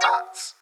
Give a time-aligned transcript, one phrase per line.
[0.00, 0.56] Parts.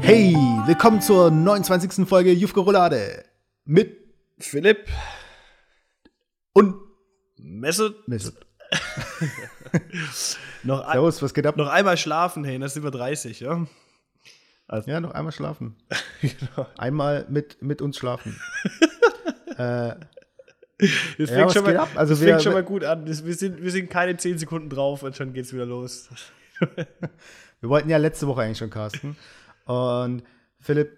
[0.00, 0.34] Hey,
[0.66, 2.08] willkommen zur 29.
[2.08, 3.24] Folge Jufko Roulade
[3.64, 3.96] mit
[4.40, 4.88] Philipp
[6.52, 6.74] und
[7.36, 8.08] Mesut.
[8.08, 8.34] Mesut.
[10.64, 11.56] noch, ein, Servus, was geht ab?
[11.56, 13.64] noch einmal schlafen, hey, das sind wir 30, ja?
[14.86, 15.76] Ja, noch einmal schlafen.
[16.20, 16.66] genau.
[16.76, 18.40] Einmal mit, mit uns schlafen.
[19.60, 19.94] äh,
[20.78, 20.88] Das
[21.18, 21.88] Ja, fängt, was schon, mal, ab?
[21.94, 23.04] Also das wir- fängt schon mal gut an.
[23.06, 26.08] Das, wir, sind, wir sind keine 10 Sekunden drauf und schon geht's wieder los.
[27.60, 29.16] wir wollten ja letzte Woche eigentlich schon casten.
[29.66, 30.22] Und
[30.58, 30.96] Philipp,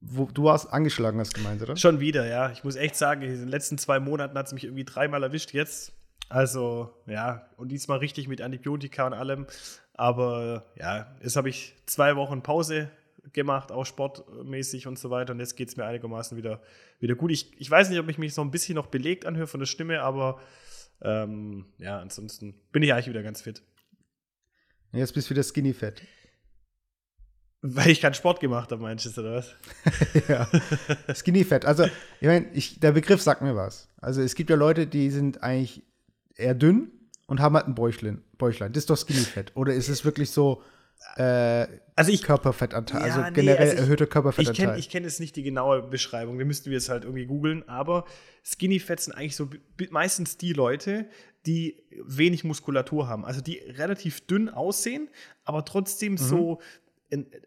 [0.00, 1.76] wo, du warst angeschlagen, hast du gemeint, oder?
[1.76, 2.50] Schon wieder, ja.
[2.50, 5.52] Ich muss echt sagen, in den letzten zwei Monaten hat es mich irgendwie dreimal erwischt
[5.52, 5.92] jetzt.
[6.28, 9.46] Also, ja, und diesmal richtig mit Antibiotika und allem.
[9.94, 12.90] Aber ja, jetzt habe ich zwei Wochen Pause
[13.32, 15.32] gemacht, auch sportmäßig und so weiter.
[15.32, 16.62] Und jetzt geht es mir einigermaßen wieder,
[17.00, 17.30] wieder gut.
[17.30, 19.66] Ich, ich weiß nicht, ob ich mich so ein bisschen noch belegt anhöre von der
[19.66, 20.40] Stimme, aber
[21.02, 23.62] ähm, ja, ansonsten bin ich eigentlich wieder ganz fit.
[24.92, 26.02] Jetzt bist du wieder skinny fett.
[27.62, 29.54] Weil ich keinen Sport gemacht habe, meinst du, oder was?
[30.28, 30.48] ja.
[31.14, 31.64] Skinny fett.
[31.64, 31.84] Also,
[32.20, 33.88] ich meine, ich, der Begriff sagt mir was.
[33.96, 35.82] Also, es gibt ja Leute, die sind eigentlich
[36.36, 36.92] eher dünn
[37.26, 38.22] und haben halt ein Bäuchlein.
[38.38, 38.72] Bäuchlein.
[38.72, 39.52] Das ist doch Skinny fett.
[39.56, 40.62] Oder ist es wirklich so
[41.16, 44.66] äh, Also ich, Körperfettanteil, also Ja, nee, generell also ich- erhöhter Ich Körperfettanteil?
[44.66, 47.68] kenne ich kenn jetzt nicht die genaue Beschreibung, wir müssten wir jetzt halt irgendwie googeln,
[47.68, 48.04] aber
[48.44, 49.48] Skinny Fat sind eigentlich so
[49.90, 51.08] meistens die Leute,
[51.46, 55.08] die wenig Muskulatur haben, also die relativ dünn aussehen,
[55.44, 56.18] aber trotzdem Mhm.
[56.18, 56.60] so
[57.12, 57.38] ein äh,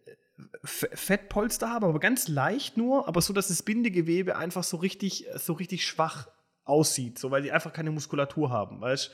[0.64, 5.54] Fettpolster haben, aber ganz leicht nur, aber so, dass das Bindegewebe einfach so richtig, so
[5.54, 6.30] richtig schwach
[6.64, 9.12] aussieht, so weil die einfach keine Muskulatur haben, weißt?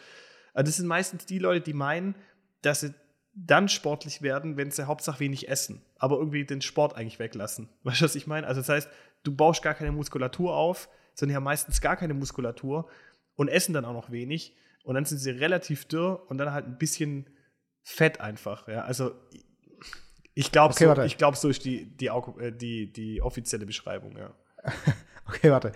[0.53, 2.15] Also das sind meistens die Leute, die meinen,
[2.61, 2.93] dass sie
[3.35, 7.69] dann sportlich werden, wenn sie Hauptsache wenig essen, aber irgendwie den Sport eigentlich weglassen.
[7.83, 8.47] Weißt du, was ich meine?
[8.47, 8.89] Also das heißt,
[9.23, 12.89] du baust gar keine Muskulatur auf, sondern die haben meistens gar keine Muskulatur
[13.35, 16.65] und essen dann auch noch wenig und dann sind sie relativ dürr und dann halt
[16.65, 17.29] ein bisschen
[17.83, 18.67] Fett einfach.
[18.67, 18.83] Ja?
[18.83, 19.11] Also
[20.33, 24.17] ich glaube, Okay, so, ich glaub, so ist die, die, äh, die, die offizielle Beschreibung.
[24.17, 24.33] Ja.
[25.27, 25.71] Okay, warte.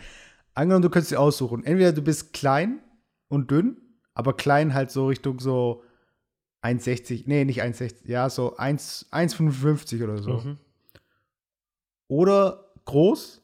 [0.54, 1.64] Angenommen, du könntest dir aussuchen.
[1.64, 2.84] Entweder du bist klein
[3.30, 3.78] und dünn,
[4.14, 5.84] aber klein halt so Richtung so
[6.62, 7.24] 1,60.
[7.26, 8.08] Nee, nicht 1,60.
[8.08, 10.38] Ja, so 1 1,55 oder so.
[10.38, 10.58] Mhm.
[12.08, 13.42] Oder groß,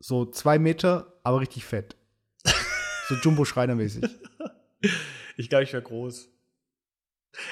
[0.00, 1.96] so 2 Meter, aber richtig fett.
[3.08, 4.04] so Jumbo-Schreiner-mäßig.
[5.36, 6.28] Ich glaube, ich wäre groß.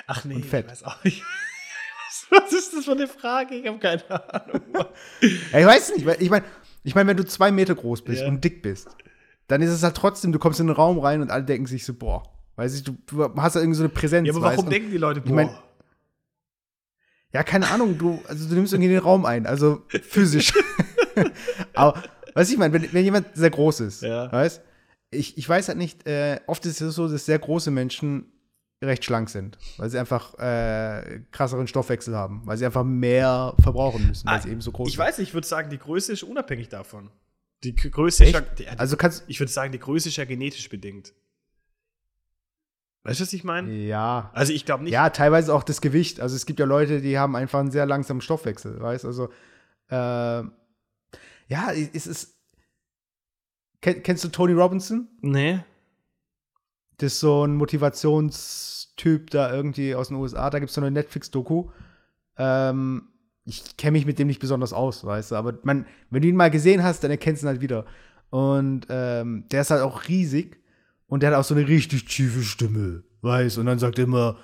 [0.06, 0.66] Ach nee, Und fett.
[0.66, 1.22] ich weiß auch nicht.
[2.30, 3.54] Was, ist das für eine Frage?
[3.54, 4.60] Ich habe keine Ahnung.
[5.52, 6.44] Ja, ich weiß nicht, weil ich meine,
[6.82, 8.28] ich mein, wenn du 2 Meter groß bist Ja.
[8.28, 8.88] und dick bist,
[9.46, 11.84] dann ist es halt trotzdem, du kommst in den Raum rein und alle denken sich
[11.84, 12.22] so, boah,
[12.56, 12.96] weiß ich, du,
[13.36, 14.26] hast halt irgendwie so eine Präsenz.
[14.28, 15.34] Ja, aber weißt, warum und- denken die Leute, boah?
[15.34, 15.50] mein-
[17.32, 20.52] Ja, keine Ahnung, du, also du nimmst irgendwie den Raum ein, also physisch.
[21.74, 22.02] Aber,
[22.34, 24.30] weißt du, ich meine, wenn, wenn jemand sehr groß ist, Ja.
[24.32, 24.62] weißt
[25.12, 28.30] ich, ich weiß halt nicht, äh, oft ist es so, dass sehr große Menschen
[28.82, 34.06] recht schlank sind, weil sie einfach äh, krasseren Stoffwechsel haben, weil sie einfach mehr verbrauchen
[34.06, 35.04] müssen, weil Ah, sie eben so groß ich sind.
[35.04, 37.10] weiß nicht, ich würde sagen, die Größe ist unabhängig davon.
[37.64, 40.68] Die Größe ist ja, die, Also kannst ich würde sagen, die Größe ist ja genetisch
[40.68, 41.12] bedingt.
[43.02, 43.72] Weißt du, was ich meine?
[43.72, 44.30] ja.
[44.34, 44.92] Also ich glaube nicht.
[44.92, 46.20] Ja, teilweise auch das Gewicht.
[46.20, 49.30] Also es gibt ja Leute, die haben einfach einen sehr langsamen Stoffwechsel, weißt Also,
[49.88, 50.42] äh,
[51.48, 52.36] ja, es ist.
[53.80, 55.08] Ken, kennst du Tony Robinson?
[55.22, 55.60] Nee.
[56.98, 60.50] Das ist so ein Motivationstyp da irgendwie aus den USA.
[60.50, 61.70] Da gibt es so eine Netflix-Doku.
[62.36, 63.08] Ähm,
[63.46, 66.36] ich kenne mich mit dem nicht besonders aus, weißt du, aber man, wenn du ihn
[66.36, 67.86] mal gesehen hast, dann erkennst du ihn halt wieder.
[68.28, 70.60] Und ähm, der ist halt auch riesig
[71.10, 73.58] und der hat auch so eine richtig tiefe Stimme, weißt?
[73.58, 74.38] Und dann sagt er immer,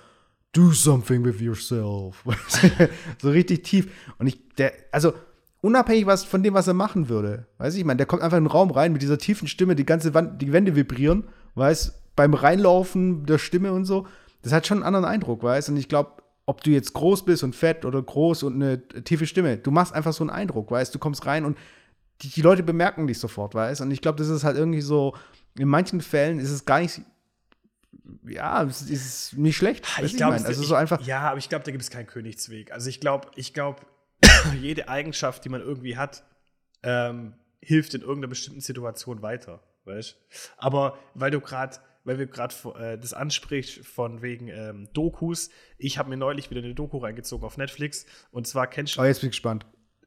[0.52, 2.24] do something with yourself.
[3.22, 3.88] so richtig tief.
[4.18, 5.14] Und ich, der, also
[5.60, 8.36] unabhängig was von dem, was er machen würde, weiß ich, ich meine, der kommt einfach
[8.36, 12.16] in den Raum rein mit dieser tiefen Stimme, die ganze Wand, die Wände vibrieren, weißt?
[12.16, 14.08] Beim Reinlaufen der Stimme und so,
[14.42, 15.68] das hat schon einen anderen Eindruck, weißt?
[15.68, 19.26] Und ich glaube, ob du jetzt groß bist und fett oder groß und eine tiefe
[19.26, 20.92] Stimme, du machst einfach so einen Eindruck, weißt?
[20.92, 21.56] Du, kommst rein und
[22.22, 23.82] die, die Leute bemerken dich sofort, weißt?
[23.82, 25.14] Und ich glaube, das ist halt irgendwie so,
[25.58, 27.00] in manchen Fällen ist es gar nicht,
[28.26, 29.86] ja, es ist nicht schlecht.
[30.02, 32.72] Ich glaube, also so einfach, Ja, aber ich glaube, da gibt es keinen Königsweg.
[32.72, 33.82] Also ich glaube, ich glaube,
[34.60, 36.24] jede Eigenschaft, die man irgendwie hat,
[36.82, 39.60] ähm, hilft in irgendeiner bestimmten Situation weiter.
[39.84, 40.16] Weißt?
[40.56, 45.98] Aber weil du gerade, weil wir gerade äh, das ansprichst von wegen ähm, Dokus, ich
[45.98, 49.20] habe mir neulich wieder eine Doku reingezogen auf Netflix und zwar kennst du oh, jetzt
[49.20, 49.66] bin ich gespannt.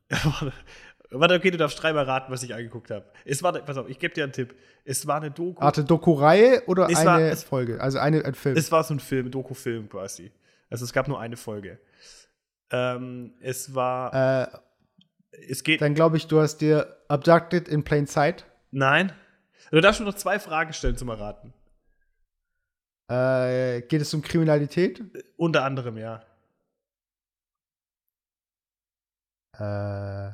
[1.12, 3.06] Warte, okay, du darfst dreimal raten, was ich angeguckt habe.
[3.26, 4.54] Es war, pass auf, ich gebe dir einen Tipp.
[4.86, 5.60] Es war eine Doku.
[5.62, 7.82] Warte, Doku-Reihe oder Es eine war- es- Folge?
[7.82, 8.56] Also eine, ein Film.
[8.56, 10.32] Es war so ein Film, Doku-Film quasi.
[10.70, 11.80] Also es gab nur eine Folge.
[12.72, 14.48] Ähm, es war, äh,
[15.50, 19.12] es geht, dann glaube ich, du hast dir Abducted in Plain Sight Nein.
[19.72, 21.54] Du darfst mir noch zwei Fragen stellen zum Erraten.
[23.10, 25.02] Äh, geht es um Kriminalität?
[25.38, 26.22] Unter anderem, ja.
[29.58, 30.32] Äh,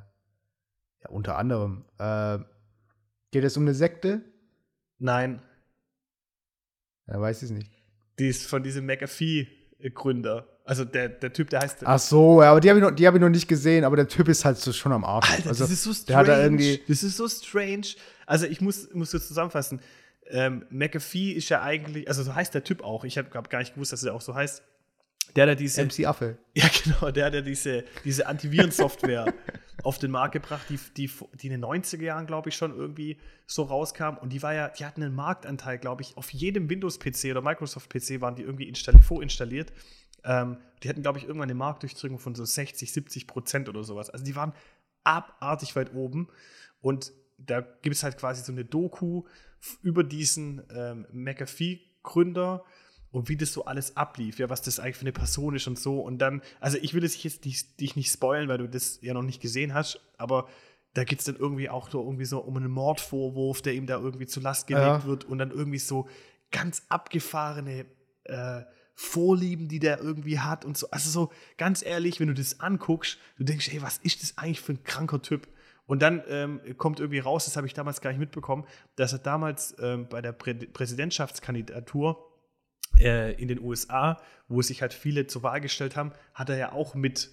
[1.05, 1.85] ja, unter anderem.
[1.97, 2.39] Äh,
[3.31, 4.21] geht es um eine Sekte?
[4.97, 5.41] Nein.
[7.07, 7.71] Ja, weiß ich es nicht.
[8.19, 10.47] Die ist von diesem McAfee-Gründer.
[10.63, 11.85] Also der, der Typ, der heißt.
[11.85, 13.95] Ach so, ja, aber die habe ich, noch- die hab ich noch nicht gesehen, aber
[13.97, 15.29] der Typ ist halt so schon am Arsch.
[15.29, 16.25] Alter, also, das ist so strange.
[16.25, 16.81] Da irgendwie.
[16.87, 17.87] das ist so strange.
[18.25, 19.79] Also ich muss, muss das zusammenfassen.
[20.27, 23.03] Ähm, McAfee ist ja eigentlich, also so heißt der Typ auch.
[23.03, 24.63] Ich habe gar nicht gewusst, dass er auch so heißt.
[25.35, 26.37] Der, der diese, MC Affe.
[26.53, 29.33] ja genau, der, der diese, diese Antivirensoftware
[29.83, 33.17] auf den Markt gebracht, die, die, die in den 90er Jahren, glaube ich, schon irgendwie
[33.45, 34.17] so rauskam.
[34.19, 38.21] Und die war ja, die hatten einen Marktanteil, glaube ich, auf jedem Windows-PC oder Microsoft-PC
[38.21, 39.71] waren die irgendwie installi vorinstalliert.
[40.23, 44.09] Ähm, die hatten, glaube ich, irgendwann eine Marktdurchdringung von so 60, 70 Prozent oder sowas.
[44.09, 44.53] Also die waren
[45.03, 46.29] abartig weit oben.
[46.81, 49.23] Und da gibt es halt quasi so eine Doku
[49.81, 52.63] über diesen ähm, McAfee-Gründer
[53.15, 55.79] und wie das so alles ablief, ja, was das eigentlich für eine Person ist und
[55.79, 56.01] so.
[56.01, 59.13] Und dann, also ich will das jetzt nicht, dich nicht spoilen, weil du das ja
[59.13, 60.49] noch nicht gesehen hast, aber
[60.93, 63.97] da geht es dann irgendwie auch so irgendwie so um einen Mordvorwurf, der ihm da
[63.97, 65.05] irgendwie zu Last gelegt Ja.
[65.05, 66.09] wird und dann irgendwie so
[66.51, 67.85] ganz abgefahrene
[68.25, 68.63] äh,
[68.95, 70.89] Vorlieben, die der irgendwie hat und so.
[70.91, 74.59] Also so ganz ehrlich, wenn du das anguckst, du denkst, ey, was ist das eigentlich
[74.59, 75.47] für ein kranker Typ?
[75.85, 78.65] Und dann ähm, kommt irgendwie raus, das habe ich damals gar nicht mitbekommen,
[78.97, 82.34] dass er damals ähm, bei der Prä Präsidentschaftskandidatur
[82.97, 86.95] in den USA, wo sich halt viele zur Wahl gestellt haben, hat er ja auch
[86.95, 87.31] mit,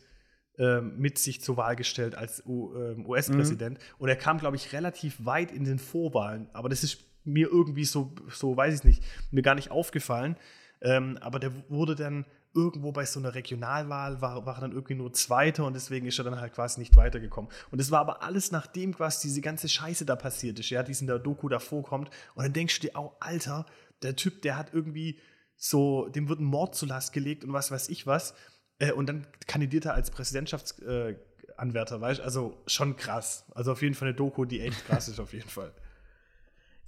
[0.59, 3.79] ähm, mit sich zur Wahl gestellt als U- ähm, US-Präsident.
[3.99, 6.49] Und er kam, glaube ich, relativ weit in den Vorwahlen.
[6.53, 10.37] Aber das ist mir irgendwie so, so weiß ich nicht, mir gar nicht aufgefallen.
[10.81, 12.25] Ähm, aber der wurde dann
[12.55, 16.19] irgendwo bei so einer Regionalwahl, war, war er dann irgendwie nur Zweiter und deswegen ist
[16.19, 17.51] er dann halt quasi nicht weitergekommen.
[17.71, 20.93] Und das war aber alles nachdem quasi diese ganze Scheiße da passiert ist, ja, die
[21.01, 22.11] in der Doku da vorkommt.
[22.35, 23.65] Und dann denkst du dir auch, Alter,
[24.03, 25.19] der Typ, der hat irgendwie
[25.57, 28.35] so, dem wird ein Mord zu Last gelegt und was weiß ich was.
[28.79, 31.21] Äh, und dann kandidiert er als Präsidentschaftsanwärter,
[31.57, 32.25] Anwärter, weißt du?
[32.25, 33.45] Also schon krass.
[33.55, 35.73] Also auf jeden Fall eine Doku, die echt krass ist, auf jeden Fall.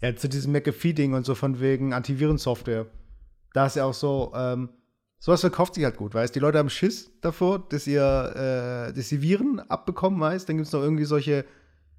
[0.00, 2.86] Ja, zu diesem McAfee-Ding und so von wegen Antivirensoftware.
[3.54, 4.68] Da ist ja auch so, ähm,
[5.18, 9.08] sowas verkauft sich halt gut, weißt Die Leute haben Schiss davor, dass ihr, äh, dass
[9.08, 11.46] sie Viren abbekommen, weißt Dann gibt es noch irgendwie solche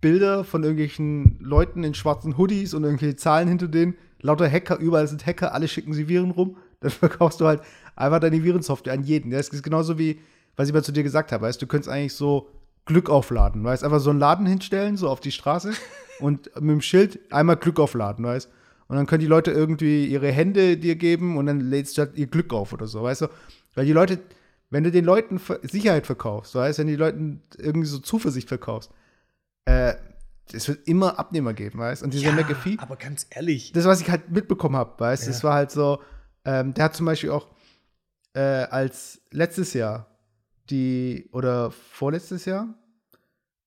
[0.01, 3.95] Bilder von irgendwelchen Leuten in schwarzen Hoodies und irgendwelche Zahlen hinter denen.
[4.25, 6.57] Lauter Hacker, überall sind Hacker, alle schicken sie Viren rum.
[6.79, 7.61] Dann verkaufst du halt
[7.95, 9.31] einfach deine Virensoftware an jeden.
[9.31, 10.19] Das ist genauso wie,
[10.55, 12.49] was ich mal zu dir gesagt habe, weißt du, könntest eigentlich so
[12.85, 15.73] Glück aufladen, weißt Einfach so einen Laden hinstellen, so auf die Straße
[16.19, 18.49] und mit dem Schild einmal Glück aufladen, weißt
[18.87, 22.17] Und dann können die Leute irgendwie ihre Hände dir geben und dann lädst du halt
[22.17, 23.27] ihr Glück auf oder so, weißt du?
[23.75, 24.19] Weil die Leute,
[24.69, 28.91] wenn du den Leuten Sicherheit verkaufst, weißt wenn die Leuten irgendwie so Zuversicht verkaufst,
[29.65, 29.95] äh,
[30.53, 34.09] es wird immer Abnehmer geben, weißt Und dieser McAfee, aber ganz ehrlich, das, was ich
[34.09, 35.33] halt mitbekommen habe, weißt du, Ja.
[35.33, 36.01] das war halt so,
[36.45, 37.47] ähm, der hat zum Beispiel auch
[38.33, 40.07] äh, als letztes Jahr
[40.69, 42.73] die, oder vorletztes Jahr,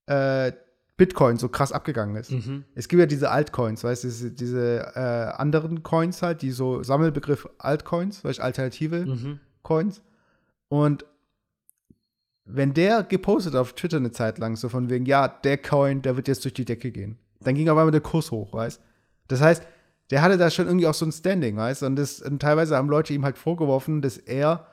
[0.06, 0.52] äh,
[0.96, 2.32] Bitcoin so krass abgegangen ist.
[2.32, 2.64] Mhm.
[2.74, 7.48] Es gibt ja diese Altcoins, weißt du, diese, äh, anderen Coins halt, die so Sammelbegriff
[7.58, 9.40] Altcoins, weißt du, alternative Mhm.
[9.62, 10.02] Coins.
[10.68, 11.04] Und
[12.50, 16.16] wenn der gepostet auf Twitter eine Zeit lang, so von wegen, ja, der Coin, der
[16.16, 18.80] wird jetzt durch die Decke gehen, dann ging auf einmal der Kurs hoch, weißt
[19.28, 19.62] Das heißt,
[20.10, 22.88] der hatte da schon irgendwie auch so ein Standing, weißt Und, das, und teilweise haben
[22.88, 24.66] Leute ihm halt vorgeworfen, dass er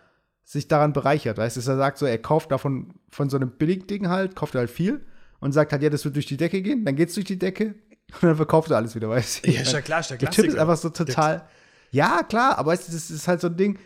[0.45, 4.07] sich daran bereichert, weißt Dass er sagt, so, er kauft davon von so einem Billigding
[4.07, 5.05] halt, kauft halt viel
[5.39, 7.75] und sagt halt, ja, das wird durch die Decke gehen, dann geht's durch die Decke
[8.21, 9.51] und dann verkauft er alles wieder, weißt du?
[9.51, 11.45] Ja, ist ja klar, ist der Der Typ ist einfach so total.
[11.91, 13.79] Ja, klar, aber weißt du, das ist halt so ein Ding.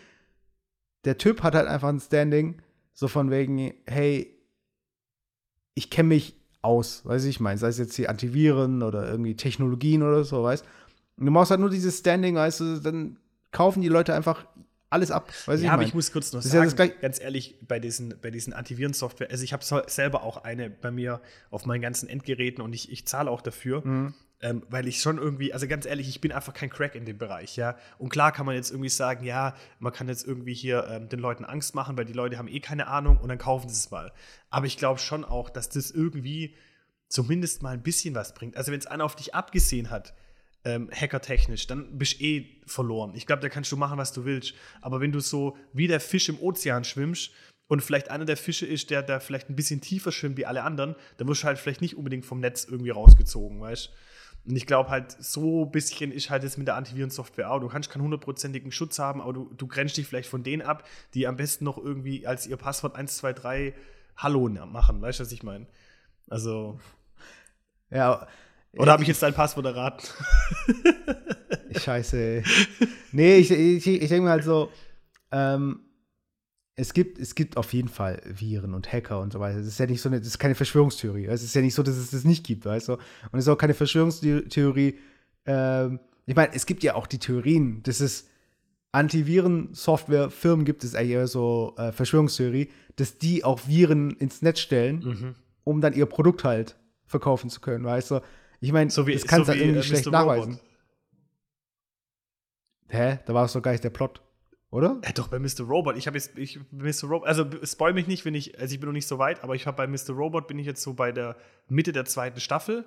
[1.06, 2.62] Der Typ hat halt einfach ein Standing,
[3.00, 4.36] so von wegen, hey,
[5.74, 10.04] ich kenne mich aus, weiß ich, meine, sei es jetzt die Antiviren oder irgendwie Technologien
[10.04, 10.66] oder so, weißt
[11.18, 13.18] Und du machst halt nur dieses Standing, weißt du, dann
[13.52, 14.46] kaufen die Leute einfach
[14.90, 15.88] alles ab, weiß Ja, ich aber mein.
[15.88, 19.30] ich muss kurz noch Das ja sagen, gleich- ganz ehrlich, bei diesen, bei diesen Antivirensoftware,
[19.32, 23.08] also ich habe selber auch eine bei mir auf meinen ganzen Endgeräten und ich, ich
[23.08, 24.14] zahle auch dafür, Mhm.
[24.42, 27.18] Ähm, weil ich schon irgendwie, also ganz ehrlich, ich bin einfach kein Crack in dem
[27.18, 27.78] Bereich, ja.
[27.98, 31.20] Und klar kann man jetzt irgendwie sagen, ja, man kann jetzt irgendwie hier ähm, den
[31.20, 33.92] Leuten Angst machen, weil die Leute haben eh keine Ahnung und dann kaufen sie es
[33.92, 34.14] mal.
[34.50, 36.56] Aber ich glaube schon auch, dass das irgendwie
[37.10, 38.56] zumindest mal ein bisschen was bringt.
[38.56, 40.14] Also wenn es einer auf dich abgesehen hat,
[40.64, 43.14] ähm, hackertechnisch, dann bist du eh verloren.
[43.16, 44.54] Ich glaube, da kannst du machen, was du willst.
[44.82, 47.32] Aber wenn du so wie der Fisch im Ozean schwimmst
[47.68, 50.64] und vielleicht einer der Fische ist, der da vielleicht ein bisschen tiefer schwimmt wie alle
[50.64, 53.90] anderen, dann wirst du halt vielleicht nicht unbedingt vom Netz irgendwie rausgezogen, weißt
[54.46, 57.60] Und ich glaube halt, so ein bisschen ist halt jetzt mit der Antivirensoftware auch.
[57.60, 60.88] Du kannst keinen hundertprozentigen Schutz haben, aber du, du grenzt dich vielleicht von denen ab,
[61.14, 63.74] die am besten noch irgendwie als ihr Passwort 123
[64.18, 65.02] Hallo machen.
[65.02, 65.68] Weißt du, was ich meine?
[66.30, 66.80] Also,
[67.92, 68.28] Ja,
[68.74, 70.08] Oder habe ich jetzt dein Passwort erraten?
[71.76, 72.18] Scheiße.
[72.18, 72.44] Ey.
[73.12, 74.72] Nee, ich, ich, ich denke mir halt so,
[75.32, 75.82] ähm,
[76.80, 79.58] es gibt, es gibt auf jeden Fall Viren und Hacker und so weiter.
[79.58, 81.26] Das ist ja nicht so eine, das ist keine Verschwörungstheorie.
[81.26, 82.94] Es ist ja nicht so, dass es das nicht gibt, weißt du?
[82.94, 84.98] Und es ist auch keine Verschwörungstheorie.
[85.46, 88.28] Ähm, ich meine, es gibt ja auch die Theorien, dass es
[88.94, 95.00] Antiviren-Software-Firmen gibt, es eigentlich eher so äh, Verschwörungstheorie, dass die auch Viren ins Netz stellen,
[95.00, 95.36] Mhm.
[95.64, 98.22] um dann ihr Produkt halt verkaufen zu können, weißt du?
[98.62, 100.60] Ich meine, So wie, das kannst du so halt wie, irgendwie äh, schlecht nachweisen.
[102.90, 103.20] Hä?
[103.26, 104.22] Da war es doch gar nicht der Plot,
[104.72, 105.00] oder?
[105.04, 105.62] Ja, doch, bei Mr.
[105.68, 105.98] Robot.
[105.98, 107.08] Ich habe jetzt, ich, Mr.
[107.08, 109.56] Robot, also spoil mich nicht, wenn ich, also ich bin noch nicht so weit, aber
[109.56, 110.12] ich habe bei Mr.
[110.14, 111.36] Robot bin ich jetzt so bei der
[111.68, 112.86] Mitte der zweiten Staffel.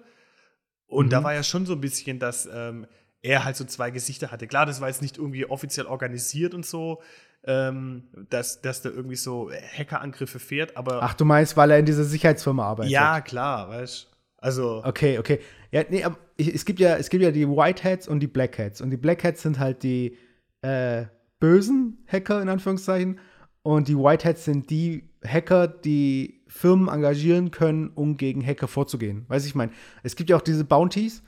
[0.87, 1.11] Und Mhm.
[1.11, 2.87] da war ja schon so ein bisschen, dass ähm,
[3.23, 4.47] er halt so zwei Gesichter hatte.
[4.47, 7.01] Klar, das war jetzt nicht irgendwie offiziell organisiert und so,
[7.45, 11.87] ähm, dass, dass da irgendwie so Hackerangriffe fährt, aber Ach, du meinst, weil er in
[11.87, 12.93] dieser Sicherheitsfirma arbeitet?
[12.93, 14.09] ja, klar, weißt
[14.39, 15.41] Also, Okay, okay.
[15.73, 18.81] Ja, nee, aber es gibt ja, es gibt ja die Whiteheads und die Blackheads.
[18.81, 20.17] Und die Blackheads sind halt die
[20.61, 21.07] äh,
[21.43, 23.19] bösen Hacker, in Anführungszeichen.
[23.65, 29.25] Und die Whiteheads sind die Hacker, die Firmen engagieren können, um gegen Hacker vorzugehen.
[29.29, 29.73] Weiß ich meine,
[30.05, 31.23] es gibt ja auch diese Bounties.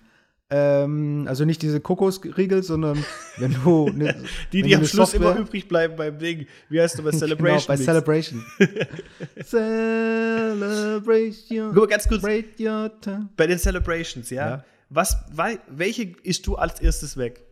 [0.51, 3.03] Ähm, also nicht diese Kokosriegel, sondern
[3.39, 4.15] wenn du ne,
[4.53, 6.47] die, wenn die am Schluss Software- immer übrig bleiben beim Ding.
[6.69, 7.59] Wie heißt du bei Celebration?
[7.59, 7.85] Genau, bei Mix?
[7.85, 8.45] Celebration.
[9.45, 11.69] Celebration.
[11.73, 12.23] Guck mal, ganz kurz.
[12.23, 14.49] Bei den Celebrations, ja.
[14.49, 14.65] Ja.
[14.91, 17.43] Was, wei- welche isst du als erstes weg?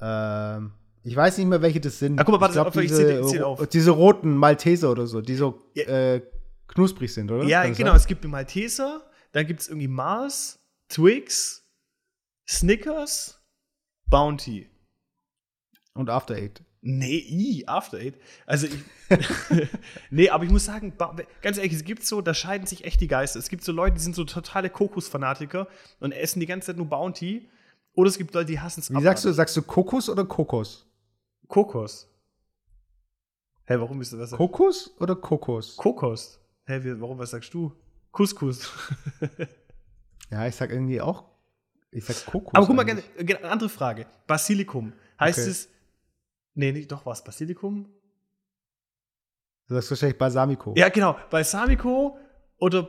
[0.00, 0.72] Ähm,
[1.02, 2.18] ich weiß nicht mehr, welche das sind.
[2.18, 3.68] Ah, guck mal, warte, glaub, auf, ich diese, zähl ro- auf.
[3.68, 5.84] diese roten Malteser oder so, die so Ja.
[6.14, 6.22] äh,
[6.68, 7.44] knusprig sind, oder?
[7.44, 7.90] Ja, genau.
[7.90, 7.96] sein?
[7.96, 11.64] Es gibt Malteser, dann gibt es irgendwie Mars, Twix,
[12.48, 13.40] Snickers,
[14.08, 14.68] Bounty.
[15.94, 16.62] Und After Eight.
[16.82, 18.16] Nee, i, After Eight.
[18.44, 18.84] Also ich.
[20.10, 20.92] nee, aber ich muss sagen,
[21.42, 23.38] ganz ehrlich, es gibt so, da scheiden sich echt die Geister.
[23.38, 25.66] Es gibt so Leute, die sind so totale Kokosfanatiker
[26.00, 27.48] und essen die ganze Zeit nur Bounty.
[27.96, 30.86] Oder es gibt Leute, die hassen es Wie sagst du, sagst du Kokos oder Kokos?
[31.48, 32.08] Kokos.
[33.64, 34.30] Hä, warum bist du das?
[34.32, 35.76] Kokos oder Kokos?
[35.76, 36.38] Kokos.
[36.66, 37.72] Hä, wie, warum, was sagst du?
[38.12, 38.70] Couscous.
[40.28, 41.24] Ja, ich sag irgendwie auch,
[41.92, 42.52] ich sag Kokos.
[42.52, 43.04] Aber guck mal, gerne,
[43.44, 44.06] andere Frage.
[44.26, 44.92] Basilikum.
[45.20, 45.50] Heißt Okay.
[45.50, 45.68] es.
[46.54, 47.22] Nee, nicht, doch, was?
[47.22, 47.88] Basilikum?
[49.68, 50.74] Du sagst wahrscheinlich Balsamico.
[50.76, 51.16] Ja, genau.
[51.30, 52.18] Balsamico
[52.58, 52.88] oder.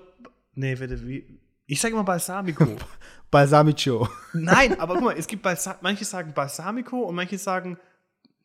[0.54, 1.40] Nee, wie.
[1.68, 2.66] Ich sage immer Balsamico.
[3.32, 4.08] Balsamico.
[4.34, 7.78] Nein, aber guck mal, es gibt Balsa manche sagen Balsamico und manche sagen.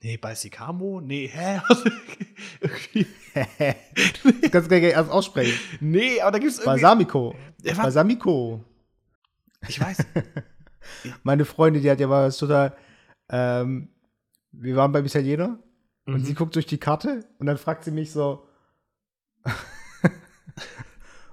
[0.02, 1.00] Nee, Balsicamo?
[1.00, 1.60] Nee, hä?
[3.32, 5.58] Das kannst du gar nicht erst aussprechen.
[5.80, 6.80] nee, aber da gibt es irgendwie.
[6.82, 7.34] Balsamico.
[7.62, 8.64] Ja, Balsamico.
[9.68, 9.98] Ich weiß.
[11.22, 12.76] Meine Freundin, die hat ja mal was total.
[13.30, 13.88] Ähm,
[14.50, 15.58] wir waren beim Italiener
[16.06, 16.24] und Mhm.
[16.24, 18.46] sie guckt durch die Karte und dann fragt sie mich so: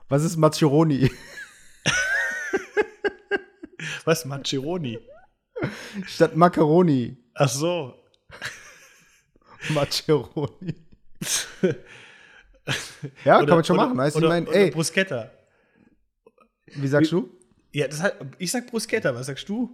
[0.08, 1.12] Was ist Maccheroni?
[4.06, 4.25] Was?
[4.25, 5.00] Maccheroni?
[6.06, 7.18] Statt Macaroni.
[7.34, 7.96] Ach so.
[9.70, 10.75] Maccheroni.
[13.25, 13.98] ja, kann man schon machen.
[13.98, 15.32] Weißt du, ich oder, meine, oder ey, Bruschetta.
[16.65, 17.29] wie sagst du?
[17.72, 19.70] Ja, das hat, ich sag Bruschetta, was sagst du?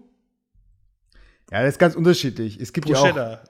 [1.51, 2.60] Ja, das ist ganz unterschiedlich.
[2.60, 3.01] Es gibt ja auch.
[3.01, 3.44] Bruschetta.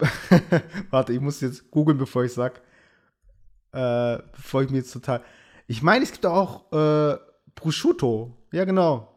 [0.90, 2.62] Warte, ich muss jetzt googeln, bevor ich sag.
[3.72, 5.22] Äh, bevor ich mir jetzt total.
[5.66, 7.18] Ich meine, es gibt auch äh,
[7.54, 8.36] Prosciutto.
[8.52, 9.08] Ja, genau.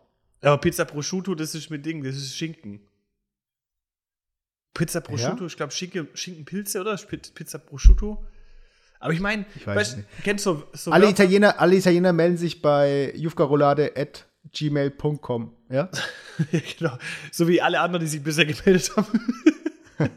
[0.42, 2.82] Aber Pizza Prosciutto, das ist mit Ding, das ist Schinken.
[4.74, 6.96] Pizza Prosciutto, ich glaube Schinken, Schinkenpilze, oder?
[6.98, 8.26] Pi- Pizza Prosciutto.
[9.00, 9.46] Aber ich meine,
[10.24, 15.56] kennst du so Alle Wörter- Italiener, alle Italiener melden sich bei jufkarolade.gmail.com.
[15.70, 15.90] Ja?
[16.78, 16.98] genau.
[17.32, 19.08] So wie alle anderen, die sich bisher gemeldet haben.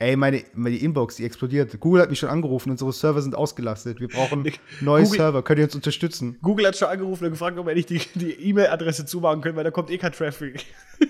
[0.00, 1.80] Ey, meine, meine Inbox, die explodiert.
[1.80, 3.98] Google hat mich schon angerufen, unsere Server sind ausgelastet.
[3.98, 4.44] Wir brauchen
[4.80, 5.42] neue Google- Server.
[5.42, 6.38] Könnt ihr uns unterstützen?
[6.40, 9.64] Google hat schon angerufen und gefragt, ob wir nicht die die E-Mail-Adresse zumachen können, weil
[9.64, 10.64] da kommt eh kein Traffic.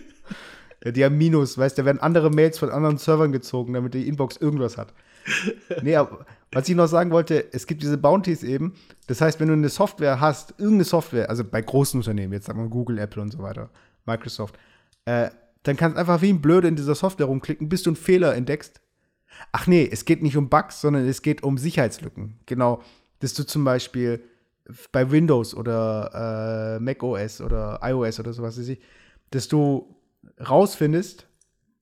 [0.85, 3.95] Ja, die haben Minus, weißt du, da werden andere Mails von anderen Servern gezogen, damit
[3.95, 4.95] die Inbox irgendwas hat.
[5.83, 8.75] nee, aber was ich noch sagen wollte, es gibt diese Bounties eben.
[9.09, 12.62] Das heißt, wenn du eine Software hast, irgendeine Software, also bei großen Unternehmen, jetzt sagen
[12.62, 13.71] wir Google, Apple und so weiter,
[14.07, 14.57] Microsoft,
[15.04, 15.30] äh,
[15.62, 18.35] dann kannst du einfach wie ein Blöde in dieser Software rumklicken, bis du einen Fehler
[18.35, 18.81] entdeckst.
[19.53, 22.41] Ach nee, es geht nicht um Bugs, sondern es geht um Sicherheitslücken.
[22.47, 22.83] Genau,
[23.21, 24.23] dass du zum Beispiel
[24.93, 28.81] bei Windows oder äh, Mac OS oder iOS oder sowas, weiß ich,
[29.31, 29.95] dass du
[30.49, 31.27] rausfindest,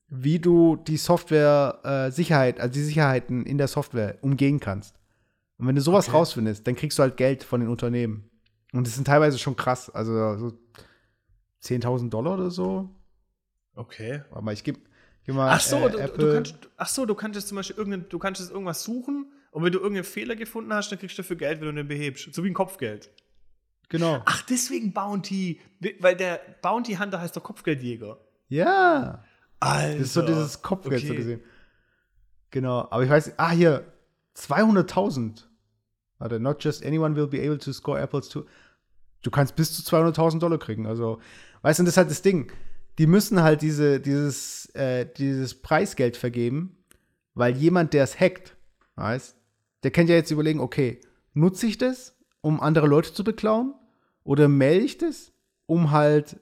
[0.09, 4.95] wie du die Software äh, Sicherheit, also die Sicherheiten in der Software umgehen kannst.
[5.57, 6.17] Und wenn du sowas Okay.
[6.17, 8.29] rausfindest, dann kriegst du halt Geld von den Unternehmen.
[8.73, 10.57] Und das sind teilweise schon krass, also so
[11.63, 12.89] 10.000 Dollar oder so.
[13.77, 14.23] Okay.
[14.29, 14.79] Warte mal, ich gebe
[15.23, 16.17] geb mal Ach so, äh, du, Apple.
[16.25, 19.63] du kannst, ach so, du kannst jetzt zum Beispiel irgendein, du kannst irgendwas suchen und
[19.63, 22.33] wenn du irgendeinen Fehler gefunden hast, dann kriegst du dafür Geld, wenn du den behebst.
[22.33, 23.09] So wie ein Kopfgeld.
[23.89, 24.21] Genau.
[24.25, 25.61] Ach, deswegen Bounty.
[25.99, 28.19] Weil der Bounty Hunter heißt doch Kopfgeldjäger.
[28.49, 29.23] Ja.
[29.59, 29.93] Alter.
[29.97, 31.15] Das ist so dieses Kopfgeld so Okay.
[31.17, 31.41] gesehen.
[32.51, 32.87] Genau.
[32.91, 33.91] Aber ich weiß, ah, hier,
[34.35, 35.45] 200.000.
[36.19, 38.45] Warte, not just anyone will be able to score apples to.
[39.21, 40.85] Du kannst bis zu 200.000 Dollar kriegen.
[40.87, 41.19] Also,
[41.61, 42.51] weißt du, und das ist halt das Ding.
[42.97, 46.77] Die müssen halt diese, dieses, äh, dieses Preisgeld vergeben,
[47.33, 48.55] weil jemand, der es hackt,
[48.95, 49.35] weißt,
[49.83, 50.99] der kann ja jetzt überlegen, okay,
[51.33, 53.75] nutze ich das, um andere Leute zu beklauen?
[54.23, 55.31] Oder melde ich das,
[55.67, 56.39] um halt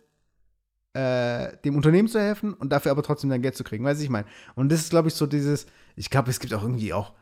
[0.93, 3.83] äh, dem Unternehmen zu helfen und dafür aber trotzdem dein Geld zu kriegen?
[3.83, 4.27] Weißt du, ich meine?
[4.55, 7.13] Und das ist, glaube ich, so dieses, ich glaube, es gibt auch irgendwie auch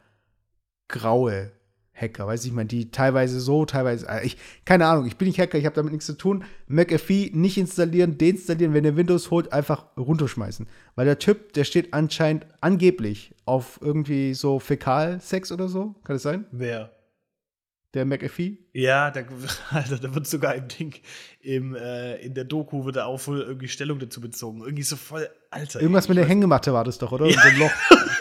[0.88, 1.52] graue
[1.93, 5.39] Hacker, weiß ich, meine, die teilweise so, teilweise, äh, ich, keine Ahnung, ich bin nicht
[5.39, 6.43] Hacker, ich habe damit nichts zu tun.
[6.67, 10.67] McAfee nicht installieren, deinstallieren, wenn ihr Windows holt, einfach runterschmeißen.
[10.95, 16.23] Weil der Typ, der steht anscheinend angeblich auf irgendwie so Fäkalsex oder so, kann das
[16.23, 16.45] sein?
[16.51, 16.91] Wer?
[17.93, 18.57] Der McAfee?
[18.73, 19.21] Ja, da,
[19.69, 20.95] Alter, da wird sogar im Ding,
[21.41, 24.62] im, äh, in der Doku wird da auch wohl irgendwie Stellung dazu bezogen.
[24.62, 25.79] Irgendwie so voll, Alter.
[25.79, 27.27] Irgendwas mit der Hängematte war das doch, oder?
[27.27, 27.71] In so einem Loch.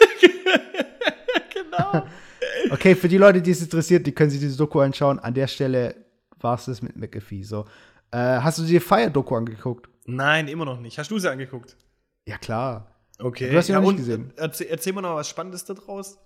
[2.73, 5.19] Okay, für die Leute, die es interessiert, die können sich diese Doku anschauen.
[5.19, 5.95] An der Stelle
[6.39, 7.43] war es das mit McAfee.
[7.43, 7.65] So.
[8.11, 9.89] Äh, hast du dir Fire-Doku angeguckt?
[10.05, 10.97] Nein, immer noch nicht.
[10.97, 11.77] Hast du sie angeguckt?
[12.25, 12.87] Ja, klar.
[13.19, 13.51] Okay.
[13.51, 14.31] Du hast sie noch nicht gesehen.
[14.37, 16.17] äh, Erzähl, erzähl mal noch was Spannendes da draus.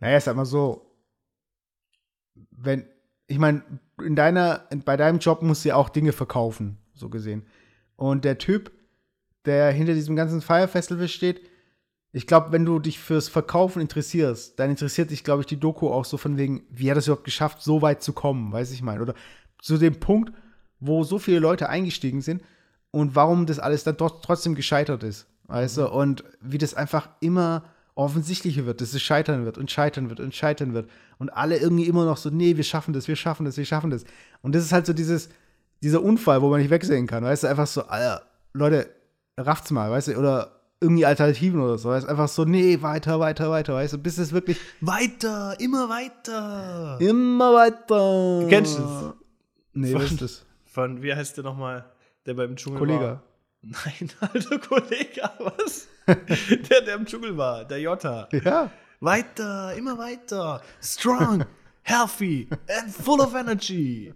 [0.00, 0.90] Naja, ist halt mal so.
[2.50, 2.84] Wenn,
[3.28, 3.62] ich meine,
[4.02, 7.46] in deiner, in, bei deinem Job musst du ja auch Dinge verkaufen, so gesehen.
[7.96, 8.72] Und der Typ,
[9.44, 11.48] der hinter diesem ganzen Fire Festival steht,
[12.16, 15.88] ich glaube, wenn du dich fürs Verkaufen interessierst, dann interessiert dich, glaube ich, die Doku
[15.88, 18.70] auch so von wegen, wie hat er es überhaupt geschafft, so weit zu kommen, weiß
[18.70, 19.02] ich meine.
[19.02, 19.14] Oder
[19.60, 20.32] zu dem Punkt,
[20.78, 22.42] wo so viele Leute eingestiegen sind
[22.92, 25.26] und warum das alles dann dort trotzdem gescheitert ist.
[25.48, 25.90] Weißt du?
[25.90, 27.64] Und wie das einfach immer
[27.96, 30.88] offensichtlicher wird, dass es scheitern wird und scheitern wird und scheitern wird.
[31.18, 33.90] Und alle irgendwie immer noch so, nee, wir schaffen das, wir schaffen das, wir schaffen
[33.90, 34.04] das.
[34.40, 35.30] Und das ist halt so dieses,
[35.82, 37.24] dieser Unfall, wo man nicht wegsehen kann.
[37.24, 38.88] Weißt du, einfach so, Alter, Leute,
[39.36, 41.90] rafft's mal, weißt du, oder irgendwie Alternativen oder so.
[41.90, 46.98] Du, einfach so, nee, weiter, weiter, weiter, weißt du, bis es wirklich Weiter, immer weiter.
[47.00, 48.46] immer weiter.
[48.48, 49.14] Kennst du das?
[49.72, 50.46] Nee, was ist?
[50.64, 51.84] Von, wie heißt der nochmal,
[52.26, 53.04] der beim Dschungel Kollege.
[53.04, 53.22] war?
[53.62, 55.88] Nein, alter Kollege, was?
[56.06, 58.28] der, der im Dschungel war, der Jota.
[58.32, 58.70] Ja.
[59.00, 60.62] Weiter, immer weiter.
[60.82, 61.44] Strong,
[61.82, 64.12] healthy and full of energy.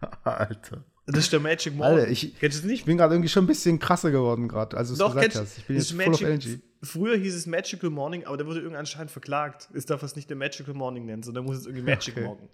[0.24, 0.84] Alter.
[1.06, 1.98] Das ist der Magic Morning.
[2.00, 2.80] Alter, ich- Kennst du das nicht?
[2.80, 5.32] Ich bin gerade irgendwie schon ein bisschen krasser geworden, gerade, als du es Doch, gesagt
[5.34, 5.58] kennst hast.
[5.58, 6.62] Ich bin das jetzt ist full of Magic- energy.
[6.82, 9.68] Früher hieß es Magical Morning, aber der wurde irgendwie anscheinend verklagt.
[9.72, 12.26] Es darf es nicht der Magical Morning nennen, sondern muss es irgendwie Magic Okay.
[12.26, 12.48] Morgen.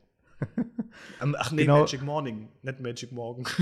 [1.20, 1.80] Am- Ach nee, Genau.
[1.80, 3.44] Magic Morning, nicht Magic Morgen.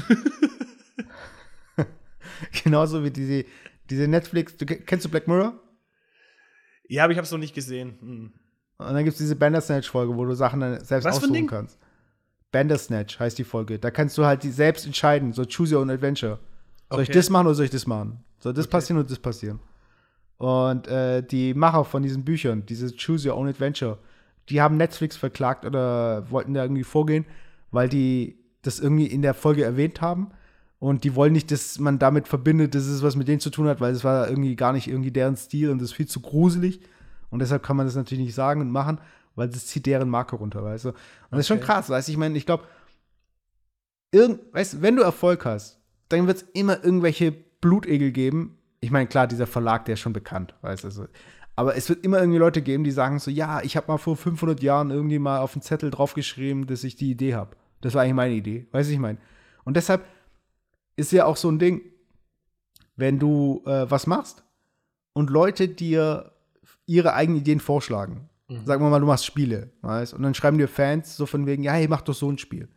[2.65, 3.45] Genauso wie diese,
[3.89, 5.59] diese Netflix, du, kennst du Black Mirror?
[6.89, 7.95] ja, aber ich habe es noch nicht gesehen.
[8.01, 8.33] Hm.
[8.79, 11.33] Und dann gibt es diese Bandersnatch-Folge, wo du Sachen dann selbst Was für ein aussuchen
[11.35, 11.47] Ding?
[11.47, 11.79] kannst.
[12.53, 13.79] Bandersnatch heißt die Folge.
[13.79, 16.39] Da kannst du halt selbst entscheiden, so choose your own adventure.
[16.91, 17.19] Soll ich Okay.
[17.19, 18.25] das machen oder soll ich das machen?
[18.41, 19.61] Soll das passieren oder das passieren?
[20.39, 23.99] Und äh, die Macher von diesen Büchern, diese Choose Your Own Adventure,
[24.49, 27.27] die haben Netflix verklagt oder wollten da irgendwie vorgehen,
[27.71, 30.31] weil die das irgendwie in der Folge erwähnt haben.
[30.79, 33.67] Und die wollen nicht, dass man damit verbindet, dass es was mit denen zu tun
[33.69, 36.21] hat, weil es war irgendwie gar nicht irgendwie deren Stil und das ist viel zu
[36.21, 36.81] gruselig.
[37.29, 38.99] Und deshalb kann man das natürlich nicht sagen und machen,
[39.41, 40.89] weil das zieht deren Marke runter, weißt du?
[40.91, 40.97] Und
[41.31, 41.67] das ist schon Okay.
[41.67, 42.13] krass, weißt du?
[42.13, 42.65] Ich meine, ich glaube,
[44.13, 48.59] weißt, du, wenn du Erfolg hast, dann wird es immer irgendwelche Blutegel geben.
[48.81, 50.89] Ich meine, klar, dieser Verlag, der ist schon bekannt, weißt du.
[50.89, 51.07] Also,
[51.57, 54.17] aber es wird immer irgendwie Leute geben, die sagen so, ja, ich habe mal vor
[54.17, 57.57] 500 Jahren irgendwie mal auf einen Zettel draufgeschrieben, dass ich die Idee habe.
[57.81, 59.19] Das war eigentlich meine Idee, weißt du, ich meine.
[59.65, 60.05] Und deshalb
[60.97, 61.83] ist ja auch so ein Ding,
[62.97, 64.43] wenn du äh, was machst
[65.13, 66.33] und Leute dir
[66.87, 68.30] ihre eigenen Ideen vorschlagen.
[68.65, 71.63] Sagen wir mal, du machst Spiele, weißt Und dann schreiben dir Fans so von wegen,
[71.63, 72.69] ja, hey, mach doch so ein Spiel.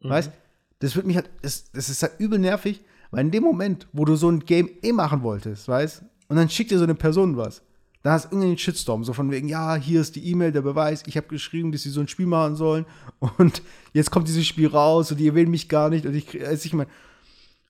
[0.00, 0.30] Weißt
[0.78, 4.04] Das wird mich halt, das, das ist halt übel nervig, weil in dem Moment, wo
[4.04, 7.36] du so ein Game eh machen wolltest, weißt Und dann schickt dir so eine Person
[7.36, 7.62] was.
[8.02, 11.02] Da hast du irgendeinen Shitstorm, so von wegen, ja, hier ist die E-Mail, der Beweis,
[11.06, 12.86] ich habe geschrieben, dass sie so ein Spiel machen sollen
[13.38, 13.60] und
[13.92, 16.64] jetzt kommt dieses Spiel raus und die erwähnen mich gar nicht und ich, krieg- also
[16.64, 16.88] ich meine,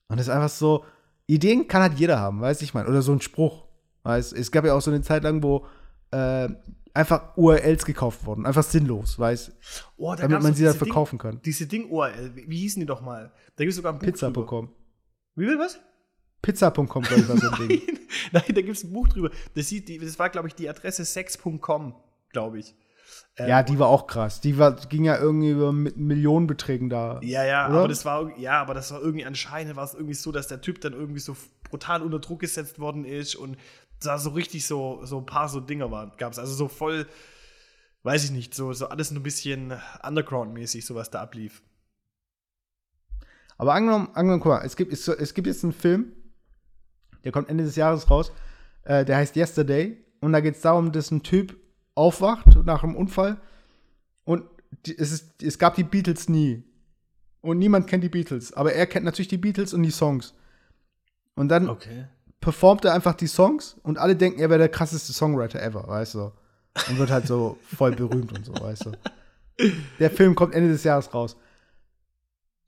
[0.07, 0.85] und das ist einfach so,
[1.25, 3.65] Ideen kann halt jeder haben, weißt du, ich meine, oder so ein Spruch,
[4.03, 5.65] weißt Es gab ja auch so eine Zeit lang, wo
[6.11, 6.47] äh,
[6.99, 9.51] einfach URLs gekauft wurden, einfach sinnlos, weißt
[9.97, 11.41] Oh, da damit man sie dann Ding- verkaufen kann.
[11.43, 13.31] Diese Ding-URL, wie, wie hießen die doch mal?
[13.55, 14.05] Da gibt es sogar ein Buch.
[14.05, 14.69] Pizza.com.
[15.35, 15.79] Wie will was?
[16.41, 17.81] Pizza.com, glaube ich, war so ein Ding.
[18.31, 19.29] Nein, da gibt es ein Buch drüber.
[19.55, 21.95] Das, sieht, die, das war, glaube ich, die Adresse sex.com,
[22.31, 22.75] glaube ich.
[23.37, 24.41] Ja, die war auch krass.
[24.41, 27.19] Die war, ging ja irgendwie über Mi- Millionenbeträgen da.
[27.23, 27.79] Ja, ja, Oder?
[27.79, 30.59] aber das war ja, aber das war irgendwie anscheinend war es irgendwie so, dass der
[30.61, 31.35] Typ dann irgendwie so
[31.69, 33.57] brutal unter Druck gesetzt worden ist und
[34.01, 37.07] da so richtig so so ein paar so Dinger waren, gab es also so voll
[38.03, 41.61] weiß ich nicht, so so alles nur ein bisschen underground mäßig, so was da ablief.
[43.59, 46.13] Aber angenommen, angenommen, guck mal, es gibt, es, es gibt jetzt einen Film,
[47.25, 48.31] der kommt Ende des Jahres raus,
[48.83, 49.97] äh, der heißt Yesterday.
[50.21, 51.57] Und da geht es darum, dass ein Typ
[51.93, 53.39] aufwacht nach einem Unfall
[54.23, 54.45] und
[54.85, 56.63] die, es, ist, es gab die Beatles nie.
[57.41, 58.53] Und niemand kennt die Beatles.
[58.53, 60.33] Aber er kennt natürlich die Beatles und die Songs.
[61.35, 62.05] Und dann Okay.
[62.39, 66.15] Performt er einfach die Songs und alle denken, er wäre der krasseste Songwriter ever, weißt
[66.15, 66.31] du?
[66.89, 68.91] Und wird halt so voll berühmt und so, weißt du?
[69.99, 71.35] Der Film kommt Ende des Jahres raus.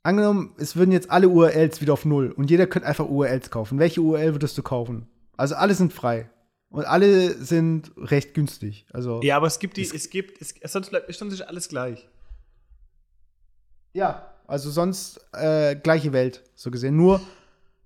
[0.04, 3.80] Angenommen, es würden jetzt alle URLs wieder auf Null und jeder könnte einfach URLs kaufen.
[3.80, 5.08] Welche URL würdest du kaufen?
[5.38, 6.30] Also alle sind frei.
[6.70, 8.86] Und alle sind recht günstig.
[8.94, 12.08] Also, Ja, aber es gibt die, es gibt, es, sonst bleibt sonst ist alles gleich.
[13.94, 16.96] Ja, also sonst äh, gleiche Welt, so gesehen.
[16.96, 17.22] Nur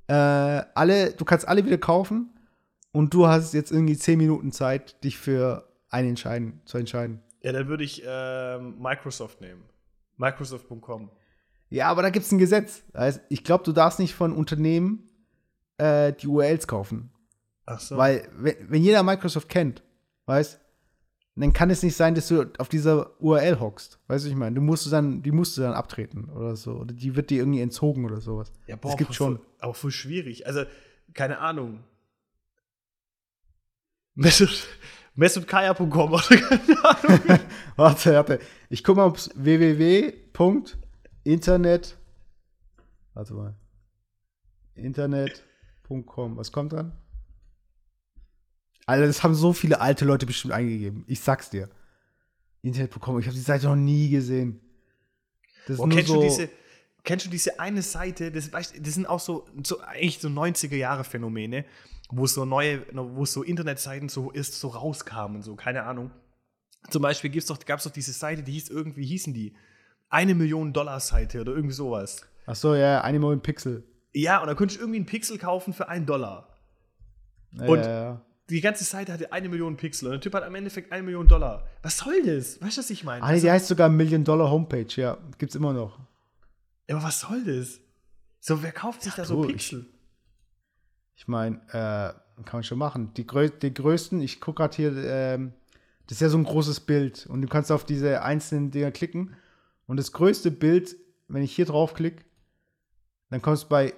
[0.07, 2.33] äh, alle, du kannst alle wieder kaufen
[2.91, 7.21] und du hast jetzt irgendwie 10 Minuten Zeit, dich für einen entscheiden, zu entscheiden.
[7.41, 9.63] Ja, dann würde ich ähm, Microsoft nehmen.
[10.17, 11.11] Microsoft.com.
[11.69, 12.83] Ja, aber da gibt es ein Gesetz.
[12.93, 15.09] Also ich glaube, du darfst nicht von Unternehmen
[15.77, 17.11] äh, die URLs kaufen.
[17.65, 17.97] Ach so.
[17.97, 19.83] Weil, wenn, wenn jeder Microsoft kennt,
[20.25, 20.59] weißt
[21.41, 23.99] dann kann es nicht sein, dass du auf dieser URL hockst.
[24.07, 24.55] Weißt du, ich meine?
[24.55, 26.75] Du musst du dann, die musst du dann abtreten oder so.
[26.75, 28.53] Oder die wird dir irgendwie entzogen oder sowas.
[28.67, 29.41] ja, das gibt schon.
[29.59, 30.47] Aber voll schwierig.
[30.47, 30.63] Also,
[31.13, 31.83] keine Ahnung.
[34.13, 34.65] Mesut,
[35.15, 37.19] MesutKaya.com oder keine Ahnung.
[37.75, 38.39] Warte, warte.
[38.69, 41.97] Ich guck mal, ob es www.internet.
[43.13, 43.55] Warte mal.
[44.75, 46.37] Internet.com.
[46.37, 46.93] Was kommt dann?
[48.85, 51.03] Alter, das haben so viele alte Leute bestimmt eingegeben.
[51.07, 51.69] Ich sag's dir.
[52.61, 53.19] Internet.com.
[53.19, 54.59] Ich habe die Seite noch nie gesehen.
[55.67, 56.15] Das nur kennst, so.
[56.15, 56.49] du diese,
[57.03, 61.65] kennst du diese eine Seite, das, das sind auch so, so eigentlich so 90er-Jahre-Phänomene,
[62.09, 66.11] wo so neue, wo so Internetseiten so ist, so rauskamen, so, keine Ahnung.
[66.89, 69.55] Zum Beispiel gibt's doch, gab es doch diese Seite, die hieß irgendwie, hießen die?
[70.09, 72.21] Eine Million Dollar Seite oder irgendwie sowas.
[72.45, 73.83] Ach so, ja, eine Million Pixel.
[74.13, 76.55] Ja, und da konntest du irgendwie einen Pixel kaufen für einen Dollar.
[77.53, 78.21] Ja, Und- ja, ja.
[78.49, 81.27] Die ganze Seite hatte eine Million Pixel und der Typ hat am Endeffekt eine Million
[81.27, 81.67] Dollar.
[81.81, 82.61] Was soll das?
[82.61, 83.23] Weißt du, was ich meine?
[83.23, 84.85] Ah, nee, die heißt sogar Million Dollar Homepage.
[84.95, 85.99] Ja, gibt's immer noch.
[86.89, 87.79] aber was soll das?
[88.39, 89.87] So, wer kauft sich da so du, ich- Pixel?
[91.15, 93.13] Ich meine, äh, kann man schon machen.
[93.15, 95.53] Die, grö die größten, ich gucke gerade hier, ähm,
[96.07, 99.33] das ist ja so ein großes Bild und du kannst auf diese einzelnen Dinger klicken.
[99.87, 100.95] Und das größte Bild,
[101.29, 102.23] wenn ich hier draufklicke,
[103.31, 103.93] dann kommst du bei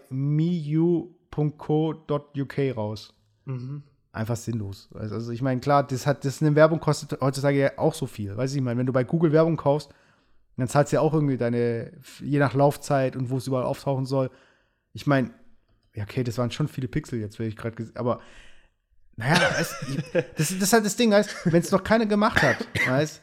[1.39, 3.13] miu.co.uk raus.
[3.45, 3.83] Mhm.
[4.17, 4.89] Einfach sinnlos.
[4.95, 8.35] Also ich meine, klar, das hat, das eine Werbung kostet heutzutage ja auch so viel.
[8.35, 9.91] Weißt du, ich meine, wenn du bei Google Werbung kaufst,
[10.57, 14.07] dann zahlst du ja auch irgendwie deine, je nach Laufzeit und wo es überall auftauchen
[14.07, 14.31] soll.
[14.93, 15.29] Ich meine,
[15.93, 18.19] ja, okay, das waren schon viele Pixel jetzt, will ich gerade gesehen, aber
[19.17, 22.41] naja, weißt, ich, das, das ist halt das Ding, weißt, wenn es noch keiner gemacht
[22.41, 23.21] hat, weißt,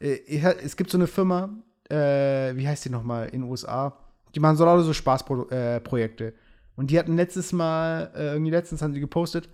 [0.00, 1.50] äh, ich, es gibt so eine Firma,
[1.88, 3.96] äh, wie heißt die nochmal, in den USA,
[4.34, 6.26] die machen so lauter so Spaßprojekte.
[6.26, 6.32] Äh,
[6.74, 9.48] und die hatten letztes Mal, äh, irgendwie letztens haben sie gepostet,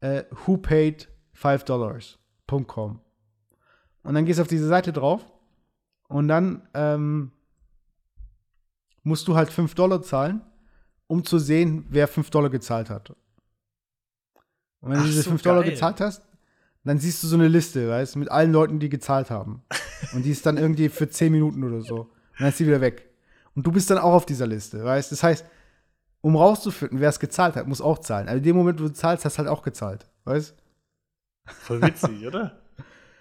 [0.00, 3.00] äh, who paid $5.com.
[4.02, 5.24] Und dann gehst du auf diese Seite drauf
[6.08, 7.32] und dann ähm,
[9.02, 10.40] musst du halt 5 Dollar zahlen,
[11.06, 13.10] um zu sehen, wer 5 Dollar gezahlt hat.
[14.80, 15.72] Und wenn Ach du diese so, 5 Dollar geil.
[15.72, 16.22] gezahlt hast,
[16.84, 19.62] dann siehst du so eine Liste, weißt mit allen Leuten, die gezahlt haben.
[20.14, 21.96] Und die ist dann irgendwie für 10 Minuten oder so.
[22.02, 23.10] Und dann ist sie wieder weg.
[23.54, 25.44] Und du bist dann auch auf dieser Liste, weißt Das heißt,
[26.20, 28.28] um rauszufinden, wer es gezahlt hat, muss auch zahlen.
[28.28, 30.54] Also in dem Moment, wo du zahlst, hast du halt auch gezahlt, weißt
[31.46, 32.58] Voll witzig, oder?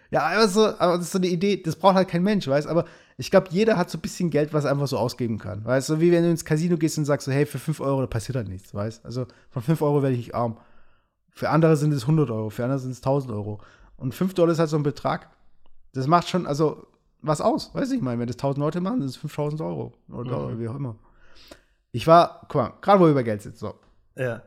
[0.10, 2.68] Ja, aber, so, aber das ist so eine Idee, das braucht halt kein Mensch, weißt
[2.68, 2.86] Aber
[3.18, 5.66] ich glaube, jeder hat so ein bisschen Geld, was er einfach so ausgeben kann.
[5.66, 7.82] Weißt du, so wie wenn du ins Casino gehst und sagst so, hey, für 5
[7.82, 10.56] Euro, da passiert halt nichts, weißt Also von 5 Euro werde ich nicht arm.
[11.32, 13.60] Für andere sind es 100 Euro, für andere sind es 1000 Euro.
[13.98, 15.30] Und 5 Dollar ist halt so ein Betrag,
[15.92, 16.88] das macht schon, also,
[17.22, 19.94] was aus, weißt du, ich meine, wenn das 1000 Leute machen, sind es 5000 Euro
[20.10, 20.60] oder Mhm.
[20.62, 20.96] wie auch immer.
[21.98, 23.74] Ich war, guck mal, gerade wo wir über Geld sind, so.
[24.16, 24.44] Ja.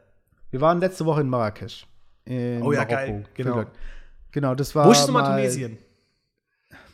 [0.52, 1.84] Wir waren letzte Woche in Marrakesch.
[2.24, 2.94] In Oh ja, Marokko.
[2.94, 3.64] geil, genau.
[4.30, 4.86] Genau, das war.
[4.86, 5.76] Wo ist mal- Tunesien?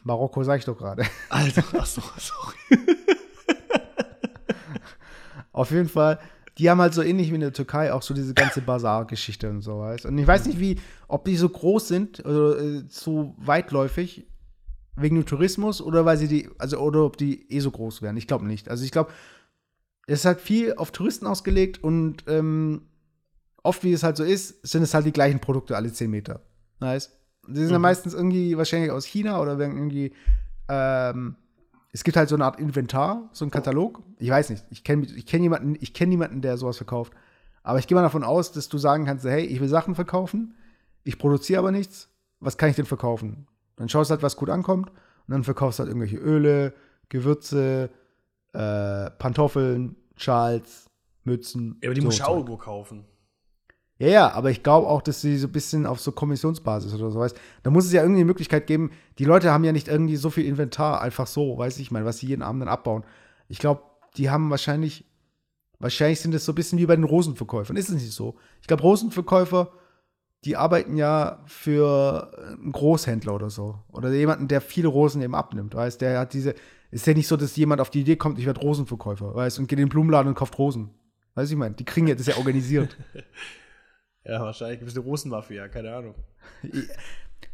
[0.03, 1.05] Marokko, sag ich doch gerade.
[1.29, 2.57] Alter, achso, sorry.
[5.53, 6.19] Auf jeden Fall,
[6.57, 9.61] die haben halt so ähnlich wie in der Türkei auch so diese ganze Bazar-Geschichte und
[9.61, 13.35] so, weißt Und ich weiß nicht, wie, ob die so groß sind oder äh, so
[13.39, 14.27] weitläufig
[14.97, 18.17] wegen dem Tourismus oder weil sie die, also oder ob die eh so groß wären.
[18.17, 18.71] Ich glaube nicht.
[18.71, 19.11] Also ich glaube,
[20.07, 22.83] ist halt viel auf Touristen ausgelegt und ähm,
[23.63, 26.43] oft, wie es halt so ist, sind es halt die gleichen Produkte alle 10 Meter.
[26.81, 27.11] Nice.
[27.49, 27.83] Die sind ja Mhm.
[27.83, 30.13] meistens irgendwie wahrscheinlich aus China oder werden irgendwie
[30.69, 31.37] ähm,
[31.93, 34.03] es gibt halt so eine Art Inventar, so einen Katalog.
[34.19, 34.65] Ich weiß nicht.
[34.71, 37.13] Ich kenne ich kenn jemanden, ich kenn niemanden, der sowas verkauft.
[37.63, 40.55] Aber ich gehe mal davon aus, dass du sagen kannst, hey, ich will Sachen verkaufen,
[41.05, 42.09] ich produziere aber nichts.
[42.39, 43.47] Was kann ich denn verkaufen?
[43.77, 46.75] Dann schaust du halt, was gut ankommt und dann verkaufst du halt irgendwelche Öle,
[47.09, 47.91] Gewürze,
[48.57, 50.89] äh, Pantoffeln, Schals,
[51.25, 51.79] Mützen.
[51.83, 53.05] Ja, aber die so muss ich auch irgendwo kaufen.
[53.99, 57.11] Ja, ja, aber ich glaube auch, dass sie so ein bisschen auf so Kommissionsbasis oder
[57.11, 58.91] so, weißt Da muss es ja irgendwie eine Möglichkeit geben.
[59.19, 62.19] Die Leute haben ja nicht irgendwie so viel Inventar, einfach so, weiß ich mal, was
[62.19, 63.05] sie jeden Abend dann abbauen.
[63.49, 63.83] Ich glaube,
[64.17, 65.07] die haben wahrscheinlich,
[65.79, 67.77] wahrscheinlich sind es so ein bisschen wie bei den Rosenverkäufern.
[67.77, 68.37] Ist es nicht so?
[68.61, 69.71] Ich glaube, Rosenverkäufer,
[70.45, 73.79] die arbeiten ja für einen Großhändler oder so.
[73.89, 76.55] Oder jemanden, der viele Rosen eben abnimmt, weißt Der hat diese,
[76.97, 79.67] ist ja nicht so, dass jemand auf die Idee kommt, ich werde Rosenverkäufer, weißt und
[79.67, 80.91] geht in den Blumenladen und kauft Rosen.
[81.35, 82.97] Weißt du, ich meine, die kriegen ja, das ist ja organisiert.
[84.29, 86.17] Ja, wahrscheinlich gibt es eine Rosenmafia, keine Ahnung.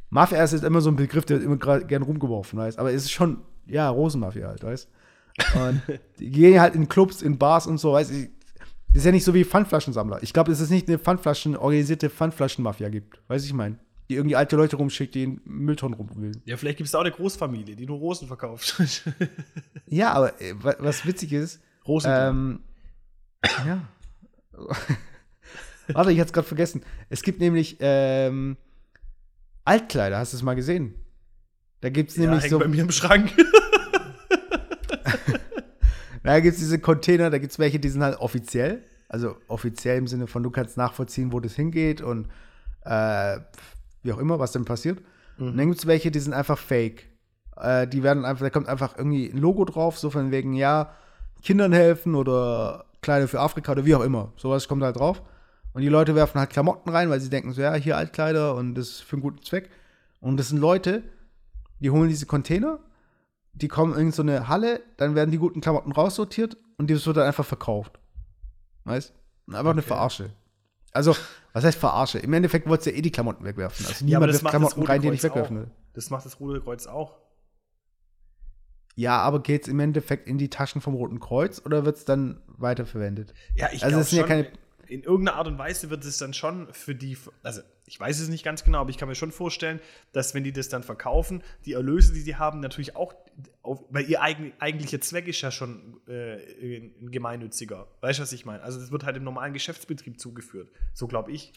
[0.09, 3.03] Mafia ist jetzt immer so ein Begriff, der wird immer gern rumgeworfen, weißt Aber es
[3.03, 4.89] ist schon, ja, Rosenmafia halt, weißt
[5.55, 5.83] Und
[6.19, 8.29] die gehen halt in Clubs, in Bars und so, weißt du.
[8.89, 10.23] Das ist ja nicht so wie Pfandflaschensammler.
[10.23, 13.23] Ich glaube, dass es nicht eine Pfandflaschen, organisierte Pfandflaschenmafia gibt.
[13.29, 13.79] Weißt du, ich meine?
[14.13, 16.43] Die irgendwie alte Leute rumschickt, die in Mülltonnen rumwühlen.
[16.45, 18.81] Ja, vielleicht gibt es auch eine Großfamilie, die nur Rosen verkauft.
[19.87, 22.11] Ja, aber äh, wa- was witzig ist, Rosen.
[22.13, 22.61] ähm,
[23.67, 23.89] ja.
[25.93, 26.83] Warte, ich hatte es gerade vergessen.
[27.11, 28.57] Es gibt nämlich ähm,
[29.65, 30.95] Altkleider, hast du es mal gesehen?
[31.81, 32.59] Da gibt es ja, nämlich hängt so.
[32.59, 33.33] bei mir im Schrank.
[36.25, 38.85] Da gibt es diese Container, da gibt es welche, die sind halt offiziell.
[39.09, 42.29] Also offiziell im Sinne von, du kannst nachvollziehen, wo das hingeht und
[42.85, 43.39] äh,
[44.03, 45.01] wie auch immer, was denn passiert.
[45.39, 47.09] Und dann gibt es welche, die sind einfach fake.
[47.57, 50.93] Äh, die werden einfach, da kommt einfach irgendwie ein Logo drauf, so von wegen, ja,
[51.43, 54.33] Kindern helfen oder Kleider für Afrika oder wie auch immer.
[54.37, 55.23] Sowas kommt halt drauf.
[55.73, 58.75] Und die Leute werfen halt Klamotten rein, weil sie denken so, ja, hier Altkleider und
[58.75, 59.71] das ist für einen guten Zweck.
[60.21, 61.03] Und das sind Leute,
[61.81, 62.79] die holen diese Container,
[63.55, 67.17] die kommen in so eine Halle, dann werden die guten Klamotten raussortiert und das wird
[67.17, 67.99] dann einfach verkauft.
[68.85, 69.13] Weißt?
[69.49, 69.89] Einfach eine Okay.
[69.89, 70.31] Verarsche.
[70.93, 71.17] Also,
[71.53, 72.19] was heißt Verarsche?
[72.19, 73.87] Im Endeffekt wolltest du ja eh die Klamotten wegwerfen.
[73.87, 75.61] Also Ja, niemand das wirft Klamotten Rote rein, die nicht Kreuz wegwerfen auch.
[75.63, 75.71] will.
[75.95, 77.19] Das macht das Ruderkreuz auch.
[78.95, 82.05] Ja, aber geht es im Endeffekt in die Taschen vom Roten Kreuz oder wird es
[82.05, 83.33] dann weiterverwendet?
[83.55, 84.49] Ja, ich Also glaube es sind ja keine-
[84.87, 88.29] in irgendeiner Art und Weise wird es dann schon für die, also ich weiß es
[88.29, 89.81] nicht ganz genau, aber ich kann mir schon vorstellen,
[90.13, 93.15] dass wenn die das dann verkaufen, die Erlöse, die sie haben, natürlich auch,
[93.63, 96.37] auf, weil ihr eigen, eigentlicher Zweck ist ja schon äh,
[96.79, 97.89] ein gemeinnütziger.
[98.01, 98.63] Weißt du, was ich meine?
[98.63, 100.71] Also das wird halt im normalen Geschäftsbetrieb zugeführt.
[100.95, 101.53] So glaube ich.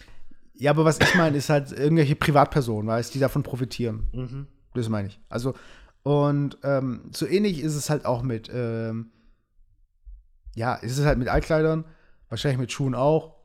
[0.54, 4.48] Ja, aber was ich meine, ist halt irgendwelche Privatpersonen, weißt die davon profitieren.
[4.74, 5.20] Das meine ich.
[5.30, 5.54] Also,
[6.04, 9.12] und ähm, so ähnlich ist es halt auch mit, ähm,
[10.56, 11.86] ja, ist es halt mit Altkleidern,
[12.30, 13.36] wahrscheinlich mit Schuhen auch.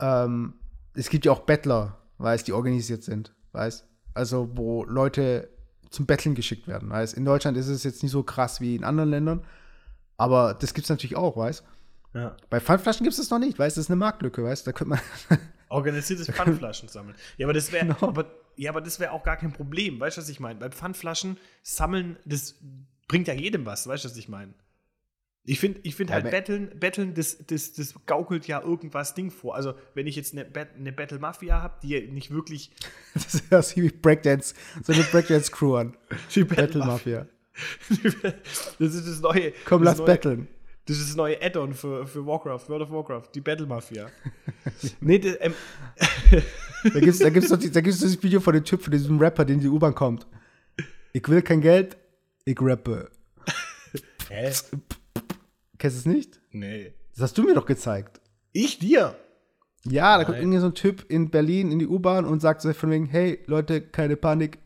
[0.00, 0.54] Ähm,
[0.94, 5.48] es gibt ja auch Bettler, weißt die organisiert sind, weißt Also, wo Leute
[5.90, 8.84] zum Betteln geschickt werden, weißt In Deutschland ist es jetzt nicht so krass wie in
[8.84, 9.44] anderen Ländern,
[10.16, 11.64] aber das gibt es natürlich auch, weißt
[12.14, 12.36] Ja.
[12.48, 14.90] Bei Pfandflaschen gibt es das noch nicht, weißt Das ist eine Marktlücke, weißt Da könnte
[14.90, 15.00] man.
[15.68, 17.14] Organisiertes Pfandflaschen sammeln.
[17.36, 18.08] Ja, aber das wäre Genau.
[18.08, 18.26] aber,
[18.56, 20.00] ja, aber das wäre auch gar kein Problem.
[20.00, 20.58] Weißt du, was ich meine?
[20.58, 22.56] Bei Pfandflaschen sammeln, das
[23.06, 23.86] bringt ja jedem was.
[23.86, 24.52] Weißt du, was ich meine?
[25.44, 29.30] Ich finde ich find Ja, halt, Betteln, Betteln das, das, das gaukelt ja irgendwas Ding
[29.30, 29.54] vor.
[29.54, 32.70] Also, wenn ich jetzt eine, eine Battle Mafia habe, die nicht wirklich
[33.14, 35.96] Das hört sich wie Breakdance, so eine Breakdance-Crew an.
[36.34, 37.26] die Battle Mafia.
[38.78, 39.52] das ist das neue.
[39.64, 40.48] Komm, das lass neue, betteln.
[40.86, 44.10] Das ist das neue Add-on für, für Warcraft, World of Warcraft, die Battle Mafia.
[45.00, 45.54] nee, das, ähm,
[46.82, 49.44] Da gibt's, da gibt's doch da gibt's dieses Video von dem Typ, von diesem Rapper,
[49.44, 50.26] der in die U-Bahn kommt.
[51.12, 51.96] Ich will kein Geld,
[52.44, 53.10] ich rappe.
[54.28, 54.52] hä?
[55.80, 56.40] Kennst du es nicht?
[56.52, 56.92] Nee.
[57.14, 58.20] Das hast du mir doch gezeigt.
[58.52, 59.16] Ich dir?
[59.84, 60.42] Ja, da kommt Nein.
[60.42, 63.42] irgendwie so ein Typ in Berlin in die U-Bahn und sagt so von wegen, hey,
[63.46, 64.58] Leute, keine Panik,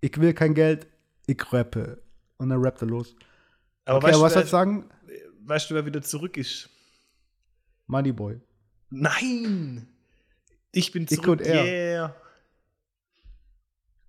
[0.00, 0.88] ich will kein Geld,
[1.28, 2.02] ich rappe.
[2.38, 3.14] Und dann rappt er los.
[3.84, 4.90] Aber okay, weißt, aber was du wer, sagen?
[5.44, 6.68] weißt du, wer wieder zurück ist?
[7.86, 8.40] Moneyboy.
[8.90, 9.86] Nein!
[10.72, 11.28] Ich bin Ich zurück.
[11.28, 11.64] und er.
[11.64, 12.16] Yeah.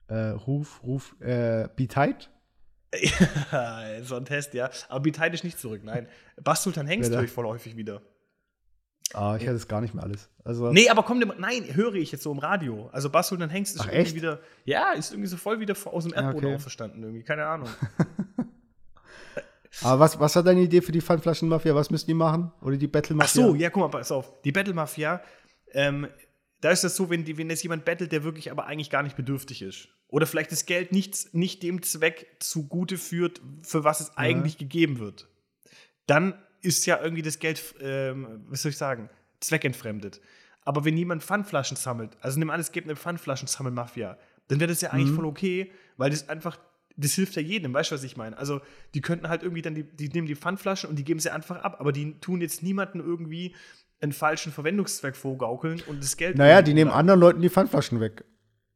[0.08, 2.32] Äh, ruf, ruf, äh, be tight?
[3.52, 4.70] Ja, so ein Test, ja.
[4.90, 6.08] Aber Biteit ist nicht zurück, nein.
[6.42, 8.02] Bass Sultan Hengst höre ich voll häufig wieder.
[9.14, 10.30] Ah, ich hätte es gar nicht mehr alles.
[10.44, 12.90] Also, Nee, aber immer, nein, höre ich jetzt so im Radio.
[12.92, 14.16] Also Bass Sultan Hengst ist Ach, irgendwie echt?
[14.16, 16.56] wieder, ja, ist irgendwie so voll wieder aus dem Ja, Erdboden okay.
[16.56, 17.70] auferstanden irgendwie, keine Ahnung.
[19.84, 21.76] aber was, was war deine Idee für die Pfandflaschenmafia?
[21.76, 22.52] Was müssen die machen?
[22.62, 23.44] Oder die Battle Ach Mafia?
[23.44, 24.42] so, ja, guck mal, pass auf.
[24.42, 25.22] Die Battle Mafia,
[25.72, 26.08] ähm,
[26.62, 29.04] da ist das so, wenn, die, wenn jetzt jemand battelt, der wirklich aber eigentlich gar
[29.04, 29.90] nicht bedürftig ist.
[30.14, 35.00] Oder vielleicht das Geld nicht, nicht dem Zweck zugute führt, für was es eigentlich gegeben
[35.00, 35.28] wird.
[36.06, 40.22] Dann ist ja irgendwie das Geld, ähm, was soll ich sagen, zweckentfremdet.
[40.62, 44.82] Aber wenn jemand Pfandflaschen sammelt, also nimm an, es gibt eine Pfandflaschensammelmafia, dann wäre das
[44.82, 46.60] ja eigentlich voll okay, weil das einfach,
[46.96, 48.38] das hilft ja jedem, weißt du, was ich meine?
[48.38, 48.62] Also,
[48.94, 51.64] die könnten halt irgendwie dann, die, die nehmen die Pfandflaschen und die geben sie einfach
[51.64, 53.56] ab, aber die tun jetzt niemanden irgendwie
[54.00, 56.38] einen falschen Verwendungszweck vorgaukeln und das Geld.
[56.38, 58.24] Naja, die nehmen anderen Leuten die Pfandflaschen weg.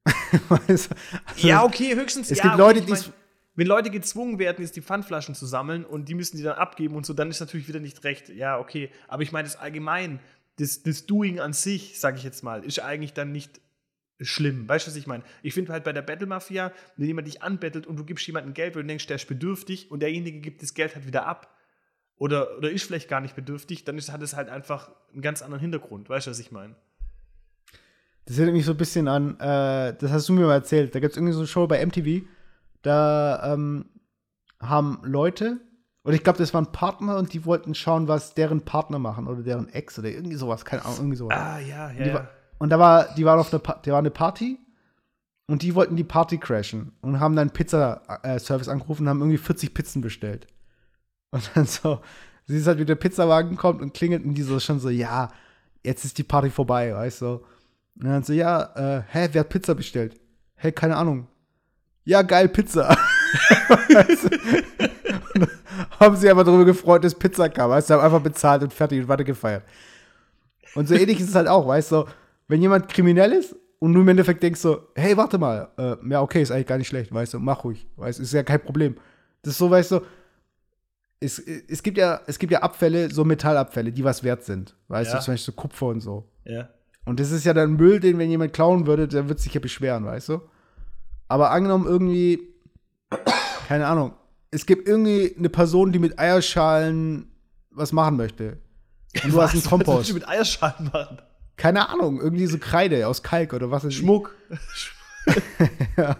[0.67, 0.89] Also,
[1.37, 2.31] Ja, okay, höchstens.
[2.31, 3.13] Es ja, gibt Leute, ich die mein-
[3.55, 6.95] wenn Leute gezwungen werden, jetzt die Pfandflaschen zu sammeln und die müssen die dann abgeben
[6.95, 8.29] und so, dann ist natürlich wieder nicht recht.
[8.29, 8.91] Ja, okay.
[9.07, 10.19] Aber ich meine, das allgemein,
[10.57, 13.59] das, das Doing an sich, sage ich jetzt mal, ist eigentlich dann nicht
[14.21, 14.69] schlimm.
[14.69, 15.23] Weißt du, was ich meine?
[15.41, 18.53] Ich finde halt bei der Battle Mafia, wenn jemand dich anbettelt und du gibst jemandem
[18.53, 21.51] Geld, weil du denkst, der ist bedürftig und derjenige gibt das Geld halt wieder ab
[22.15, 25.41] oder, oder ist vielleicht gar nicht bedürftig, dann ist, hat es halt einfach einen ganz
[25.41, 26.09] anderen Hintergrund.
[26.09, 26.75] Weißt du, was ich meine?
[28.27, 30.93] Das erinnert mich so ein bisschen an, äh, das hast du mir mal erzählt.
[30.93, 32.25] Da gibt es irgendwie so eine Show bei MTV,
[32.81, 33.85] da ähm,
[34.61, 35.59] haben Leute,
[36.03, 39.41] und ich glaube, das waren Partner und die wollten schauen, was deren Partner machen oder
[39.43, 41.37] deren Ex oder irgendwie sowas, keine Ahnung, irgendwie sowas.
[41.37, 42.05] Ah, ja, ja.
[42.05, 44.57] Und, war, und da war, die waren auf eine, Pa- die war eine Party
[45.47, 49.73] und die wollten die Party crashen und haben dann Pizza-Service angerufen und haben irgendwie 40
[49.73, 50.47] Pizzen bestellt.
[51.31, 51.99] Und dann so,
[52.45, 55.29] sie ist halt, wie der Pizzawagen kommt und klingelt und die so schon so, ja,
[55.83, 57.41] jetzt ist die Party vorbei, weißt du.
[57.99, 60.19] Und dann so, ja, äh, hä, wer hat Pizza bestellt?
[60.55, 61.27] Hä, keine Ahnung.
[62.05, 62.95] Ja, geil, Pizza.
[65.99, 69.01] haben sie einfach darüber gefreut, dass Pizza kam, weißt du, haben einfach bezahlt und fertig
[69.01, 69.63] und weitergefeiert.
[70.75, 72.05] Und so ähnlich ist es halt auch, weißt du,
[72.47, 76.21] wenn jemand kriminell ist und du im Endeffekt denkst so, hey, warte mal, äh, ja,
[76.21, 78.61] okay, ist eigentlich gar nicht schlecht, weißt du, mach ruhig, weißt du, ist ja kein
[78.61, 78.95] Problem.
[79.41, 80.01] Das ist so, weißt du,
[81.19, 85.11] es, es, gibt ja, es gibt ja Abfälle, so Metallabfälle, die was wert sind, weißt
[85.13, 85.17] Ja.
[85.19, 86.29] du, zum Beispiel so Kupfer und so.
[86.45, 86.69] ja.
[87.07, 89.61] Und das ist ja dann Müll, den, wenn jemand klauen würde, der wird sich ja
[89.61, 90.41] beschweren, weißt du?
[91.29, 92.53] Aber angenommen irgendwie,
[93.69, 94.13] keine Ahnung,
[94.51, 97.31] es gibt irgendwie eine Person, die mit Eierschalen
[97.71, 98.57] was machen möchte.
[99.23, 99.97] Und du hast einen Was Kompost.
[99.97, 101.21] willst du mit Eierschalen machen?
[101.55, 103.95] Keine Ahnung, irgendwie so Kreide aus Kalk oder was ich.
[103.95, 104.35] Schmuck.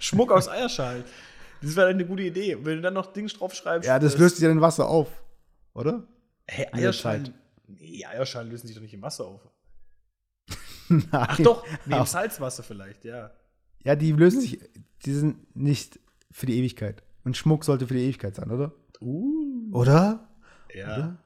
[0.00, 1.04] Schmuck aus Eierschalen.
[1.62, 2.58] Das wäre eine gute Idee.
[2.60, 3.88] Wenn du dann noch Dings draufschreibst.
[3.88, 5.08] Ja, das löst sich ja in Wasser auf,
[5.72, 6.04] oder?
[6.46, 7.32] Hey, Eierschalen.
[7.66, 9.40] Nee, Eierschalen lösen sich doch nicht im Wasser auf.
[10.90, 11.06] Nein.
[11.12, 12.06] Ach doch, im Auch.
[12.06, 13.30] Salzwasser vielleicht, ja.
[13.84, 14.60] Ja, die lösen sich,
[15.04, 15.98] die sind nicht
[16.30, 17.02] für die Ewigkeit.
[17.24, 18.72] Und Schmuck sollte für die Ewigkeit sein, oder?
[19.00, 19.70] Uh.
[19.72, 20.28] Oder?
[20.74, 20.94] Ja.
[20.94, 21.18] Oder?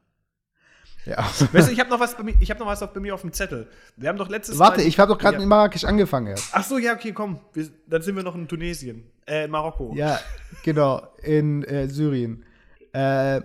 [1.07, 1.19] Ja.
[1.53, 3.15] Weißt du, ich habe noch was bei mir, ich habe noch was auf, bei mir
[3.15, 3.69] auf dem Zettel.
[3.97, 4.87] Wir haben doch letztes Warte, Mal.
[4.87, 5.43] ich habe doch gerade Ja.
[5.43, 6.51] in Marrakesch angefangen erst.
[6.53, 7.41] Ach so, ja, okay, komm.
[7.53, 9.11] Wir, dann sind wir noch in Tunesien.
[9.27, 9.93] Äh, in Marokko.
[9.97, 10.21] Ja,
[10.63, 12.45] genau, in äh, Syrien.
[12.93, 13.41] Äh,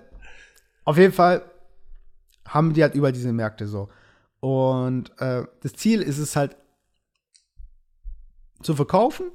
[0.85, 1.43] auf jeden Fall
[2.47, 3.89] haben die halt überall diese Märkte so.
[4.39, 6.55] Und äh, das Ziel ist es halt
[8.61, 9.31] zu verkaufen.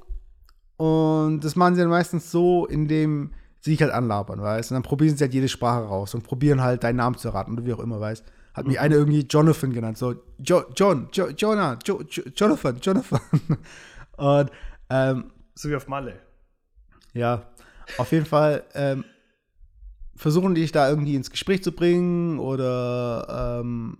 [0.77, 4.83] Und das machen sie dann meistens so, indem sie dich halt anlabern, weißt Und dann
[4.83, 7.73] probieren sie halt jede Sprache raus und probieren halt deinen Namen zu erraten oder wie
[7.73, 12.01] auch immer, weißt Hat mich einer irgendwie Jonathan genannt, so jo John, jo Jonah, jo
[12.09, 13.21] jo Jonathan, Jonathan.
[14.17, 14.51] und
[14.89, 16.19] ähm, So wie auf Malle.
[17.13, 17.47] ja,
[17.97, 19.05] auf jeden Fall ähm,
[20.15, 23.97] versuchen die dich da irgendwie ins Gespräch zu bringen oder ähm,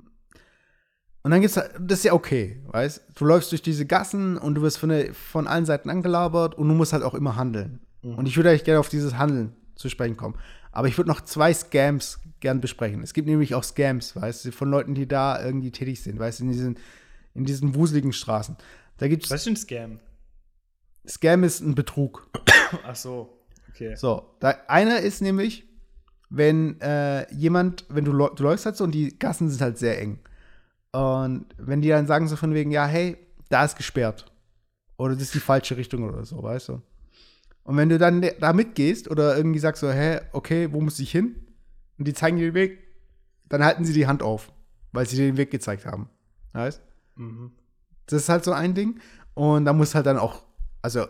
[1.26, 3.26] und dann gibt's halt, das ist ja okay, weißt du?
[3.26, 6.76] läufst durch diese Gassen und du wirst von, der, von allen Seiten angelabert und du
[6.76, 7.80] musst halt auch immer handeln.
[8.04, 10.36] Und ich würde eigentlich gerne auf dieses Handeln zu sprechen kommen.
[10.72, 13.02] Aber ich würde noch zwei Scams gern besprechen.
[13.02, 16.42] Es gibt nämlich auch Scams, weißt du, von Leuten, die da irgendwie tätig sind, weißt
[16.42, 16.78] du, in diesen,
[17.34, 18.56] in diesen wuseligen Straßen.
[19.00, 20.00] Da gibt's Was ist ein Scam?
[21.08, 22.30] Scam ist ein Betrug.
[22.86, 23.36] Ach so.
[23.72, 23.96] Okay.
[23.96, 25.68] So, da, einer ist nämlich,
[26.30, 30.00] wenn äh, jemand, wenn du, du läufst halt so und die Gassen sind halt sehr
[30.00, 30.20] eng.
[30.96, 33.18] Und wenn die dann sagen so von wegen, ja, hey,
[33.50, 34.32] da ist gesperrt.
[34.98, 36.82] Oder das ist die falsche Richtung oder so, weißt du?
[37.64, 41.00] Und wenn du dann de- da mitgehst oder irgendwie sagst so, hä, okay, wo muss
[41.00, 41.36] ich hin?
[41.98, 42.80] Und die zeigen dir den Weg,
[43.50, 44.52] dann halten sie die Hand auf,
[44.92, 46.10] weil sie dir den Weg gezeigt haben.
[46.54, 46.82] Weißt?
[47.16, 47.52] Mhm.
[48.06, 49.00] Das ist halt so ein Ding.
[49.34, 50.44] Und da muss halt dann auch,
[50.82, 51.08] also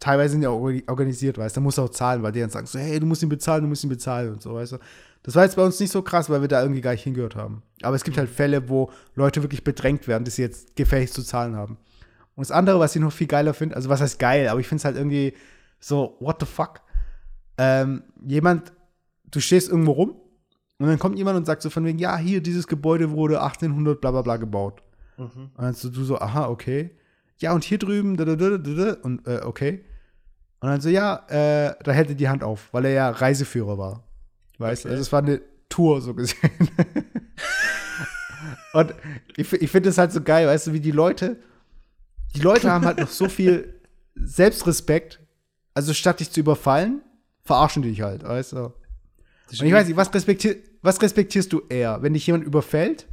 [0.00, 2.40] teilweise sind die auch orga- organisiert, weißt du, da musst du auch zahlen, weil die
[2.40, 4.72] dann sagen so, hey, du musst ihn bezahlen, du musst ihn bezahlen und so, weißt
[4.72, 4.78] du.
[5.28, 7.36] Das war jetzt bei uns nicht so krass, weil wir da irgendwie gar nicht hingehört
[7.36, 7.62] haben.
[7.82, 11.22] Aber es gibt halt Fälle, wo Leute wirklich bedrängt werden, dass sie jetzt gefälligst zu
[11.22, 11.76] zahlen haben.
[12.34, 14.66] Und das andere, was ich noch viel geiler finde, also was heißt geil, aber ich
[14.66, 15.34] finde es halt irgendwie
[15.80, 16.80] so, what the fuck?
[17.58, 18.72] Ähm, jemand,
[19.30, 20.14] du stehst irgendwo rum
[20.78, 24.00] und dann kommt jemand und sagt so von wegen, ja, hier, dieses Gebäude wurde 1800
[24.00, 24.82] bla bla bla gebaut.
[25.18, 25.50] Mhm.
[25.54, 26.96] Und dann so, du so, aha, okay.
[27.36, 29.84] Ja, und hier drüben, da, da, da, da, da, und äh, okay.
[30.60, 33.76] Und dann so, ja, äh, da hält er die Hand auf, weil er ja Reiseführer
[33.76, 34.07] war.
[34.58, 34.94] Weißt du, Okay.
[34.94, 36.50] also es war eine Tour so gesehen.
[38.72, 38.94] und
[39.36, 41.36] ich, ich finde es halt so geil, weißt du, wie die Leute,
[42.34, 43.80] die Leute haben halt noch so viel
[44.14, 45.20] Selbstrespekt,
[45.74, 47.02] also statt dich zu überfallen,
[47.44, 48.72] verarschen die dich halt, weißt du.
[49.50, 53.06] Und ich weiß nicht, was, respektier, was respektierst du eher, wenn dich jemand überfällt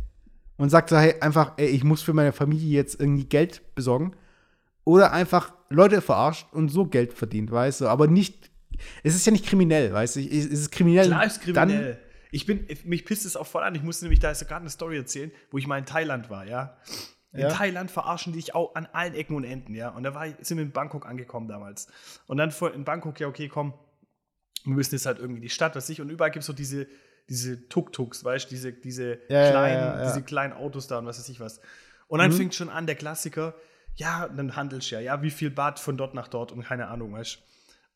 [0.57, 4.13] und sagt so, hey, einfach, ey, ich muss für meine Familie jetzt irgendwie Geld besorgen
[4.83, 8.51] oder einfach Leute verarscht und so Geld verdient, weißt du, aber nicht,
[9.03, 11.07] es ist ja nicht kriminell, weißt du, es ist kriminell.
[11.07, 11.99] Klar ist kriminell.
[12.31, 13.75] Ich bin, mich pisst es auch voll an.
[13.75, 16.45] Ich musste nämlich da ist gerade eine Story erzählen, wo ich mal in Thailand war,
[16.45, 16.77] ja.
[17.31, 17.49] In Ja.
[17.49, 19.89] Thailand verarschen die dich auch an allen Ecken und Enden, ja.
[19.89, 21.87] Und da war ich, sind wir in Bangkok angekommen damals.
[22.27, 23.73] Und dann in Bangkok, ja, okay, komm,
[24.65, 26.87] wir müssen jetzt halt irgendwie die Stadt, was ich, und überall gibt es so diese,
[27.29, 30.05] diese Tuk-Tuks, weißt du, diese, diese, Ja, kleinen, ja.
[30.05, 31.59] diese kleinen Autos da und was weiß ich was.
[32.07, 32.35] Und dann Mhm.
[32.37, 33.55] fängt schon an, der Klassiker,
[33.95, 36.87] ja, dann handelst du ja, ja, wie viel Bad von dort nach dort und keine
[36.87, 37.39] Ahnung, weißt du.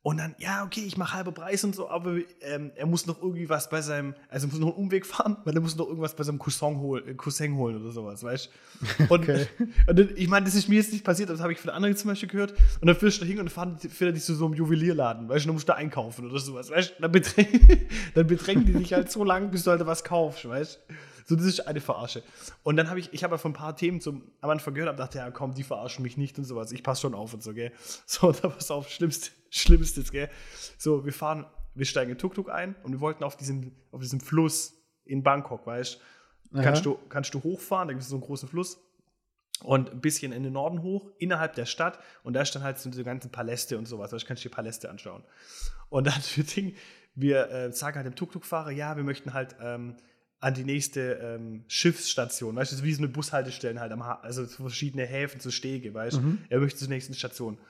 [0.02, 3.22] Und dann, ja, okay, ich mache halber Preis und so, aber ähm, er muss noch
[3.22, 5.88] irgendwie was bei seinem, also er muss noch einen Umweg fahren, weil er muss noch
[5.88, 8.50] irgendwas bei seinem Cousin, hol, äh, Cousin holen oder sowas, weißt
[8.98, 9.04] du?
[9.14, 9.48] Und, Okay.
[9.88, 11.98] und dann, ich meine, das ist mir jetzt nicht passiert, das habe ich von anderen
[11.98, 12.54] zum Beispiel gehört.
[12.80, 14.54] Und dann führst du da hin und dann fahren, fährt er dich zu so einem
[14.54, 17.02] Juwelierladen, weißt du, dann musst du da einkaufen oder sowas, weißt du?
[17.02, 17.12] Dann,
[18.16, 20.94] dann bedrängen die dich halt so lange, bis du halt was kaufst, weißt du?
[21.30, 22.24] So, das ist eine Verarsche.
[22.64, 24.90] Und dann habe ich, ich habe ja von ein paar Themen zum, am Anfang gehört,
[24.90, 26.72] aber dachte, ja, komm, die verarschen mich nicht und sowas.
[26.72, 27.72] Ich passe schon auf und so, gell?
[28.08, 30.28] So, da pass auf, schlimmste, schlimmstes, gell?
[30.80, 34.22] So, wir fahren, wir steigen in Tuk-Tuk ein und wir wollten auf diesem, auf diesem
[34.22, 34.74] Fluss
[35.06, 36.00] in Bangkok, weißt
[36.52, 36.62] du?
[36.64, 38.80] Kannst du, kannst du hochfahren, da gibt es so einen großen Fluss
[39.62, 42.00] und ein bisschen in den Norden hoch, innerhalb der Stadt.
[42.24, 44.12] Und da stehen halt so diese ganzen Paläste und sowas.
[44.12, 45.24] Also kannst du die Paläste anschauen.
[45.90, 46.76] Und dann wir, Ding,
[47.14, 49.96] wir äh, sagen halt dem Tuk-Tuk-Fahrer, ja, wir möchten halt ähm,
[50.42, 52.56] an die nächste ähm, Schiffsstation.
[52.56, 55.94] Weißt du, wie so eine Bushaltestellen halt am ha also so verschiedene Häfen, so Stege,
[55.94, 56.38] weißt du.
[56.50, 57.56] Er möchte zur nächsten Station.
[57.56, 57.62] Und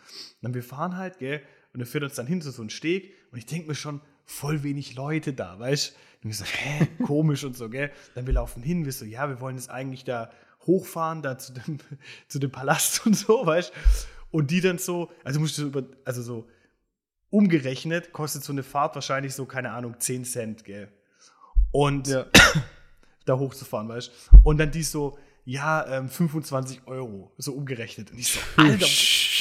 [0.41, 1.41] dann wir fahren halt, gell,
[1.74, 3.13] und er führt uns dann hin zu so einem Steg.
[3.32, 5.93] Und ich denke mir schon, voll wenig Leute da, weißt du.
[6.24, 7.91] Und wir so, hä, komisch und so, gell.
[8.13, 10.32] Dann wir laufen hin, wir so, ja, wir wollen jetzt eigentlich da
[10.67, 11.80] hochfahren, da zu dem,
[12.28, 14.38] zu dem Palast und so, weißt du.
[14.38, 16.47] Und die dann so, also musst du über, also so
[17.32, 20.91] umgerechnet, kostet so eine Fahrt wahrscheinlich so, keine Ahnung, 10 Cent, gell.
[21.72, 22.26] Und Ja.
[23.26, 24.38] da hochzufahren, weißt du?
[24.43, 28.11] Und dann die so, ja, ähm, 25 Euro, so umgerechnet.
[28.11, 28.86] Und ich so, Alter,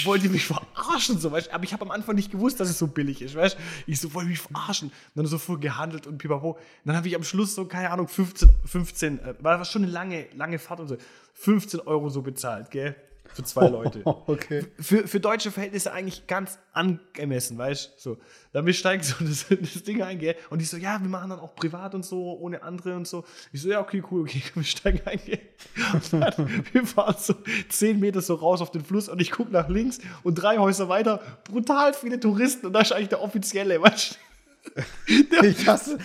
[0.05, 1.19] wollt ihr mich verarschen?
[1.19, 1.53] So, weißt?
[1.53, 3.57] Aber ich habe am Anfang nicht gewusst, dass es so billig ist, weißt?
[3.57, 3.63] du?
[3.87, 4.89] Ich so, wollt ihr mich verarschen?
[4.89, 6.53] Und dann so voll gehandelt und pipapo.
[6.53, 9.93] Und dann habe ich am Schluss so, keine Ahnung, 15, 15 äh, war schon eine
[9.93, 10.97] lange, lange Fahrt und so,
[11.35, 12.95] 15 Euro so bezahlt, gell?
[13.35, 14.67] Für zwei Leute Okay.
[14.81, 18.01] für, für deutsche Verhältnisse eigentlich ganz angemessen, weißt du?
[18.01, 18.19] So,
[18.53, 20.37] dann wir steigen so das, das Ding ein, gell?
[20.51, 23.25] Und die so, ja, wir machen dann auch privat und so, ohne andere und so.
[23.53, 25.41] Ich so, ja, okay, cool, okay, wir steigen ein, gell?
[25.93, 27.35] Und dann, wir fahren so
[27.69, 30.89] 10 Meter so raus auf den Fluss und ich gucke nach links und drei Häuser
[30.89, 35.47] weiter, brutal viele Touristen und da ist eigentlich der offizielle, weißt du?
[35.47, 35.99] Ich hasse.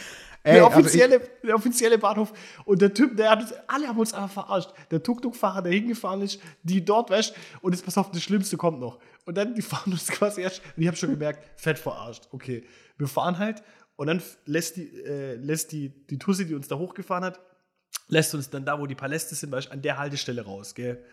[0.45, 2.33] Ey, Der ich- offizielle, der offizielle Bahnhof.
[2.65, 4.71] Und der Typ, der hat uns, alle haben uns einfach verarscht.
[4.91, 8.57] Der Tuk-Tuk-Fahrer, der hingefahren ist, die dort, weißt du, und jetzt pass auf, das Schlimmste
[8.57, 8.99] kommt noch.
[9.25, 12.27] Und dann, die fahren uns quasi erst, und ich habe schon gemerkt, fett verarscht.
[12.31, 12.65] Okay,
[12.97, 13.63] wir fahren halt,
[13.95, 17.39] und dann lässt die, äh, lässt die, die Tussi, die uns da hochgefahren hat,
[18.09, 21.05] lässt uns dann da, wo die Paläste sind, weißt, an der Haltestelle raus, gell.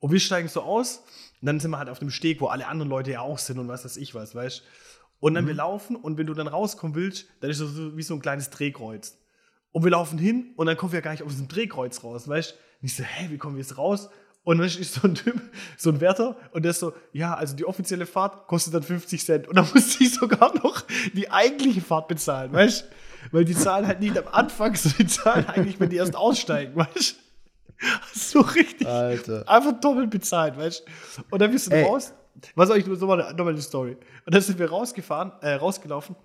[0.00, 0.98] Und wir steigen so aus,
[1.40, 3.58] und dann sind wir halt auf dem Steg, wo alle anderen Leute ja auch sind
[3.58, 4.64] und was weiß ich was, weißt du.
[5.20, 8.02] Und dann wir laufen und wenn du dann rauskommen willst, dann ist das so wie
[8.02, 9.18] so ein kleines Drehkreuz.
[9.72, 12.52] Und wir laufen hin und dann kommen wir gar nicht aus diesem Drehkreuz raus, weißt
[12.52, 12.54] du?
[12.80, 14.08] Und ich so, hä, wie kommen wir jetzt raus?
[14.44, 15.40] Und dann ist so ein Typ,
[15.76, 19.24] so ein Wärter, und der ist so, ja, also die offizielle Fahrt kostet dann 50
[19.24, 19.48] Cent.
[19.48, 22.86] Und dann musste ich sogar noch die eigentliche Fahrt bezahlen, weißt du?
[23.32, 26.76] Weil die zahlen halt nicht am Anfang, sondern die zahlen eigentlich, wenn die erst aussteigen,
[26.76, 27.28] weißt du?
[28.12, 28.88] So richtig.
[28.88, 29.48] Alter.
[29.48, 31.22] Einfach doppelt bezahlt, weißt du?
[31.30, 31.84] Und dann bist du Ey.
[31.84, 32.12] raus.
[32.54, 33.96] Was soll ich so mal nochmal die Story?
[34.26, 36.16] Und dann sind wir rausgefahren, äh, rausgelaufen.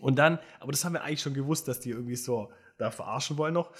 [0.00, 3.36] Und dann, aber das haben wir eigentlich schon gewusst, dass die irgendwie so da verarschen
[3.36, 3.70] wollen noch.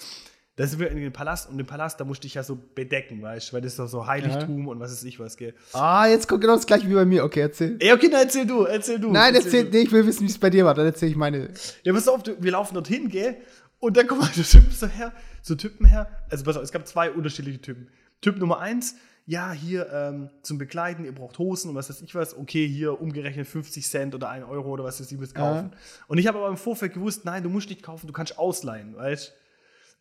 [0.57, 3.23] Da sind wir in den Palast und den Palast, da musste ich ja so bedecken,
[3.23, 5.55] weißt du, weil das ist doch so Heiligtum und was ist ich was, gell?
[5.73, 7.23] Ah, jetzt kommt genau das gleiche wie bei mir.
[7.23, 7.77] Okay, erzähl.
[7.79, 9.13] Ey, okay, dann erzähl du, erzähl du.
[9.13, 9.71] Nein, erzähl, du.
[9.71, 10.75] nee, ich will wissen, wie es bei dir war.
[10.75, 11.51] Dann erzähl ich meine.
[11.85, 13.37] Ja, pass auf, wir laufen dorthin, gell?
[13.79, 16.09] Und dann kommen halt so Typen so her, so Typen her.
[16.29, 17.89] Also pass auf, es gab zwei unterschiedliche Typen.
[18.21, 18.97] Typ Nummer eins,
[19.29, 22.35] ja, hier ähm, zum Bekleiden, ihr braucht Hosen und was weiß ich was.
[22.35, 25.73] Okay, hier umgerechnet 50 Cent oder 1 Euro oder was weiß ich, müsst kaufen.
[26.07, 28.97] Und ich habe aber im Vorfeld gewusst, nein, du musst nicht kaufen, du kannst ausleihen,
[28.97, 29.35] weißt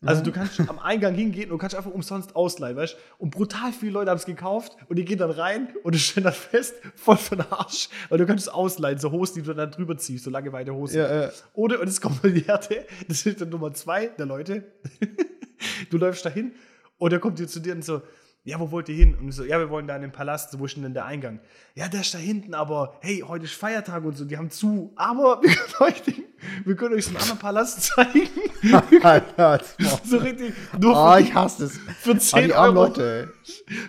[0.05, 3.73] also du kannst am Eingang hingehen und du kannst einfach umsonst ausleihen, weißt Und brutal
[3.73, 6.75] viele Leute haben es gekauft und die gehen dann rein und du stellst dann fest,
[6.95, 10.23] voll von Arsch, weil du kannst es ausleihen, so Hosen, die du dann drüber ziehst,
[10.23, 10.99] so lange weite Hosen.
[10.99, 11.31] Ja, ja.
[11.53, 14.71] Oder, und jetzt kommt mal die Härte, das ist dann Nummer zwei der Leute.
[15.89, 16.53] du läufst da hin
[16.97, 18.01] und er kommt dir zu dir und so,
[18.47, 19.13] ja, wo wollt ihr hin?
[19.19, 21.05] Und ich so, ja, wir wollen da in den Palast, so, wo ist denn der
[21.05, 21.41] Eingang?
[21.75, 24.93] Ja, der ist da hinten, aber hey, heute ist Feiertag und so, die haben zu,
[24.95, 26.23] aber wir können euch, den,
[26.63, 28.29] wir können euch so einen anderen Palast zeigen.
[29.03, 29.59] Alter,
[30.05, 31.77] so richtig, nur oh, für, ich hasse es.
[31.99, 32.87] für Ah, 10 die armen Euro.
[32.87, 33.33] Leute,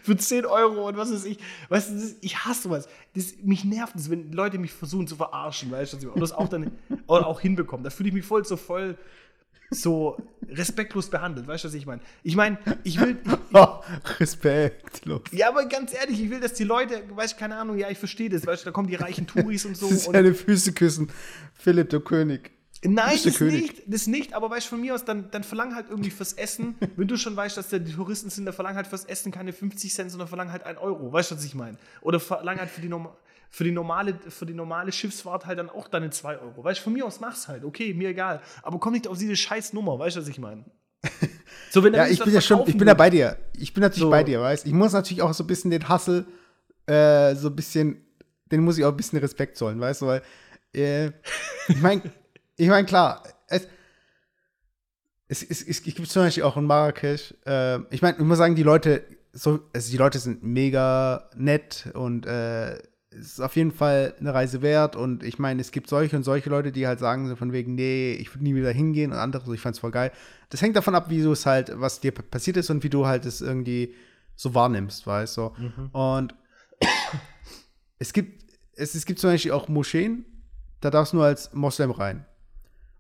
[0.03, 1.39] Für 10 Euro und was weiß ich.
[1.69, 2.89] Weißt du, das, ich hasse sowas.
[3.15, 6.49] Das, mich nervt es, wenn Leute mich versuchen zu verarschen, weißt du, und das auch
[6.49, 6.73] dann
[7.07, 7.85] auch hinbekommen.
[7.85, 8.99] Da fühle ich mich voll so voll
[9.71, 10.17] so
[10.49, 12.01] respektlos behandelt, weißt du, was ich meine?
[12.23, 13.37] Ich meine, ich will, ey.
[13.53, 13.81] Oh,
[14.19, 15.23] respektlos.
[15.33, 17.99] ja, aber ganz ehrlich, ich will, dass die Leute, weißt du, keine Ahnung, ja, ich
[17.99, 19.87] verstehe das, weißt du, da kommen die reichen Touris und so.
[19.89, 21.11] und, Seine Füße küssen.
[21.55, 22.53] Philipp, der König.
[22.85, 23.63] Nein, das König.
[23.63, 26.33] nicht, das nicht, aber weißt du, von mir aus, dann, dann verlang halt irgendwie fürs
[26.33, 29.33] Essen, wenn du schon weißt, dass da die Touristen sind, dann verlang halt fürs Essen
[29.33, 31.77] keine 50 Cent, sondern verlang halt 1 Euro, weißt du, was ich meine?
[32.01, 33.13] Oder verlang halt für die Normal,
[33.51, 36.65] für die normale, für die normale Schiffsfahrt halt dann auch deine 2 Euro.
[36.65, 38.41] Weißt du, von mir aus mach's halt, okay, mir egal.
[38.63, 40.65] Aber komm nicht auf diese scheiß Nummer, weißt du, was ich meine?
[41.71, 43.37] So, wenn ja, ich bin ja schon, ich bin ja bei dir.
[43.55, 44.11] Ich bin natürlich so.
[44.11, 46.27] bei dir, weißt Ich muss natürlich auch so ein bisschen den Hassel,
[46.87, 48.07] äh, so ein bisschen,
[48.51, 50.23] den muss ich auch ein bisschen Respekt zollen, weißt du, weil,
[50.75, 51.09] äh,
[51.69, 52.03] ich meine,
[52.57, 53.69] ich meine, klar, es,
[55.29, 58.55] es, es, es gibt zum Beispiel auch in Marrakesch, äh, ich meine, ich muss sagen,
[58.55, 62.79] die Leute, so, also die Leute sind mega nett und äh,
[63.19, 66.51] ist auf jeden Fall eine Reise wert und ich meine, es gibt solche und solche
[66.51, 69.45] Leute, die halt sagen so von wegen, nee, ich würde nie wieder hingehen und andere
[69.45, 70.13] so, ich fand's voll geil.
[70.51, 73.07] Das hängt davon ab, wie du es halt, was dir passiert ist und wie du
[73.07, 73.95] halt es irgendwie
[74.37, 75.53] so wahrnimmst, weißt du.
[75.59, 75.89] Mhm.
[75.93, 76.35] Und
[77.99, 78.45] es gibt,
[78.75, 80.25] es, es gibt zum Beispiel auch Moscheen,
[80.81, 82.25] da darfst du nur als Moslem rein.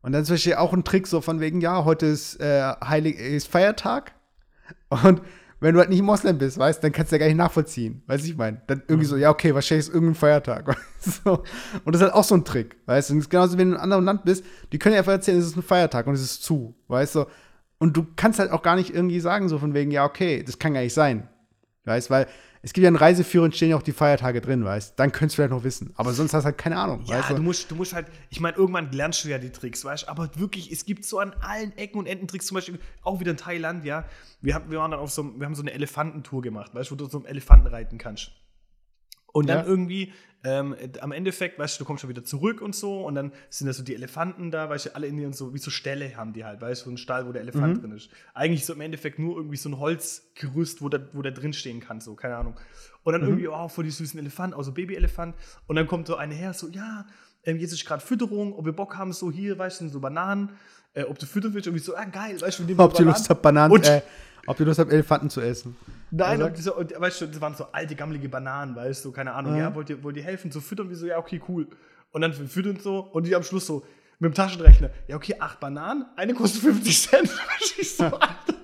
[0.02, 2.62] Und dann ist zum Beispiel auch ein Trick so von wegen, ja, heute ist, äh,
[2.84, 4.14] heilig, ist Feiertag
[4.88, 5.22] und
[5.60, 8.02] wenn du halt nicht Moslem bist, weißt, dann kannst du ja gar nicht nachvollziehen.
[8.06, 8.62] Weißt du, ich meine?
[8.66, 9.22] Dann irgendwie so, mhm.
[9.22, 10.76] ja, okay, wahrscheinlich ist irgendein Feiertag.
[11.00, 11.42] so.
[11.84, 13.14] Und das ist halt auch so ein Trick, weißt du?
[13.14, 15.12] Und das ist genauso, wenn du in einem anderen Land bist, die können ja einfach
[15.12, 17.24] erzählen, es ist ein Feiertag und es ist zu, weißt du?
[17.78, 20.58] Und du kannst halt auch gar nicht irgendwie sagen, so von wegen, ja, okay, das
[20.58, 21.28] kann gar nicht sein.
[21.84, 22.26] Weißt, weil
[22.62, 25.42] es gibt ja in Reiseführern stehen ja auch die Feiertage drin, weißt Dann könntest du
[25.42, 25.92] vielleicht noch wissen.
[25.96, 27.02] Aber sonst hast du halt keine Ahnung.
[27.06, 27.34] Ja, weißt du?
[27.34, 30.08] du musst, du musst halt, ich meine, irgendwann lernst du ja die Tricks, weißt du?
[30.08, 33.30] Aber wirklich, es gibt so an allen Ecken und Enden Tricks, zum Beispiel auch wieder
[33.30, 34.04] in Thailand, ja.
[34.40, 36.94] Wir, haben, wir waren dann auf so, wir haben so eine Elefantentour gemacht, weißt du,
[36.94, 38.32] wo du so einem Elefanten reiten kannst.
[39.32, 39.64] Und dann ja.
[39.64, 40.12] irgendwie
[40.44, 43.66] ähm, am Endeffekt, weißt du, du kommst schon wieder zurück und so und dann sind
[43.66, 46.32] da so die Elefanten da, weißt du, alle in Indien so, wie so Ställe haben
[46.32, 47.80] die halt, weißt du, so ein Stall, wo der Elefant mhm.
[47.80, 48.10] drin ist.
[48.34, 51.80] Eigentlich so im Endeffekt nur irgendwie so ein Holzgerüst, wo der, wo der drin stehen
[51.80, 52.54] kann, so, keine Ahnung.
[53.02, 53.28] Und dann mhm.
[53.28, 55.34] irgendwie, oh, vor die süßen Elefanten, also Babyelefant.
[55.66, 57.06] Und dann kommt so eine her, so, ja,
[57.44, 60.50] ähm, jetzt ist gerade Fütterung, ob wir Bock haben, so hier, weißt du, so Bananen,
[60.94, 63.42] äh, ob du füttern willst, irgendwie so, ah, geil, weißt du, Ob du Lust hast,
[63.42, 64.02] Bananen, äh,
[64.46, 65.76] ob ihr Lust habt, Elefanten zu essen.
[66.10, 69.32] Nein, und diese, und, weißt du, das waren so alte, gammelige Bananen, weißt du, keine
[69.32, 69.54] Ahnung.
[69.54, 70.90] Ja, ja wollt, ihr, wollt ihr helfen zu füttern?
[70.90, 71.68] Wie so, ja, okay, cool.
[72.12, 73.84] Und dann füttern so und die am Schluss so
[74.18, 77.30] mit dem Taschenrechner, ja, okay, acht Bananen, eine kostet 50 Cent.
[77.78, 78.54] ich so, Alter,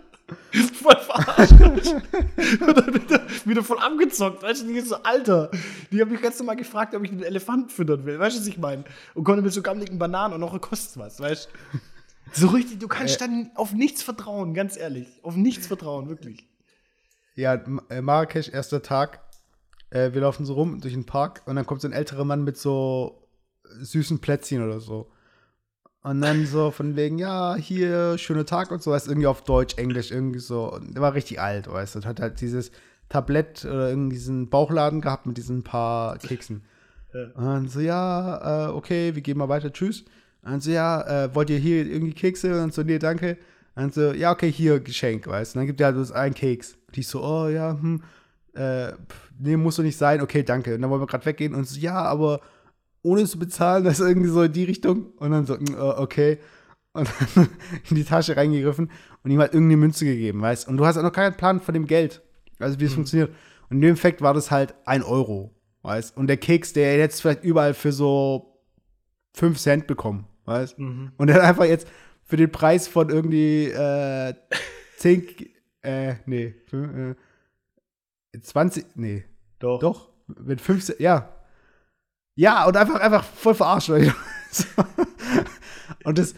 [0.72, 1.52] voll verarscht.
[2.60, 5.50] und dann wieder, wieder voll abgezockt, weißt du, die ist so, Alter.
[5.92, 8.46] Die haben mich ganz normal gefragt, ob ich einen Elefanten füttern will, weißt du, was
[8.46, 8.84] ich meine?
[9.14, 11.78] Und konnte mit so gammeligen Bananen und noch kostet was, weißt du.
[12.32, 15.20] So richtig, du kannst äh, dann auf nichts vertrauen, ganz ehrlich.
[15.22, 16.48] Auf nichts vertrauen, wirklich.
[17.34, 17.54] Ja,
[17.88, 19.20] äh, Marrakesch, erster Tag.
[19.90, 22.44] Äh, wir laufen so rum durch den Park und dann kommt so ein älterer Mann
[22.44, 23.28] mit so
[23.80, 25.10] süßen Plätzchen oder so.
[26.02, 29.78] Und dann so von wegen, ja, hier, schöner Tag und so, weißt irgendwie auf Deutsch,
[29.78, 30.70] Englisch, irgendwie so.
[30.70, 32.70] Und der war richtig alt, weißt du, und hat halt dieses
[33.08, 36.64] Tablett oder irgendwie diesen Bauchladen gehabt mit diesen paar Keksen.
[37.14, 37.22] Ja.
[37.34, 40.02] Und dann so, ja, äh, okay, wir gehen mal weiter, tschüss.
[40.42, 42.48] Und dann so, ja, äh, wollt ihr hier irgendwie Kekse?
[42.48, 43.38] Und dann so, nee, danke.
[43.76, 45.58] Und dann so, ja, okay, hier, Geschenk, weißt du.
[45.58, 46.76] Und dann gibt er halt bloß einen Keks.
[46.94, 48.02] Die so, oh ja, hm,
[48.54, 48.92] äh,
[49.38, 50.74] nee, muss doch nicht sein, okay, danke.
[50.74, 52.40] Und dann wollen wir gerade weggehen und so, ja, aber
[53.02, 55.12] ohne zu bezahlen, das ist irgendwie so in die Richtung.
[55.16, 56.38] Und dann so, hm, okay.
[56.92, 57.48] Und dann
[57.90, 58.90] in die Tasche reingegriffen
[59.24, 61.74] und ihm halt irgendeine Münze gegeben, weißt Und du hast auch noch keinen Plan von
[61.74, 62.22] dem Geld,
[62.60, 62.96] also wie es mhm.
[62.96, 63.30] funktioniert.
[63.68, 65.52] Und in dem Effekt war das halt ein Euro,
[65.82, 68.60] weißt Und der Keks, der jetzt vielleicht überall für so
[69.34, 71.10] 5 Cent bekommen, weißt mhm.
[71.16, 71.88] Und er hat einfach jetzt
[72.24, 74.34] für den Preis von irgendwie äh,
[74.98, 75.28] 10,
[75.82, 76.54] äh, nee.
[76.66, 77.16] Fünf,
[78.32, 78.96] äh, 20.
[78.96, 79.24] Nee.
[79.58, 79.80] Doch.
[79.80, 80.08] Doch.
[80.26, 80.96] Mit 15.
[80.98, 81.30] Ja.
[82.34, 83.90] Ja, und einfach, einfach voll verarscht.
[86.04, 86.34] und das.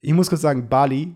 [0.00, 1.14] Ich muss kurz sagen, Bali,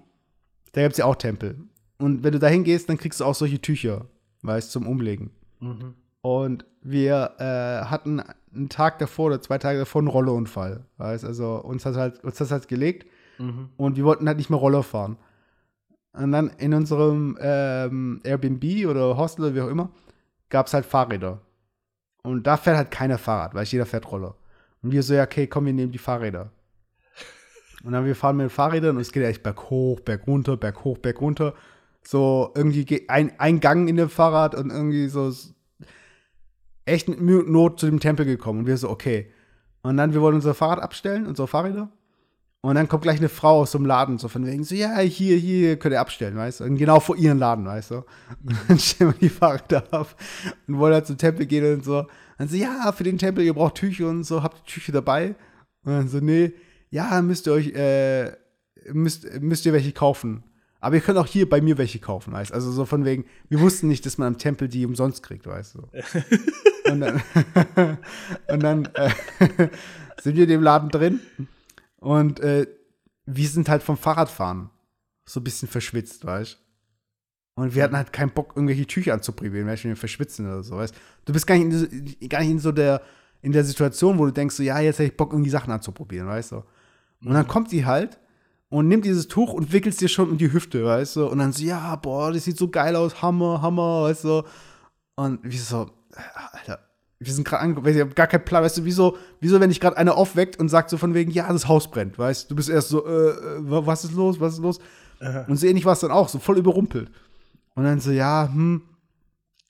[0.73, 1.57] da gibt es ja auch Tempel.
[1.99, 4.07] Und wenn du da hingehst, dann kriegst du auch solche Tücher,
[4.43, 5.31] weißt zum Umlegen.
[5.61, 5.95] Mhm.
[6.21, 8.23] Und wir äh, hatten
[8.55, 10.85] einen Tag davor oder zwei Tage davor einen Rollerunfall.
[10.99, 13.07] Weißt also uns hat halt, uns das halt gelegt
[13.39, 13.71] mhm.
[13.77, 15.17] und wir wollten halt nicht mehr Roller fahren.
[16.13, 19.91] Und dann in unserem ähm, Airbnb oder Hostel oder wie auch immer,
[20.49, 21.41] gab es halt Fahrräder.
[22.23, 24.37] Und da fährt halt keiner Fahrrad, weil jeder fährt Roller.
[24.83, 26.51] Und wir so, ja, okay, komm, wir nehmen die Fahrräder.
[27.85, 30.57] Und dann wir fahren mit den Fahrrädern und es geht echt berg hoch, berg runter,
[30.57, 31.55] berg hoch, berg runter.
[32.03, 35.33] So irgendwie ein, ein Gang in dem Fahrrad und irgendwie so
[36.87, 38.61] echt mit Not zu dem Tempel gekommen.
[38.61, 39.31] Und wir so, okay.
[39.83, 41.91] Und dann, wir wollen unser Fahrrad abstellen, unsere Fahrräder.
[42.65, 45.37] Und dann kommt gleich eine Frau aus dem Laden, so von wegen, so, ja, hier,
[45.37, 46.65] hier könnt ihr abstellen, weißt du?
[46.65, 47.97] Und genau vor ihren Laden, weißt du?
[48.43, 50.17] Und dann stellen wir die Fahrräder ab
[50.67, 51.99] und wollen halt zum Tempel gehen und so.
[51.99, 52.09] Und
[52.39, 55.35] dann so, ja, für den Tempel, ihr braucht Tücher und so, habt ihr Tücher dabei?
[55.85, 56.55] Und dann so, nee,
[56.89, 58.33] ja, müsst ihr euch, äh,
[58.95, 60.43] müsst, müsst ihr welche kaufen.
[60.81, 62.55] Aber ihr könnt auch hier bei mir welche kaufen, weißt du?
[62.55, 65.75] Also so von wegen, wir wussten nicht, dass man am Tempel die umsonst kriegt, weißt
[65.75, 65.81] du?
[66.91, 67.23] und dann,
[68.49, 69.11] und dann äh,
[70.23, 71.21] sind wir in dem Laden drin
[72.05, 72.67] und äh,
[73.25, 74.69] wir sind halt vom Fahrradfahren
[75.25, 76.59] so ein bisschen verschwitzt, weißt
[77.55, 80.95] Und wir hatten halt keinen Bock, irgendwelche Tücher anzuprobieren, wenn wir verschwitzen oder so, weißt
[81.25, 83.01] Du bist gar nicht, in, gar nicht in so der,
[83.41, 86.29] in der Situation, wo du denkst, so, ja, jetzt hätte ich Bock, irgendwie Sachen anzuprobieren,
[86.29, 86.57] weißt du.
[87.25, 88.21] Und dann kommt sie halt
[88.69, 91.27] und nimmt dieses Tuch und wickelt es dir schon um die Hüfte, weißt du.
[91.27, 94.43] Und dann so, ja, boah, das sieht so geil aus, Hammer, Hammer, weißt du.
[95.17, 95.91] Und wie so,
[96.53, 96.81] Alter,
[97.25, 99.81] wir sind gerade angekommen, ich habe gar keinen Plan, weißt du, wieso, wieso wenn dich
[99.81, 102.57] gerade einer aufweckt und sagt so von wegen, ja, das Haus brennt, weißt du, du
[102.57, 104.79] bist erst so, äh, äh, was ist los, was ist los?
[105.21, 105.45] Aha.
[105.49, 107.11] Und so ähnlich war es dann auch, so voll überrumpelt.
[107.75, 108.83] Und dann so, ja, hm,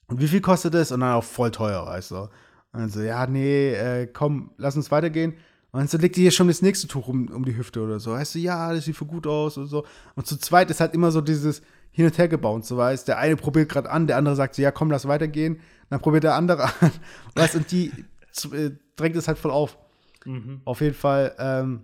[0.07, 0.93] und wie viel kostet das?
[0.93, 2.17] Und dann auch voll teuer, weißt du.
[2.17, 2.31] Und
[2.73, 5.35] dann so, ja, nee, äh, komm, lass uns weitergehen.
[5.73, 7.99] Und dann so legt die hier schon das nächste Tuch um, um die Hüfte oder
[7.99, 8.13] so.
[8.13, 9.85] Weißt du, ja, das sieht voll gut aus und so.
[10.15, 11.63] Und zu zweit ist halt immer so dieses
[11.95, 14.73] Hin- und Hergebaut, so weißt Der eine probiert gerade an, der andere sagt so, ja,
[14.73, 15.61] komm, lass weitergehen.
[15.91, 16.91] Dann probiert der andere an.
[17.37, 17.93] Weißt und die
[18.53, 19.79] äh, drängt es halt voll auf.
[20.25, 20.61] Mhm.
[20.65, 21.83] Auf jeden Fall ähm,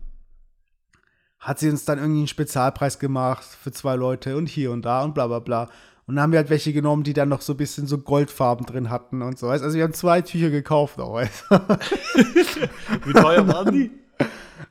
[1.39, 5.03] hat sie uns dann irgendwie einen Spezialpreis gemacht für zwei Leute und hier und da
[5.05, 5.71] und bla bla bla.
[6.07, 8.67] Und dann haben wir halt welche genommen, die dann noch so ein bisschen so Goldfarben
[8.67, 9.47] drin hatten und so.
[9.47, 9.63] Weißt?
[9.63, 11.45] Also wir haben zwei Tücher gekauft auch, weißt?
[13.05, 13.93] Wie teuer waren die?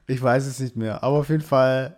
[0.06, 1.02] Ich weiß es nicht mehr.
[1.02, 1.96] Aber auf jeden Fall.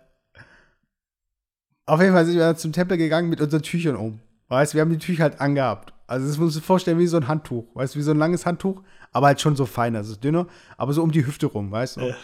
[1.86, 4.20] Auf jeden Fall sind wir zum Tempel gegangen mit unseren Tüchern um.
[4.48, 5.92] Weißt wir haben die Tücher halt angehabt.
[6.06, 7.74] Also das musst du dir vorstellen wie so ein Handtuch.
[7.74, 10.92] Weißt du, wie so ein langes Handtuch, aber halt schon so fein, also dünner, aber
[10.92, 12.00] so um die Hüfte rum, weißt du?
[12.08, 12.14] Ja.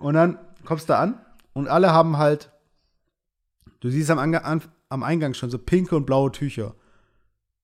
[0.00, 1.20] Und dann kommst du da an
[1.52, 2.50] und alle haben halt,
[3.80, 6.74] du siehst am, Ange an, am Eingang schon so pinke und blaue Tücher,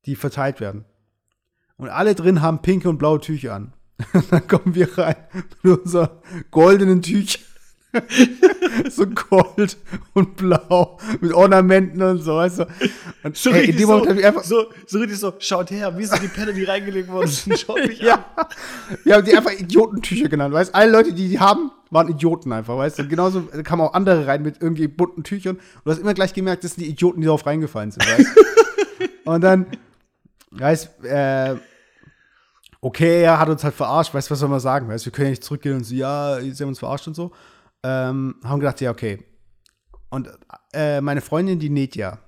[0.04, 0.84] die verteilt werden.
[1.76, 3.72] Und alle drin haben pinke und blaue Tücher an.
[4.30, 5.16] dann kommen wir rein
[5.62, 6.10] mit unseren
[6.50, 7.42] goldenen Tüchern.
[8.90, 9.76] so gold
[10.12, 12.66] und blau mit Ornamenten und so, weißt du.
[13.22, 15.96] Und So ey, in dem Moment so, ich einfach, so, so richtig so, schaut her,
[15.96, 17.58] wie sind die Penne, die reingelegt worden sind?
[17.66, 18.06] Schaut mich an.
[18.06, 18.46] ja,
[19.04, 20.74] wir haben die einfach Idiotentücher genannt, weißt du.
[20.74, 23.08] Alle Leute, die die haben, waren Idioten einfach, weißt du.
[23.08, 25.56] Genauso kamen auch andere rein mit irgendwie bunten Tüchern.
[25.56, 28.36] Und du hast immer gleich gemerkt, das sind die Idioten, die darauf reingefallen sind, weißt
[28.36, 29.30] du.
[29.30, 29.66] Und dann,
[30.50, 31.56] weißt äh,
[32.80, 35.26] okay, er hat uns halt verarscht, weißt du, was soll man sagen, weißt wir können
[35.26, 37.32] ja nicht zurückgehen und so, ja, sie haben uns verarscht und so.
[37.88, 39.24] Ähm, haben gedacht, ja, okay.
[40.10, 40.28] Und
[40.72, 42.18] äh, meine Freundin, die näht ja.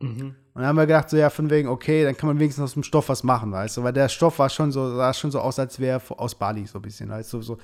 [0.00, 0.34] Mhm.
[0.54, 2.72] Und dann haben wir gedacht, so ja, von wegen, okay, dann kann man wenigstens aus
[2.72, 3.82] dem Stoff was machen, weißt du?
[3.82, 6.78] Weil der Stoff war schon so, sah schon so aus, als wäre aus Bali, so
[6.78, 7.42] ein bisschen, weißt du?
[7.42, 7.58] So,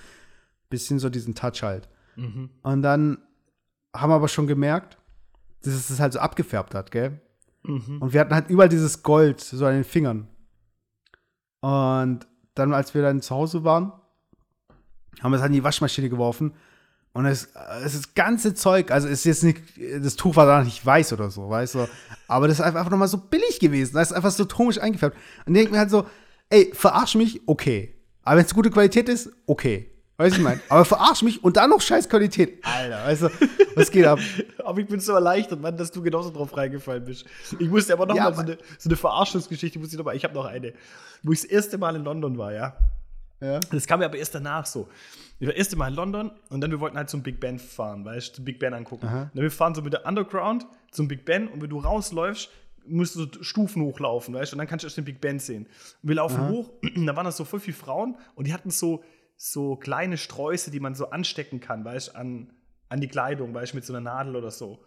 [0.68, 1.88] bisschen so diesen Touch halt.
[2.16, 2.50] Mhm.
[2.62, 3.18] Und dann
[3.96, 4.98] haben wir aber schon gemerkt,
[5.62, 7.20] dass es das halt so abgefärbt hat, gell?
[7.62, 8.02] Mhm.
[8.02, 10.28] Und wir hatten halt überall dieses Gold, so an den Fingern.
[11.60, 13.92] Und dann, als wir dann zu Hause waren,
[15.22, 16.52] haben wir es halt in die Waschmaschine geworfen.
[17.12, 17.48] Und es,
[17.84, 19.60] es ist das ganze Zeug, also es ist jetzt nicht,
[20.00, 21.88] das Tuch war da nicht weiß oder so, weißt du.
[22.28, 23.94] Aber das ist einfach nochmal so billig gewesen.
[23.94, 25.16] Das ist einfach so komisch eingefärbt.
[25.44, 26.06] Und ich denke mir halt so,
[26.50, 27.96] ey, verarsch mich, okay.
[28.22, 29.90] Aber wenn es gute Qualität ist, okay.
[30.18, 30.60] Weißt du, ich meine?
[30.68, 32.62] Aber verarsch mich und dann noch scheiß Qualität.
[32.62, 33.30] Alter, weißt du,
[33.74, 34.18] was geht ab?
[34.64, 37.24] Aber ich bin so erleichtert, Mann, dass du genauso drauf reingefallen bist.
[37.58, 40.14] Ich musste aber noch Ja, mal so eine, so eine Verarschungsgeschichte, muss ich noch mal,
[40.14, 40.74] ich habe noch eine,
[41.22, 42.76] wo ich das erste Mal in London war, ja.
[43.40, 43.60] Ja.
[43.70, 44.88] Das kam mir aber erst danach so.
[45.38, 47.58] Ich war das erste Mal in London und dann wir wollten halt zum Big Ben
[47.58, 49.06] fahren, weißt du, zum Big Ben angucken.
[49.06, 49.22] Aha.
[49.22, 52.50] Und dann wir fahren so mit der Underground zum Big Ben und wenn du rausläufst,
[52.86, 55.38] musst du so Stufen hochlaufen, weißt du, und dann kannst du erst den Big Ben
[55.38, 55.66] sehen.
[56.02, 58.70] Und wir laufen hoch, und da waren da so voll viele Frauen und die hatten
[58.70, 59.02] so,
[59.36, 62.52] so kleine Sträuße, die man so anstecken kann, weißt du, an,
[62.88, 64.84] an die Kleidung, weißt du, mit so einer Nadel oder so.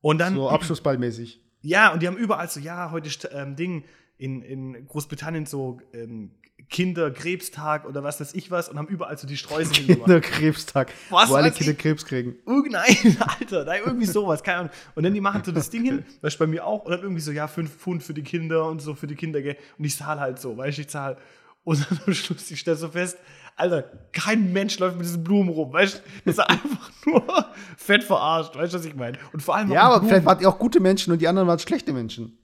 [0.00, 1.42] Und dann, So abschlussballmäßig.
[1.60, 3.84] ja, und die haben überall so, ja, heute ist ähm, Ding
[4.16, 6.32] in, in Großbritannien so ähm,
[6.72, 10.06] Kinderkrebstag oder was weiß ich was und haben überall so die Sträuße hingemacht.
[10.06, 10.92] Kinderkrebstag.
[11.10, 11.78] Was wo alle Kinder ich?
[11.78, 12.34] Krebs kriegen.
[12.46, 12.96] Irgendein,
[13.40, 14.70] Alter, nein, irgendwie sowas, keine Ahnung.
[14.94, 17.02] Und dann die machen so das Ding hin, weißt du, bei mir auch, und dann
[17.02, 19.56] irgendwie so, ja, fünf Pfund für die Kinder und so für die Kinder, gell.
[19.78, 21.16] Und ich zahle halt so, weißt du, ich zahle.
[21.64, 23.16] Und dann am Schluss, ich stelle so fest,
[23.54, 26.00] Alter, kein Mensch läuft mit diesen Blumen rum, weißt du?
[26.24, 27.46] Das ist einfach nur
[27.76, 29.18] fett verarscht, weißt du, was ich meine?
[29.32, 30.08] Und vor allem Ja, aber Blumen.
[30.08, 32.36] vielleicht waren die auch gute Menschen und die anderen waren schlechte Menschen.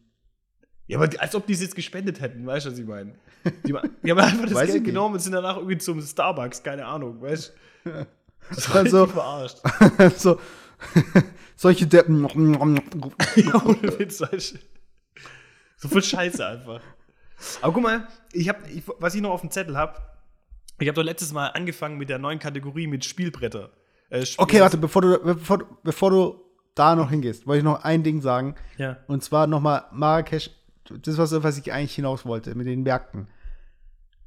[0.88, 3.12] Ja, aber als ob die es jetzt gespendet hätten, weißt du, was ich meine?
[3.64, 6.84] Die, die haben einfach das Weiß Geld genommen und sind danach irgendwie zum Starbucks, keine
[6.86, 7.52] Ahnung, weißt
[7.84, 8.06] du?
[8.50, 9.58] Das Also- richtig verarscht.
[10.18, 10.40] so,
[11.56, 12.22] solche Deppen.
[13.36, 14.58] ja, ohne Witz, weißt du?
[15.76, 16.80] So viel Scheiße einfach.
[17.60, 20.00] Aber guck mal, ich hab, ich, was ich noch auf dem Zettel habe,
[20.78, 23.70] ich habe doch letztes Mal angefangen mit der neuen Kategorie mit Spielbretter.
[24.08, 26.40] Äh, Spiel- Okay, warte, bevor du, bevor, bevor du
[26.74, 28.54] da noch hingehst, wollte ich noch ein Ding sagen.
[28.78, 28.96] Ja.
[29.08, 30.50] Und zwar nochmal Marrakesch,
[30.90, 33.28] das war so, was ich eigentlich hinaus wollte, mit den Märkten.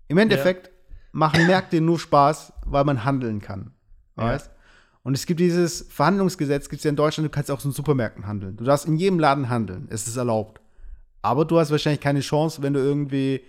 [0.08, 0.72] Im Endeffekt
[1.12, 3.72] machen Märkte nur Spaß, weil man handeln kann.
[4.18, 4.26] Ja.
[4.26, 4.52] Weißt?
[5.04, 8.28] Und es gibt dieses Verhandlungsgesetz, gibt es ja in Deutschland, du kannst auch in Supermärkten
[8.28, 8.56] handeln.
[8.58, 10.62] Du darfst in jedem Laden handeln, es ist erlaubt.
[11.24, 13.42] Aber du hast wahrscheinlich keine Chance, wenn du irgendwie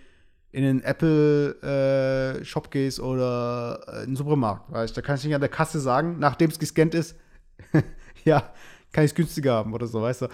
[0.51, 4.71] in einen Apple-Shop gehst oder äh, in einen Supermarkt.
[4.71, 4.97] Weißt?
[4.97, 7.17] Da kannst du nicht an der Kasse sagen, nachdem es gescannt ist,
[8.25, 8.53] ja,
[8.93, 10.29] kann ich es günstiger haben oder so, weißt du.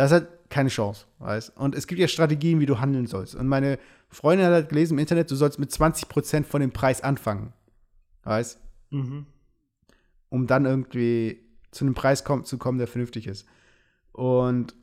[0.00, 3.34] Da ist halt keine Chance, weißt Und es gibt ja Strategien, wie du handeln sollst.
[3.34, 3.78] Und meine
[4.08, 7.52] Freundin hat halt gelesen im Internet, du sollst mit 20% von dem Preis anfangen.
[8.24, 8.58] Weißt?
[8.88, 9.26] Mhm.
[10.30, 13.46] Um dann irgendwie zu einem Preis kommen, zu kommen, der vernünftig ist.
[14.12, 14.74] Und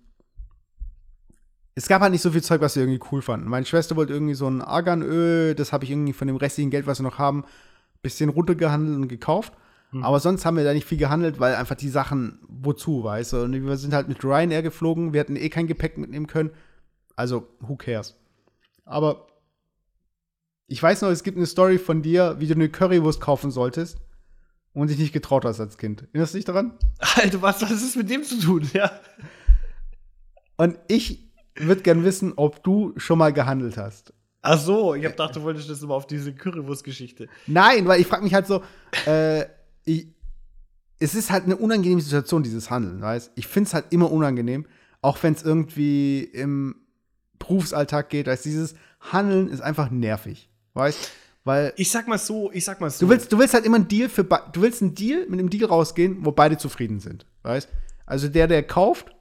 [1.74, 3.50] es gab halt nicht so viel Zeug, was wir irgendwie cool fanden.
[3.50, 6.86] Meine Schwester wollte irgendwie so ein Arganöl, das habe ich irgendwie von dem restlichen Geld,
[6.86, 7.44] was wir noch haben,
[8.04, 9.54] bisschen runtergehandelt und gekauft.
[9.92, 10.04] Hm.
[10.04, 13.44] Aber sonst haben wir da nicht viel gehandelt, weil einfach die Sachen, wozu, weißt du?
[13.44, 16.52] Und wir sind halt mit Ryanair geflogen, wir hatten eh kein Gepäck mitnehmen können.
[17.16, 18.16] Also, who cares?
[18.86, 19.28] Aber
[20.68, 23.98] ich weiß noch, es gibt eine Story von dir, wie du eine Currywurst kaufen solltest
[24.74, 26.04] und dich nicht getraut hast als Kind.
[26.12, 26.78] Erinnerst du dich daran?
[27.16, 28.70] Alter, was, was ist mit dem zu tun?
[28.74, 28.92] Ja.
[30.58, 34.14] Und ich würde gern wissen, ob du schon mal gehandelt hast.
[34.42, 37.28] Ach so, ich hab gedacht, du wolltest das immer auf diese Currywurst-Geschichte.
[37.48, 38.62] Nein, weil ich frage mich halt so,
[39.06, 39.46] äh,
[39.88, 40.08] ich,
[41.00, 44.66] es ist halt eine unangenehme Situation, dieses Handeln, weißt Ich finde es halt immer unangenehm,
[45.02, 46.76] auch wenn es irgendwie im
[47.40, 51.12] Berufsalltag geht, als dieses Handeln ist einfach nervig, weißt
[51.44, 53.06] Weil Ich sag mal so, ich sag mal so.
[53.06, 55.50] du willst, du willst halt immer einen Deal für, du willst einen Deal mit einem
[55.50, 57.70] Deal rausgehen, wo beide zufrieden sind, weißt
[58.06, 59.16] Also der, der kauft,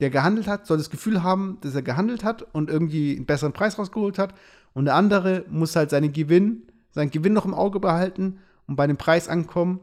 [0.00, 3.52] der gehandelt hat, soll das Gefühl haben, dass er gehandelt hat und irgendwie einen besseren
[3.52, 4.34] Preis rausgeholt hat.
[4.72, 6.62] Und der andere muss halt seinen Gewinn,
[6.92, 9.80] seinen Gewinn noch im Auge behalten und bei einem Preis ankommen,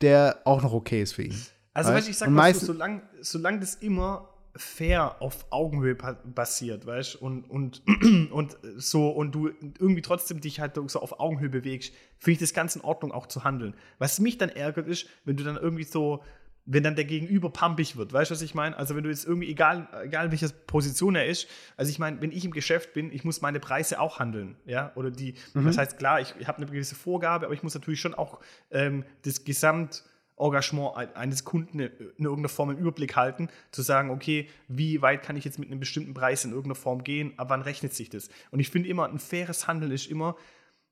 [0.00, 1.40] der auch noch okay ist für ihn.
[1.72, 2.08] Also, Weißt?
[2.08, 7.82] ich sag mal so, solange solang das immer fair auf Augenhöhe basiert, weißt und, und,
[8.32, 12.52] und so und du irgendwie trotzdem dich halt so auf Augenhöhe bewegst, finde ich das
[12.52, 13.74] ganz in Ordnung auch zu handeln.
[13.98, 16.24] Was mich dann ärgert ist, wenn du dann irgendwie so,
[16.66, 18.76] wenn dann der Gegenüber pampig wird, weißt du, was ich meine?
[18.76, 22.30] Also wenn du jetzt irgendwie, egal, egal welche Position er ist, also ich meine, wenn
[22.32, 25.98] ich im Geschäft bin, ich muss meine Preise auch handeln, ja, oder die, das heißt,
[25.98, 28.40] klar, ich, ich habe eine gewisse Vorgabe, aber ich muss natürlich schon auch
[28.70, 30.04] ähm, das Gesamt
[30.38, 31.90] Engagement ein- eines Kunden in
[32.24, 35.80] irgendeiner Form im Überblick halten, zu sagen, okay, wie weit kann ich jetzt mit einem
[35.80, 38.30] bestimmten Preis in irgendeiner Form gehen, ab wann rechnet sich das?
[38.50, 40.36] Und ich finde immer, ein faires Handeln ist immer,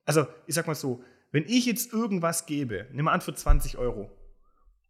[0.05, 1.03] also ich sag mal so,
[1.33, 4.11] wenn ich jetzt irgendwas gebe, nimm mal an für 20 Euro,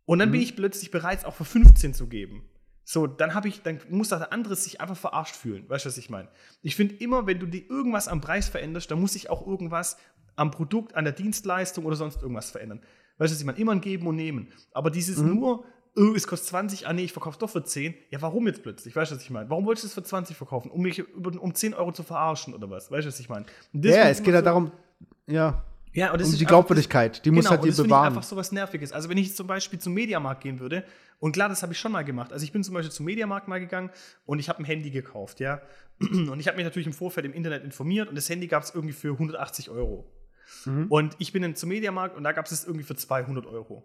[0.08, 2.42] und dann bin ich plötzlich bereit, auch für 15 zu geben.
[2.82, 5.68] So, dann habe ich, dann muss der andere sich einfach verarscht fühlen.
[5.68, 6.28] Weißt du, was ich meine?
[6.62, 9.98] Ich finde immer, wenn du dir irgendwas am Preis veränderst, dann muss sich auch irgendwas
[10.36, 12.80] am Produkt, an der Dienstleistung oder sonst irgendwas verändern.
[13.18, 13.58] Weißt du, was ich meine?
[13.58, 14.48] Immer ein Geben und Nehmen.
[14.72, 17.94] Aber dieses nur, oh, es kostet 20, ah nee, ich verkaufe doch für 10.
[18.10, 18.96] Ja, warum jetzt plötzlich?
[18.96, 19.50] Weißt du, was ich meine?
[19.50, 20.70] Warum wolltest du es für 20 verkaufen?
[20.70, 22.90] Um mich um 10 Euro zu verarschen oder was?
[22.90, 23.44] Weißt du, was ich meine?
[23.74, 24.72] Ja, es ich geht immer halt so- darum,
[25.26, 25.62] ja,
[25.92, 27.24] ja, und das um die Glaubwürdigkeit.
[27.24, 28.08] Die muss genau, halt das ich bewahren.
[28.08, 28.92] einfach so was Nerviges.
[28.92, 30.84] Also, wenn ich zum Beispiel zum Mediamarkt gehen würde,
[31.20, 32.32] und klar, das habe ich schon mal gemacht.
[32.32, 33.90] Also, ich bin zum Beispiel zum Mediamarkt mal gegangen
[34.26, 35.60] und ich habe ein Handy gekauft, ja.
[36.00, 38.72] Und ich habe mich natürlich im Vorfeld im Internet informiert und das Handy gab es
[38.72, 40.08] irgendwie für 180 Euro.
[40.64, 40.86] Mhm.
[40.88, 43.82] Und ich bin dann zum Mediamarkt und da gab es es irgendwie für 200 Euro.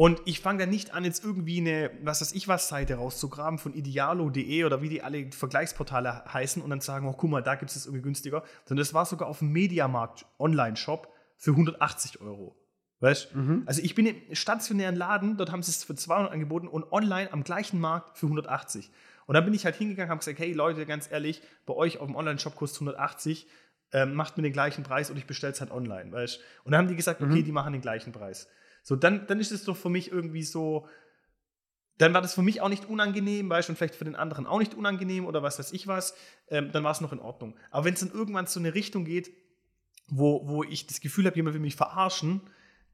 [0.00, 3.58] Und ich fange dann nicht an, jetzt irgendwie eine, was weiß ich was, Seite rauszugraben
[3.58, 7.54] von idealo.de oder wie die alle Vergleichsportale heißen und dann sagen, oh, guck mal, da
[7.54, 8.42] gibt es es irgendwie günstiger.
[8.64, 12.56] Sondern das war sogar auf dem Mediamarkt Online-Shop für 180 Euro.
[13.00, 13.64] Weißt Mhm.
[13.66, 17.30] Also ich bin im stationären Laden, dort haben sie es für 200 angeboten und online
[17.30, 18.90] am gleichen Markt für 180.
[19.26, 22.06] Und dann bin ich halt hingegangen, habe gesagt, hey Leute, ganz ehrlich, bei euch auf
[22.06, 23.46] dem Online-Shop kostet 180,
[23.92, 26.78] ähm, macht mir den gleichen Preis und ich bestelle es halt online, weißt Und dann
[26.78, 28.48] haben die gesagt, okay, die machen den gleichen Preis.
[28.90, 30.88] So, dann, dann ist es doch für mich irgendwie so,
[31.98, 34.58] dann war das für mich auch nicht unangenehm, weißt und vielleicht für den anderen auch
[34.58, 36.12] nicht unangenehm oder was weiß ich was,
[36.48, 37.54] ähm, dann war es noch in Ordnung.
[37.70, 39.30] Aber wenn es dann irgendwann so eine Richtung geht,
[40.08, 42.40] wo, wo ich das Gefühl habe, jemand will mich verarschen,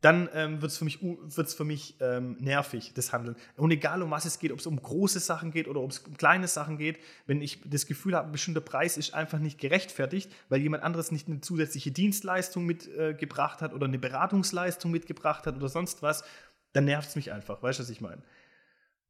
[0.02, 3.36] dann ähm, wird es für mich, wird's für mich ähm, nervig, das Handeln.
[3.56, 6.00] Und egal, um was es geht, ob es um große Sachen geht oder ob es
[6.00, 9.58] um kleine Sachen geht, wenn ich das Gefühl habe, ein bestimmter Preis ist einfach nicht
[9.58, 15.46] gerechtfertigt, weil jemand anderes nicht eine zusätzliche Dienstleistung mitgebracht äh, hat oder eine Beratungsleistung mitgebracht
[15.46, 16.24] hat oder sonst was,
[16.72, 17.62] dann nervt es mich einfach.
[17.62, 18.22] Weißt du, was ich meine?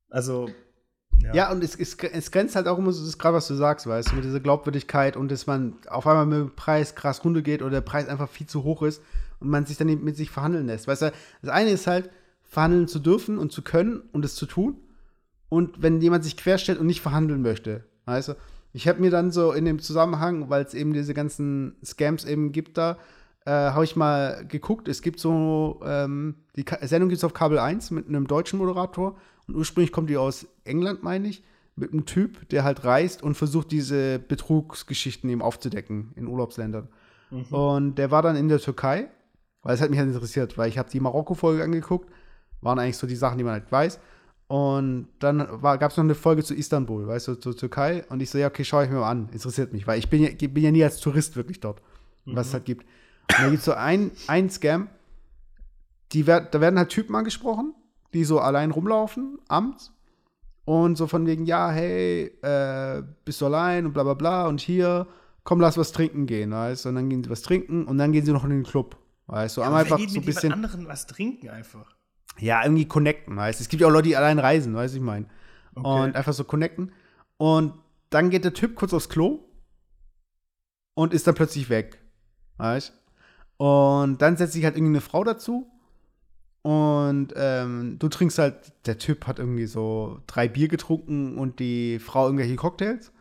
[0.09, 0.49] Also,
[1.35, 3.55] Ja, und es, es, es grenzt halt auch immer so, das ist gerade was du
[3.55, 7.25] sagst, weißt du, mit dieser Glaubwürdigkeit und dass man auf einmal mit dem Preis krass
[7.25, 9.03] runtergeht oder der Preis einfach viel zu hoch ist
[9.41, 10.89] und man sich dann mit sich verhandeln lässt.
[10.89, 11.13] Weißt du,
[11.43, 12.11] das eine ist halt,
[12.43, 14.79] verhandeln zu dürfen und zu können und es zu tun.
[15.49, 18.35] Und wenn jemand sich querstellt und nicht verhandeln möchte, weißt du,
[18.73, 22.53] ich habe mir dann so in dem Zusammenhang, weil es eben diese ganzen Scams eben
[22.53, 22.99] gibt da,
[23.47, 27.33] äh, habe ich mal geguckt, es gibt so, ähm, die Ka Sendung gibt es auf
[27.33, 29.17] Kabel 1 mit einem deutschen Moderator
[29.47, 31.43] und ursprünglich kommt die aus England, meine ich,
[31.77, 36.89] mit einem Typ, der halt reist und versucht, diese Betrugsgeschichten eben aufzudecken in Urlaubsländern.
[37.51, 39.09] Und der war dann in der Türkei,
[39.67, 42.09] weil es hat mich halt interessiert, weil ich habe die Marokko-Folge angeguckt,
[42.61, 43.99] waren eigentlich so die Sachen, die man halt weiß.
[44.47, 48.05] Und dann gab es noch eine Folge zu Istanbul, weißt du, zur Türkei.
[48.09, 49.29] Und ich so, ja, okay, schaue ich mir mal an.
[49.33, 51.83] Interessiert mich, weil ich bin ja, bin ja nie als Tourist wirklich dort,
[52.27, 52.85] was es halt gibt.
[52.85, 54.89] Und da gibt es so ein, ein Scam,
[56.13, 57.75] die werd, da werden halt Typen angesprochen,
[58.15, 59.91] die so allein rumlaufen, abends.
[60.65, 64.47] Und so von wegen, ja, hey, äh, bist du allein und bla bla bla.
[64.47, 65.09] Und hier,
[65.43, 66.91] komm, lass was trinken gehen, weißt du.
[66.91, 68.97] Und dann gehen sie was trinken und dann gehen sie noch in den Club.
[69.27, 70.53] Weißt du, Ja, aber einfach so ein mit bisschen.
[70.53, 71.95] anderen was trinken einfach.
[72.39, 73.63] Ja, irgendwie connecten, weißt du.
[73.63, 75.27] Es gibt ja auch Leute, die allein reisen, weißt du, ich meine.
[75.75, 75.87] Okay.
[75.89, 76.93] Und einfach so connecten.
[77.39, 77.75] Und
[78.11, 79.41] dann geht der Typ kurz aufs Klo
[80.95, 81.99] und ist dann plötzlich weg.
[82.59, 82.93] Weißt
[83.57, 85.71] Und dann setzt sich halt irgendwie eine Frau dazu.
[86.63, 91.99] Und ähm, du trinkst halt, der Typ hat irgendwie so drei Bier getrunken und die
[92.01, 93.13] Frau irgendwelche Cocktails.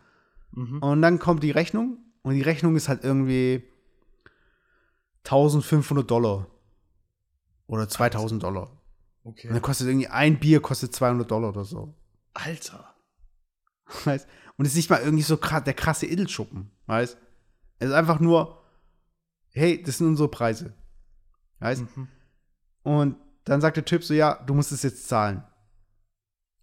[0.52, 0.78] Mhm.
[0.78, 1.98] Und dann kommt die Rechnung.
[2.22, 3.62] Und die Rechnung ist halt irgendwie
[5.26, 6.46] 1500 Dollar.
[7.66, 8.70] Oder 2000 Dollar.
[9.24, 9.48] Okay.
[9.48, 11.94] Und dann kostet irgendwie ein Bier kostet 200 Dollar oder so.
[12.32, 12.94] Alter.
[14.04, 14.28] Weißt?
[14.56, 16.70] Und es ist nicht mal irgendwie so der krasse Edelschuppen.
[16.86, 17.18] Weißt?
[17.78, 18.62] Es ist einfach nur,
[19.50, 20.74] hey, das sind unsere Preise.
[21.58, 21.82] Weißt?
[21.96, 22.08] Mhm.
[22.82, 25.42] Und dann sagt der Typ so, ja, du musst es jetzt zahlen.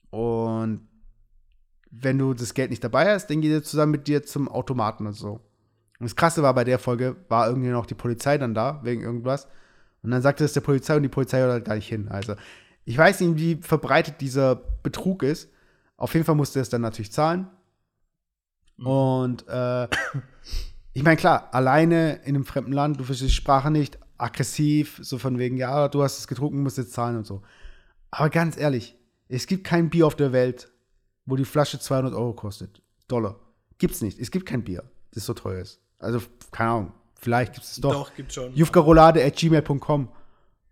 [0.09, 0.87] Und
[1.91, 5.05] wenn du das Geld nicht dabei hast, dann geht er zusammen mit dir zum Automaten
[5.05, 5.41] und so.
[6.03, 9.01] Und das Krasse war bei der Folge, war irgendwie noch die Polizei dann da, wegen
[9.01, 9.47] irgendwas.
[10.01, 12.09] Und dann sagte es der Polizei und die Polizei hört halt gar nicht hin.
[12.09, 12.35] Also,
[12.83, 15.49] ich weiß nicht, wie verbreitet dieser Betrug ist.
[15.95, 17.47] Auf jeden Fall musste er es dann natürlich zahlen.
[18.75, 18.85] Mhm.
[18.85, 19.87] Und äh,
[20.93, 25.17] ich meine, klar, alleine in einem fremden Land, du verstehst die Sprache nicht, aggressiv, so
[25.17, 27.43] von wegen, ja, du hast es getrunken, musst jetzt zahlen und so.
[28.11, 28.97] Aber ganz ehrlich,
[29.29, 30.69] es gibt kein Bier auf der Welt,
[31.25, 32.81] wo die Flasche 200 Euro kostet.
[33.07, 33.39] Dollar.
[33.77, 34.19] Gibt's nicht.
[34.19, 34.83] Es gibt kein Bier,
[35.13, 35.82] das so teuer ist.
[36.03, 37.91] Also, keine Ahnung, vielleicht gibt es doch.
[37.91, 38.53] Doch, gibt schon.
[38.55, 40.09] Jufkarolade.gmail.com.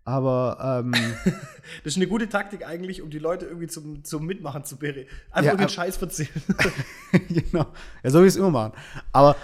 [0.04, 0.92] Aber, ähm,
[1.84, 5.06] Das ist eine gute Taktik eigentlich, um die Leute irgendwie zum, zum Mitmachen zu bere.
[5.30, 6.28] Einfach Ja, ab- Scheiß erzählen.
[7.28, 7.66] genau.
[8.02, 8.72] Ja, so wie es immer machen.
[9.12, 9.36] Aber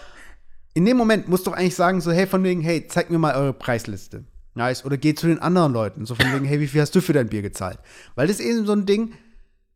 [0.74, 3.18] in dem Moment musst du doch eigentlich sagen, so, hey, von wegen, hey, zeig mir
[3.18, 4.24] mal eure Preisliste.
[4.55, 4.84] Nice.
[4.84, 6.07] Oder geh zu den anderen Leuten.
[6.07, 7.78] So von wegen, hey, wie viel hast du für dein Bier gezahlt?
[8.16, 9.14] Weil das ist eben so ein Ding,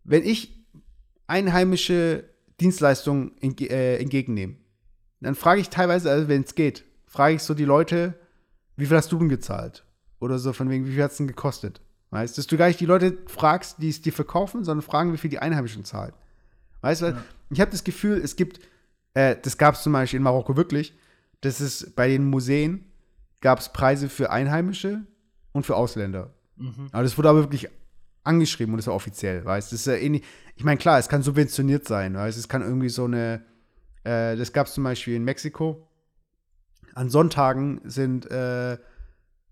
[0.02, 0.52] wenn ich
[1.28, 2.24] einheimische
[2.60, 4.56] Dienstleistungen entge äh, entgegennehme,
[5.27, 8.14] dann frage ich teilweise, also wenn es geht, frage ich so die Leute,
[8.77, 9.85] wie viel hast du denn gezahlt?
[10.20, 11.81] Oder so von wegen, wie viel hat es denn gekostet?
[12.11, 15.12] Weißt du, dass du gar nicht die Leute fragst, die es dir verkaufen, sondern fragen,
[15.12, 16.12] wie viel die Einheimischen zahlen.
[16.83, 17.16] Weißt du, weil
[17.51, 18.61] ich habe das Gefühl, es gibt,
[19.14, 20.95] äh, das gab es zum Beispiel in Marokko wirklich,
[21.41, 22.85] dass es bei den Museen
[23.41, 25.03] gab es Preise für Einheimische
[25.53, 26.35] und für Ausländer.
[26.57, 26.89] Mhm.
[26.93, 27.68] Aber das wurde aber wirklich
[28.25, 29.75] angeschrieben und das war offiziell, weißt du?
[29.75, 30.23] Das ist ja ähnlich.
[30.57, 32.41] Ich meine, klar, es kann subventioniert sein, weißt du?
[32.41, 33.45] Es kann irgendwie so eine,
[34.05, 35.88] äh, das gab es zum Beispiel in Mexiko.
[36.94, 38.78] An Sonntagen sind äh,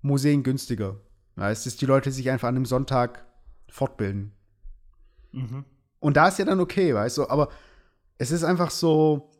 [0.03, 1.01] Museen günstiger.
[1.37, 3.25] Weißt du, dass die Leute sich einfach an einem Sonntag
[3.69, 4.33] fortbilden.
[5.33, 5.65] Mhm.
[6.01, 7.51] Und da ist ja dann okay, weißt du, aber
[8.19, 9.31] es ist einfach so,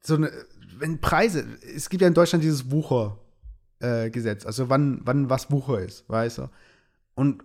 [0.00, 0.30] so eine,
[0.76, 6.08] wenn Preise, es gibt ja in Deutschland dieses Wucher-Gesetz, also wann, wann was Wucher ist,
[6.08, 6.50] weißt du.
[7.14, 7.44] Und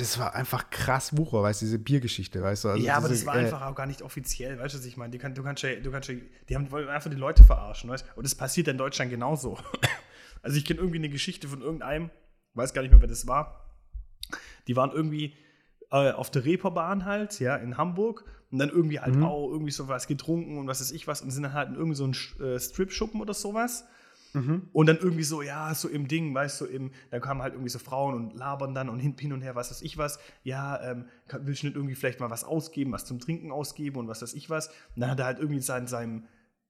[0.00, 2.68] das war einfach krass Wucher, weißt du, diese Biergeschichte, weißt du.
[2.70, 4.86] Also ja, aber diese, das war äh, einfach auch gar nicht offiziell, weißt du, was
[4.86, 5.10] ich meine?
[5.10, 8.16] Die kann, du kannst du kannst die haben, wollen einfach die Leute verarschen, weißt du?
[8.16, 9.58] Und das passiert in Deutschland genauso.
[10.42, 12.08] Also ich kenne irgendwie eine Geschichte von irgendeinem,
[12.54, 13.76] weiß gar nicht mehr, wer das war.
[14.68, 15.34] Die waren irgendwie
[15.90, 19.24] äh, auf der Reeperbahn halt, ja, in Hamburg und dann irgendwie halt Mhm.
[19.24, 21.74] auch irgendwie so was getrunken und was weiß ich was und sind dann halt in
[21.74, 23.84] irgendwie so einen äh, Strip-Schuppen oder sowas.
[24.34, 24.68] Mhm.
[24.72, 27.70] Und dann irgendwie so, ja, so im Ding, weißt du, im, da kamen halt irgendwie
[27.70, 30.18] so Frauen und labern dann und hin, hin und her, was weiß ich was.
[30.42, 31.06] Ja, ähm,
[31.40, 34.34] willst du nicht irgendwie vielleicht mal was ausgeben, was zum Trinken ausgeben und was weiß
[34.34, 34.68] ich was.
[34.94, 36.24] Und dann hat er halt irgendwie in seinem, seinem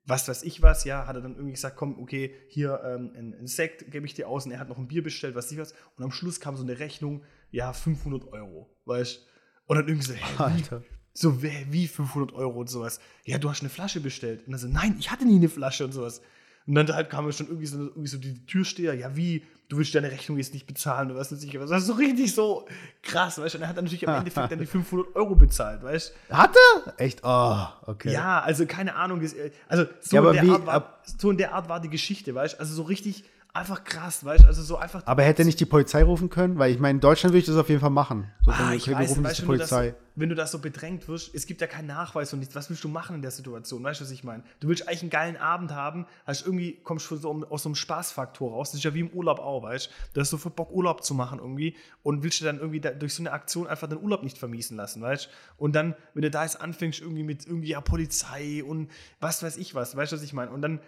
[0.07, 3.35] was weiß ich was, ja, hat er dann irgendwie gesagt, komm, okay, hier ähm, ein,
[3.35, 5.53] ein Sekt gebe ich dir aus und er hat noch ein Bier bestellt, was weiß
[5.53, 5.75] ich was.
[5.97, 9.27] Und am Schluss kam so eine Rechnung, ja, 500 Euro, weißt
[9.67, 10.83] Und dann irgendwie so, wie, Alter.
[11.13, 13.01] so, wie 500 Euro und sowas.
[13.25, 14.47] Ja, du hast eine Flasche bestellt.
[14.47, 16.23] Und dann so, nein, ich hatte nie eine Flasche und sowas.
[16.71, 19.93] Und dann halt kam schon irgendwie so, irgendwie so die Türsteher, ja, wie, du willst
[19.95, 21.71] deine Rechnung jetzt nicht bezahlen oder was weiß ich was.
[21.71, 22.67] Das ist so richtig so
[23.03, 23.59] krass, weißt du.
[23.59, 26.55] Und er hat dann natürlich am Endeffekt dann die 500 Euro bezahlt, weißt Hat
[26.87, 26.95] er?
[26.99, 27.21] Echt?
[27.25, 28.09] Oh, okay.
[28.11, 28.15] du.
[28.15, 29.21] Ja, also keine Ahnung.
[29.21, 29.35] das-
[29.69, 32.35] Also so, Ja, in der wie- Art war, so in der Art war die Geschichte,
[32.35, 32.61] weißt du.
[32.61, 34.49] Also so richtig einfach krass, weißt du.
[34.49, 35.03] Also so einfach.
[35.07, 36.59] Aber hätte er nicht die Polizei rufen können?
[36.59, 38.31] Weil ich meine, in Deutschland würde ich das auf jeden Fall machen.
[38.45, 39.95] So Ah, ich weiß, rufen weißt jetzt die du, wenn du, das, Polizei.
[40.17, 42.55] wenn du das so bedrängt wirst, es gibt ja keinen Nachweis und nichts.
[42.55, 43.83] Was willst du machen in der Situation?
[43.83, 44.43] Weißt du, was ich meine?
[44.61, 47.75] Du willst eigentlich einen geilen Abend haben, hast irgendwie, kommst schon so aus so einem
[47.75, 48.71] Spaßfaktor raus.
[48.71, 49.91] Das ist ja wie im Urlaub auch, weißt du?
[50.15, 52.91] Du hast so viel Bock, Urlaub zu machen irgendwie und willst du dann irgendwie da,
[52.91, 55.31] durch so eine Aktion einfach den Urlaub nicht vermiesen lassen, weißt du?
[55.65, 58.91] Und dann, wenn du da jetzt anfängst, irgendwie mit irgendwie ja Polizei und
[59.21, 60.51] was weiß ich was, weißt du, was ich meine?
[60.51, 60.81] Und dann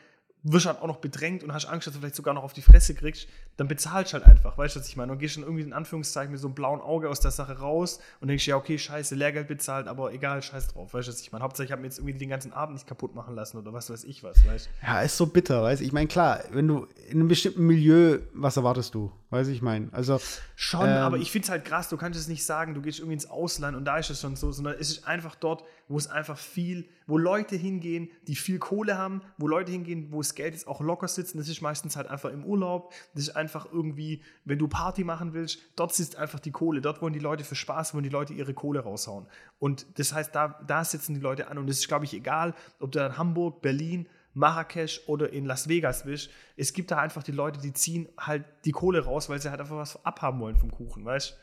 [0.45, 2.53] wirst du halt auch noch bedrängt und hast Angst, dass du vielleicht sogar noch auf
[2.53, 5.13] die Fresse kriegst, dann bezahlst halt einfach, weißt du, was ich meine?
[5.13, 8.01] Und gehst dann irgendwie in Anführungszeichen mit so einem blauen Auge aus der Sache raus
[8.21, 11.33] und denkst, ja, okay, scheiße, Lehrgeld bezahlt, aber egal, scheiß drauf, weißt du, was ich
[11.33, 11.45] meine?
[11.45, 13.91] Hauptsache, ich habe mir jetzt irgendwie den ganzen Abend nicht kaputt machen lassen oder was
[13.91, 14.87] weiß ich was, weißt du?
[14.87, 15.87] Ja, ist so bitter, weißt du?
[15.87, 19.13] Ich meine, klar, wenn du in einem bestimmten Milieu, was erwartest du?
[19.33, 19.89] Weißt du, ich meine?
[19.93, 20.21] Also,
[20.57, 20.97] Schon, Ähm.
[20.99, 23.31] aber ich finde es halt krass, du kannst es nicht sagen, du gehst irgendwie ins
[23.31, 26.37] Ausland und da ist es schon so, sondern es ist einfach dort, wo es einfach
[26.37, 30.53] viel, wo Leute hingehen, die viel Kohle haben, wo Leute hingehen, wo es das Geld
[30.53, 31.35] jetzt auch locker sitzt.
[31.35, 32.93] Und das ist meistens halt einfach im Urlaub.
[33.15, 36.83] Das ist einfach irgendwie, wenn du Party machen willst, dort sitzt einfach die Kohle.
[36.83, 39.27] Dort wollen die Leute für Spaß, wollen die Leute ihre Kohle raushauen.
[39.59, 41.57] Und das heißt, da, da sitzen die Leute an.
[41.57, 45.69] Und es ist, glaube ich, egal, ob du in Hamburg, Berlin, Marrakesch oder in Las
[45.69, 46.31] Vegas bist.
[46.57, 49.61] Es gibt da einfach die Leute, die ziehen halt die Kohle raus, weil sie halt
[49.61, 51.37] einfach was abhaben wollen vom Kuchen, weißt du?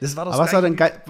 [0.00, 1.02] Das war doch Aber was war denn geil?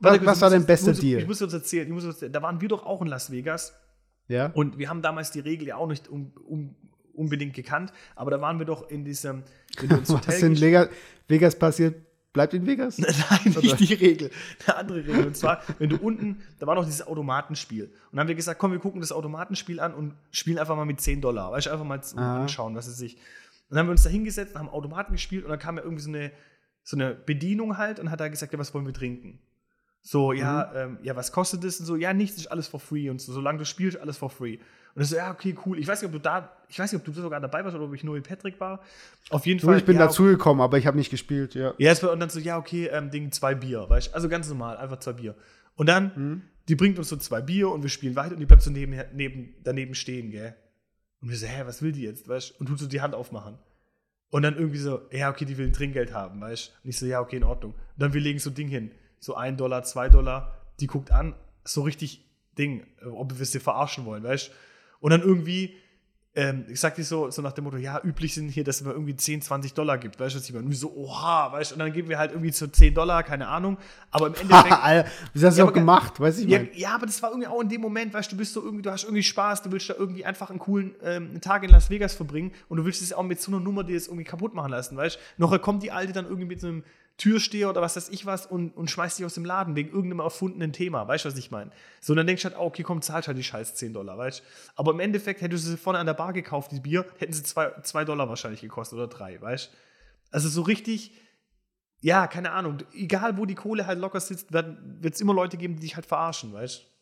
[0.00, 1.20] Was, was war dein bester muss, Deal?
[1.20, 3.30] Ich muss uns erzählen, ich muss uns erzählen, da waren wir doch auch in Las
[3.30, 3.74] Vegas.
[4.28, 4.46] Ja.
[4.54, 6.74] Und wir haben damals die Regel ja auch nicht um, um,
[7.12, 9.44] unbedingt gekannt, aber da waren wir doch in diesem.
[9.80, 10.88] Hotel was in
[11.28, 11.96] Vegas passiert,
[12.34, 12.98] bleibt in Vegas?
[12.98, 14.30] Nein, nicht die Regel.
[14.66, 15.26] Eine andere Regel.
[15.28, 17.84] Und zwar, wenn du unten, da war noch dieses Automatenspiel.
[17.84, 20.84] Und dann haben wir gesagt, komm, wir gucken das Automatenspiel an und spielen einfach mal
[20.84, 21.52] mit 10 Dollar.
[21.52, 23.14] Weißt du, einfach mal anschauen, was es sich.
[23.14, 23.22] Und
[23.70, 26.02] dann haben wir uns da hingesetzt und haben Automaten gespielt und dann kam ja irgendwie
[26.02, 26.32] so eine,
[26.82, 29.38] so eine Bedienung halt und hat da gesagt, ja, was wollen wir trinken?
[30.06, 31.80] So, ja, ähm, ja, was kostet das?
[31.80, 34.28] Und so, ja, nichts, ist alles for free und so, solange du spielst, alles for
[34.28, 34.58] free.
[34.94, 35.78] Und ich so, ja, okay, cool.
[35.78, 37.86] Ich weiß nicht, ob du da, ich weiß nicht, ob du sogar dabei warst oder
[37.86, 38.80] ob ich nur mit Patrick war.
[39.30, 39.78] Auf jeden Du, Fall.
[39.78, 41.72] ich bin ja, dazugekommen, aber ich habe nicht gespielt, ja.
[41.78, 44.14] ja, es war, und dann so, ja, okay, ähm, Ding, zwei Bier, weißt du?
[44.14, 45.34] Also ganz normal, einfach zwei Bier.
[45.74, 46.42] Und dann, Mhm.
[46.68, 48.94] die bringt uns so zwei Bier und wir spielen weiter und die bleibt so neben,
[49.14, 50.54] neben, daneben stehen, gell?
[51.22, 52.54] Und wir so, hä, was will die jetzt, weißt du?
[52.60, 53.56] Und tut so die Hand aufmachen.
[54.28, 56.72] Und dann irgendwie so, ja, okay, die will ein Trinkgeld haben, weißt du?
[56.84, 57.72] Und ich so, ja, okay, in Ordnung.
[57.72, 58.90] Und dann wir legen so Ding hin,
[59.24, 62.22] so ein Dollar, zwei Dollar, die guckt an, so richtig
[62.58, 64.52] Ding, ob wir sie verarschen wollen, weißt du?
[65.00, 65.74] Und dann irgendwie,
[66.36, 68.92] ähm, ich sag dir so, so nach dem Motto, ja, üblich sind hier, dass man
[68.92, 70.66] irgendwie 10, 20 Dollar gibt, weißt du, was ich meine?
[70.66, 73.48] Und so, oha, weißt du, und dann geben wir halt irgendwie so 10 Dollar, keine
[73.48, 73.78] Ahnung,
[74.10, 74.72] aber im Endeffekt.
[74.82, 76.20] Alter, wie hast du Ja, auch aber- gemacht?
[76.20, 76.68] Weiß ich Ja, mal.
[76.74, 78.82] ja, aber das war irgendwie auch in dem Moment, weißt du, du bist so irgendwie,
[78.82, 81.88] du hast irgendwie Spaß, du willst da irgendwie einfach einen coolen ähm, Tag in Las
[81.88, 84.54] Vegas verbringen und du willst es auch mit so einer Nummer dir jetzt irgendwie kaputt
[84.54, 85.44] machen lassen, weißt du?
[85.44, 86.84] Nachher kommt die Alte dann irgendwie mit so einem
[87.16, 90.20] Türsteher oder was weiß ich was und, und schmeißt dich aus dem Laden wegen irgendeinem
[90.20, 91.70] erfundenen Thema, weißt du, was ich meine?
[92.00, 94.18] So, und dann denkst du halt, oh, okay, komm, zahlst halt die scheiß 10 Dollar,
[94.18, 94.44] weißt du?
[94.74, 97.44] Aber im Endeffekt, hättest du sie vorne an der Bar gekauft, die Bier, hätten sie
[97.44, 99.76] 2 Dollar wahrscheinlich gekostet oder 3, weißt du?
[100.32, 101.12] Also so richtig,
[102.00, 105.76] ja, keine Ahnung, egal wo die Kohle halt locker sitzt, wird es immer Leute geben,
[105.76, 106.94] die dich halt verarschen, weißt du?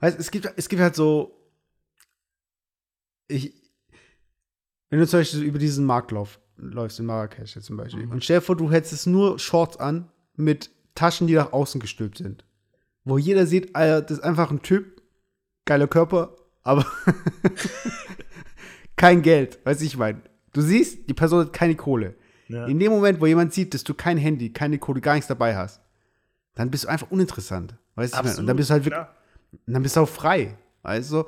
[0.00, 1.40] Weißt, es gibt, es gibt halt so.
[3.28, 3.54] Ich,
[4.90, 8.12] wenn du zum Beispiel über diesen Markt lauf, läufst, in Marrakesch jetzt zum Beispiel, Mhm.
[8.12, 12.18] und stell dir vor, du hättest nur Shorts an mit Taschen, die nach außen gestülpt
[12.18, 12.44] sind.
[13.04, 15.02] Wo jeder sieht, Alter, das ist einfach ein Typ,
[15.64, 16.86] geiler Körper, aber
[18.96, 20.20] kein Geld, weißt du, ich meine.
[20.52, 22.14] Du siehst, die Person hat keine Kohle.
[22.48, 22.66] Ja.
[22.66, 25.56] In dem Moment, wo jemand sieht, dass du kein Handy, keine Kohle, gar nichts dabei
[25.56, 25.80] hast,
[26.54, 27.74] dann bist du einfach uninteressant.
[27.96, 29.04] Weißt du, und dann bist du halt wirklich,
[29.66, 31.24] dann bist du auch frei, weißt du?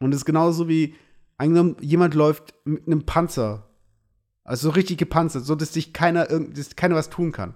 [0.00, 0.94] Und es ist genauso wie,
[1.38, 3.67] angenommen, jemand läuft mit einem Panzer,
[4.48, 7.54] also so richtig gepanzert, so dass dich keiner, dass keiner was tun kann.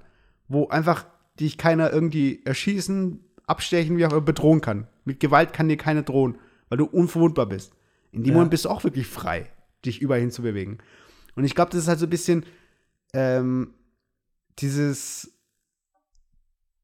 [0.48, 1.06] Wo einfach
[1.40, 4.86] dich keiner irgendwie erschießen, abstechen, wie auch immer, bedrohen kann.
[5.04, 6.38] Mit Gewalt kann dir keiner drohen,
[6.68, 7.72] weil du unverwundbar bist.
[8.12, 8.34] In dem Ja.
[8.34, 9.50] Moment bist du auch wirklich frei,
[9.84, 10.78] dich überall hin zu bewegen.
[11.34, 12.44] Und ich glaube, das ist halt so ein bisschen
[13.14, 13.72] ähm,
[14.58, 15.32] dieses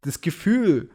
[0.01, 0.91] das Gefühl,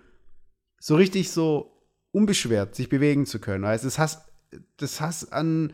[0.79, 3.63] so richtig so unbeschwert sich bewegen zu können.
[3.63, 4.31] Also das hast,
[4.77, 5.73] das hast an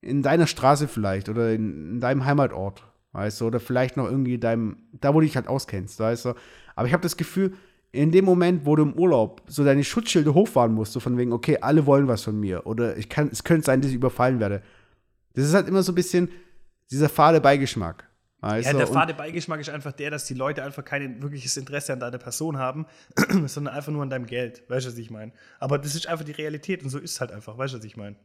[0.00, 2.82] in deiner Straße vielleicht oder in, in deinem Heimatort,
[3.12, 6.26] weißt du, oder vielleicht noch irgendwie in deinem, da wo du dich halt auskennst, weißt
[6.26, 6.34] du.
[6.76, 7.54] Aber ich habe das Gefühl,
[7.90, 11.32] in dem Moment, wo du im Urlaub so deine Schutzschilde hochfahren musst, so von wegen,
[11.32, 14.40] okay, alle wollen was von mir oder ich kann, es könnte sein, dass ich überfallen
[14.40, 14.62] werde.
[15.34, 16.30] Das ist halt immer so ein bisschen
[16.90, 18.08] dieser fade Beigeschmack.
[18.40, 18.78] Weißt Ja, du?
[18.78, 22.18] der fade Beigeschmack ist einfach der, dass die Leute einfach kein wirkliches Interesse an deiner
[22.18, 22.86] Person haben,
[23.46, 24.62] sondern einfach nur an deinem Geld.
[24.68, 25.32] Weißt du, was ich meine?
[25.58, 27.58] Aber das ist einfach die Realität und so ist es halt einfach.
[27.58, 28.16] Weißt du, was ich meine?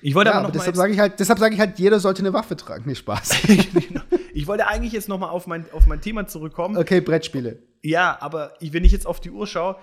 [0.00, 2.20] Ich wollte ja, aber aber deshalb sage ich halt, deshalb sage ich halt, jeder sollte
[2.20, 2.84] eine Waffe tragen.
[2.86, 3.42] Nee, Spaß.
[4.34, 6.76] ich wollte eigentlich jetzt noch mal auf mein, auf mein Thema zurückkommen.
[6.76, 7.62] okay, Brettspiele.
[7.82, 9.76] Ja, aber ich, wenn ich jetzt auf die Uhr schaue,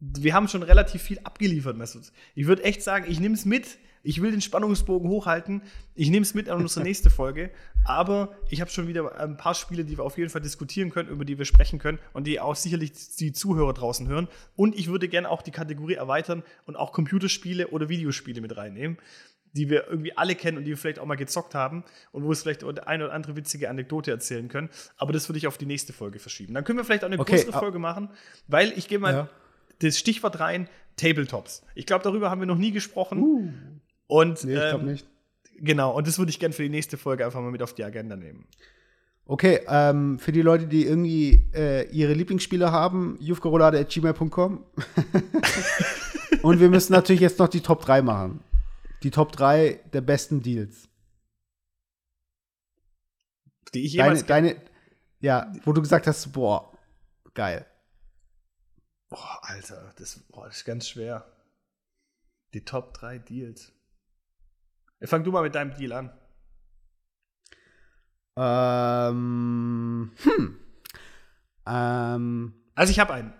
[0.00, 2.12] wir haben schon relativ viel abgeliefert, Mesut.
[2.34, 3.78] Ich würde echt sagen, ich nehme es mit.
[4.02, 5.62] Ich will den Spannungsbogen hochhalten.
[5.96, 7.50] Ich nehme es mit an unsere nächste Folge.
[7.84, 11.08] Aber ich habe schon wieder ein paar Spiele, die wir auf jeden Fall diskutieren können,
[11.08, 14.28] über die wir sprechen können und die auch sicherlich die Zuhörer draußen hören.
[14.54, 18.98] Und ich würde gerne auch die Kategorie erweitern und auch Computerspiele oder Videospiele mit reinnehmen,
[19.56, 21.82] die wir irgendwie alle kennen und die wir vielleicht auch mal gezockt haben
[22.12, 24.70] und wo es vielleicht eine oder andere witzige Anekdote erzählen können.
[24.96, 26.54] Aber das würde ich auf die nächste Folge verschieben.
[26.54, 28.10] Dann können wir vielleicht auch eine Okay, größere ab- Folge machen,
[28.48, 29.28] weil ich gehe mal Ja.
[29.80, 31.62] das Stichwort rein, Tabletops.
[31.74, 33.20] Ich glaube, darüber haben wir noch nie gesprochen.
[33.22, 33.48] Uh.
[34.06, 35.06] Und Nee, ich glaube ähm, nicht.
[35.58, 37.82] genau, und das würde ich gerne für die nächste Folge einfach mal mit auf die
[37.84, 38.46] Agenda nehmen.
[39.28, 44.64] Okay, ähm, für die Leute, die irgendwie äh, ihre Lieblingsspiele haben, jufkorolade.gmail.com.
[46.42, 48.40] Und wir müssen natürlich jetzt noch die Top 3 machen.
[49.02, 50.88] Die Top 3 der besten Deals.
[53.74, 54.26] Die ich Deine, jemals.
[54.26, 54.62] deine,
[55.20, 56.72] ja, wo du gesagt hast, boah,
[57.34, 57.66] geil.
[59.08, 61.30] Boah, Alter, das, boah, das ist ganz schwer.
[62.54, 63.72] Die Top 3 Deals.
[65.04, 66.18] Fang du mal mit deinem Deal an.
[68.38, 70.60] Ähm, hm.
[71.66, 73.34] Ähm, Also ich habe einen.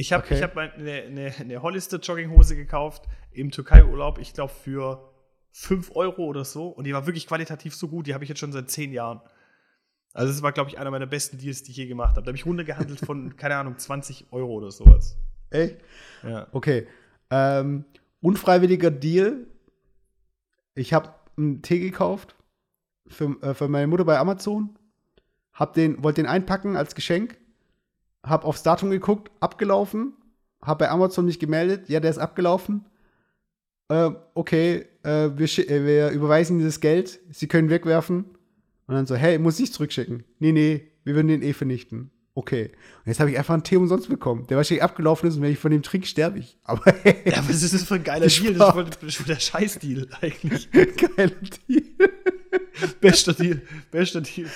[0.00, 0.36] Ich habe Okay.
[0.36, 0.72] ich hab eine,
[1.02, 5.12] eine, eine Hollister Jogginghose gekauft im Türkei-Urlaub, ich glaube für
[5.52, 6.68] 5 Euro oder so.
[6.68, 9.20] Und die war wirklich qualitativ so gut, die habe ich jetzt schon seit 10 Jahren.
[10.14, 12.22] Also das war, glaube ich, einer meiner besten Deals, die ich je gemacht habe.
[12.22, 15.16] Da habe ich runtergehandelt von, keine Ahnung, 20 Euro oder sowas.
[15.50, 15.76] echt?
[16.22, 16.46] Ja.
[16.52, 16.86] Okay.
[17.30, 17.84] Ähm,
[18.22, 19.46] unfreiwilliger Deal.
[20.74, 22.34] Ich habe einen Tee gekauft
[23.06, 24.78] für, äh, für meine Mutter bei Amazon.
[25.52, 27.36] Hab den, wollte den einpacken als Geschenk.
[28.22, 30.14] Hab aufs Datum geguckt, abgelaufen.
[30.62, 31.88] Hab bei Amazon mich gemeldet.
[31.88, 32.84] Ja, der ist abgelaufen.
[33.88, 37.20] Äh, okay, äh, wir, äh, wir überweisen dieses Geld.
[37.30, 38.24] Sie können wegwerfen.
[38.86, 40.24] Und dann so, hey, muss ich zurückschicken?
[40.38, 42.10] Nee, nee, wir würden den eh vernichten.
[42.34, 42.70] Okay.
[42.98, 45.52] Und jetzt habe ich einfach einen Tee umsonst bekommen, der wahrscheinlich abgelaufen ist und wenn
[45.52, 46.58] ich von dem trinke, sterbe ich.
[46.64, 48.52] Aber hey, Ja, ist das für ein geiler Deal?
[48.52, 50.70] Ist das ist voll der Scheiß-Deal eigentlich.
[51.16, 51.32] geiler
[51.68, 51.82] Deal.
[53.00, 53.60] Bester Deal.
[53.90, 54.48] Bester Deal.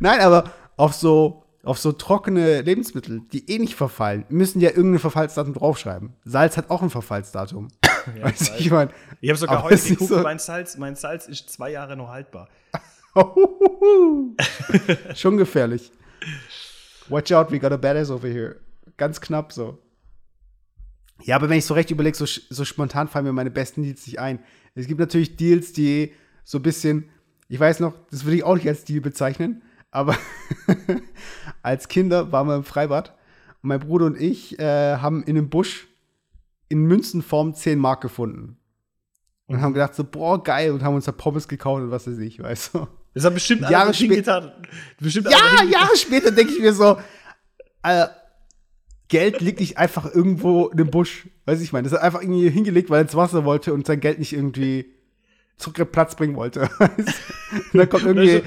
[0.00, 4.98] Nein, aber auf so, auf so trockene Lebensmittel, die eh nicht verfallen, müssen ja irgendein
[5.00, 6.14] Verfallsdatum draufschreiben.
[6.24, 7.68] Salz hat auch ein Verfallsdatum.
[8.16, 8.88] Ja, weißt ich weiß.
[9.20, 12.48] ich habe sogar heute geguckt, so- mein, Salz, mein Salz ist zwei Jahre noch haltbar.
[15.14, 15.90] Schon gefährlich.
[17.08, 18.60] Watch out, we got a badass over here.
[18.96, 19.78] Ganz knapp so.
[21.22, 24.06] Ja, aber wenn ich so recht überlege, so, so spontan fallen mir meine besten Deals
[24.06, 24.38] nicht ein.
[24.74, 26.12] Es gibt natürlich Deals, die
[26.44, 27.10] so ein bisschen,
[27.48, 30.16] ich weiß noch, das würde ich auch nicht als Deal bezeichnen, aber
[31.62, 33.10] als Kinder waren wir im Freibad
[33.62, 35.88] und mein Bruder und ich äh, haben in einem Busch
[36.68, 38.56] in Münzenform 10 Mark gefunden.
[39.46, 42.18] Und haben gedacht so, boah, geil, und haben uns da Pommes gekauft und was weiß
[42.18, 42.86] ich, weißt du.
[43.14, 44.52] Das haben bestimmt Jahre alle spä- hingetan.
[45.00, 45.80] Bestimmt alle Ja.
[45.80, 46.96] Jahre später denke ich mir so,
[47.82, 48.06] äh,
[49.08, 51.26] Geld liegt nicht einfach irgendwo in dem Busch.
[51.46, 53.98] Weiß ich meine, das hat einfach irgendwie hingelegt, weil er ins Wasser wollte und sein
[53.98, 54.94] Geld nicht irgendwie
[55.56, 56.70] zurück in Platz bringen wollte.
[56.78, 58.42] und dann kommt irgendwie,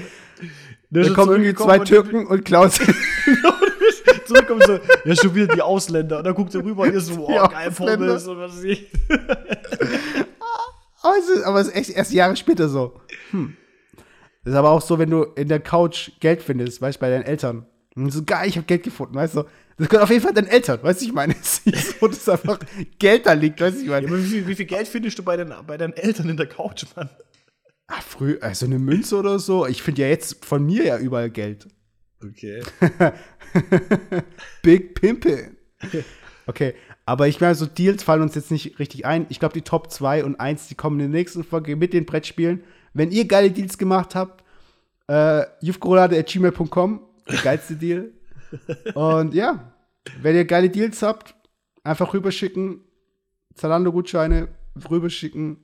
[1.02, 2.86] Ist dann kommen irgendwie zwei und- Türken und klauen sich.
[4.26, 6.18] Zurückkommen so, ja, schon wieder die Ausländer.
[6.18, 7.70] Und dann guckt er rüber und ihr so, oh, geil.
[7.70, 8.86] Pommes und was weiß ich.
[11.02, 13.00] aber, es ist, aber es ist echt erst Jahre später so.
[13.30, 13.56] Hm.
[14.44, 17.10] Das ist aber auch so, wenn du in der Couch Geld findest, weißt du, bei
[17.10, 17.66] deinen Eltern.
[17.96, 19.44] Und so, geil, ich habe Geld gefunden, weißt du.
[19.76, 21.34] Das gehört auf jeden Fall deinen Eltern, weißt du, ich meine.
[21.40, 22.58] Es ist so, dass einfach
[22.98, 24.06] Geld da liegt, weißt du, ich meine.
[24.06, 26.46] Ja, wie viel, wie viel Geld findest du bei, den, bei deinen Eltern in der
[26.46, 27.08] Couch, Mann?
[27.86, 29.66] Ah, früh, also eine Münze oder so.
[29.66, 31.68] Ich finde ja jetzt von mir ja überall Geld.
[32.22, 32.62] Okay.
[34.62, 35.56] Big Pimpin.
[36.46, 36.74] Okay,
[37.06, 39.26] aber ich meine, so Deals fallen uns jetzt nicht richtig ein.
[39.28, 42.06] Ich glaube, die Top 2 und 1, die kommen in der nächsten Folge mit den
[42.06, 42.64] Brettspielen.
[42.94, 44.44] Wenn ihr geile Deals gemacht habt,
[45.08, 48.12] äh, jufgrolade.gmail.com, der geilste Deal.
[48.94, 49.72] Und ja,
[50.22, 51.34] wenn ihr geile Deals habt,
[51.82, 52.80] einfach rüberschicken.
[53.54, 54.48] Zalando-Gutscheine
[54.90, 55.63] rüberschicken.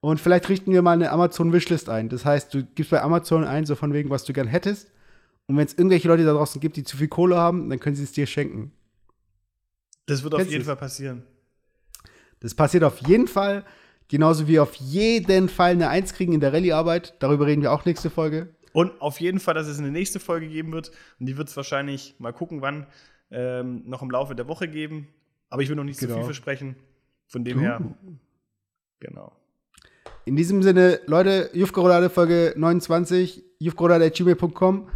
[0.00, 2.08] Und vielleicht richten wir mal eine Amazon-Wishlist ein.
[2.08, 4.90] Das heißt, du gibst bei Amazon ein, so von wegen, was du gern hättest.
[5.46, 7.96] Und wenn es irgendwelche Leute da draußen gibt, die zu viel Kohle haben, dann können
[7.96, 8.72] sie es dir schenken.
[10.06, 10.66] Das wird auf Kennst jeden du's?
[10.68, 11.22] Fall passieren.
[12.40, 13.64] Das passiert auf jeden Fall.
[14.08, 17.14] Genauso wie auf jeden Fall eine Eins kriegen in der Rallye-Arbeit.
[17.20, 18.48] Darüber reden wir auch nächste Folge.
[18.72, 20.90] Und auf jeden Fall, dass es eine nächste Folge geben wird.
[21.18, 22.86] Und die wird es wahrscheinlich mal gucken, wann
[23.30, 25.08] ähm, noch im Laufe der Woche geben.
[25.48, 26.12] Aber ich will noch nicht Genau.
[26.12, 26.76] so viel versprechen.
[27.26, 27.94] Von dem her, Uh.
[29.00, 29.32] genau.
[30.24, 34.88] In diesem Sinne, Leute, Jufkorolade Folge 29, jufkorolade.gmail.com.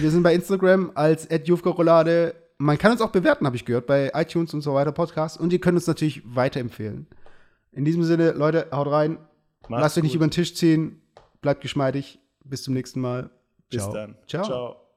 [0.00, 2.34] Wir sind bei Instagram als jufkorolade.
[2.58, 5.38] Man kann uns auch bewerten, habe ich gehört, bei iTunes und so weiter, Podcasts.
[5.38, 7.06] Und ihr könnt uns natürlich weiterempfehlen.
[7.72, 9.18] In diesem Sinne, Leute, haut rein.
[9.68, 10.16] Macht's Lasst euch nicht gut.
[10.16, 11.02] über den Tisch ziehen.
[11.40, 12.18] Bleibt geschmeidig.
[12.44, 13.30] Bis zum nächsten Mal.
[13.70, 13.92] Bis Ciao.
[13.92, 14.16] dann.
[14.26, 14.44] Ciao.
[14.44, 14.87] Ciao.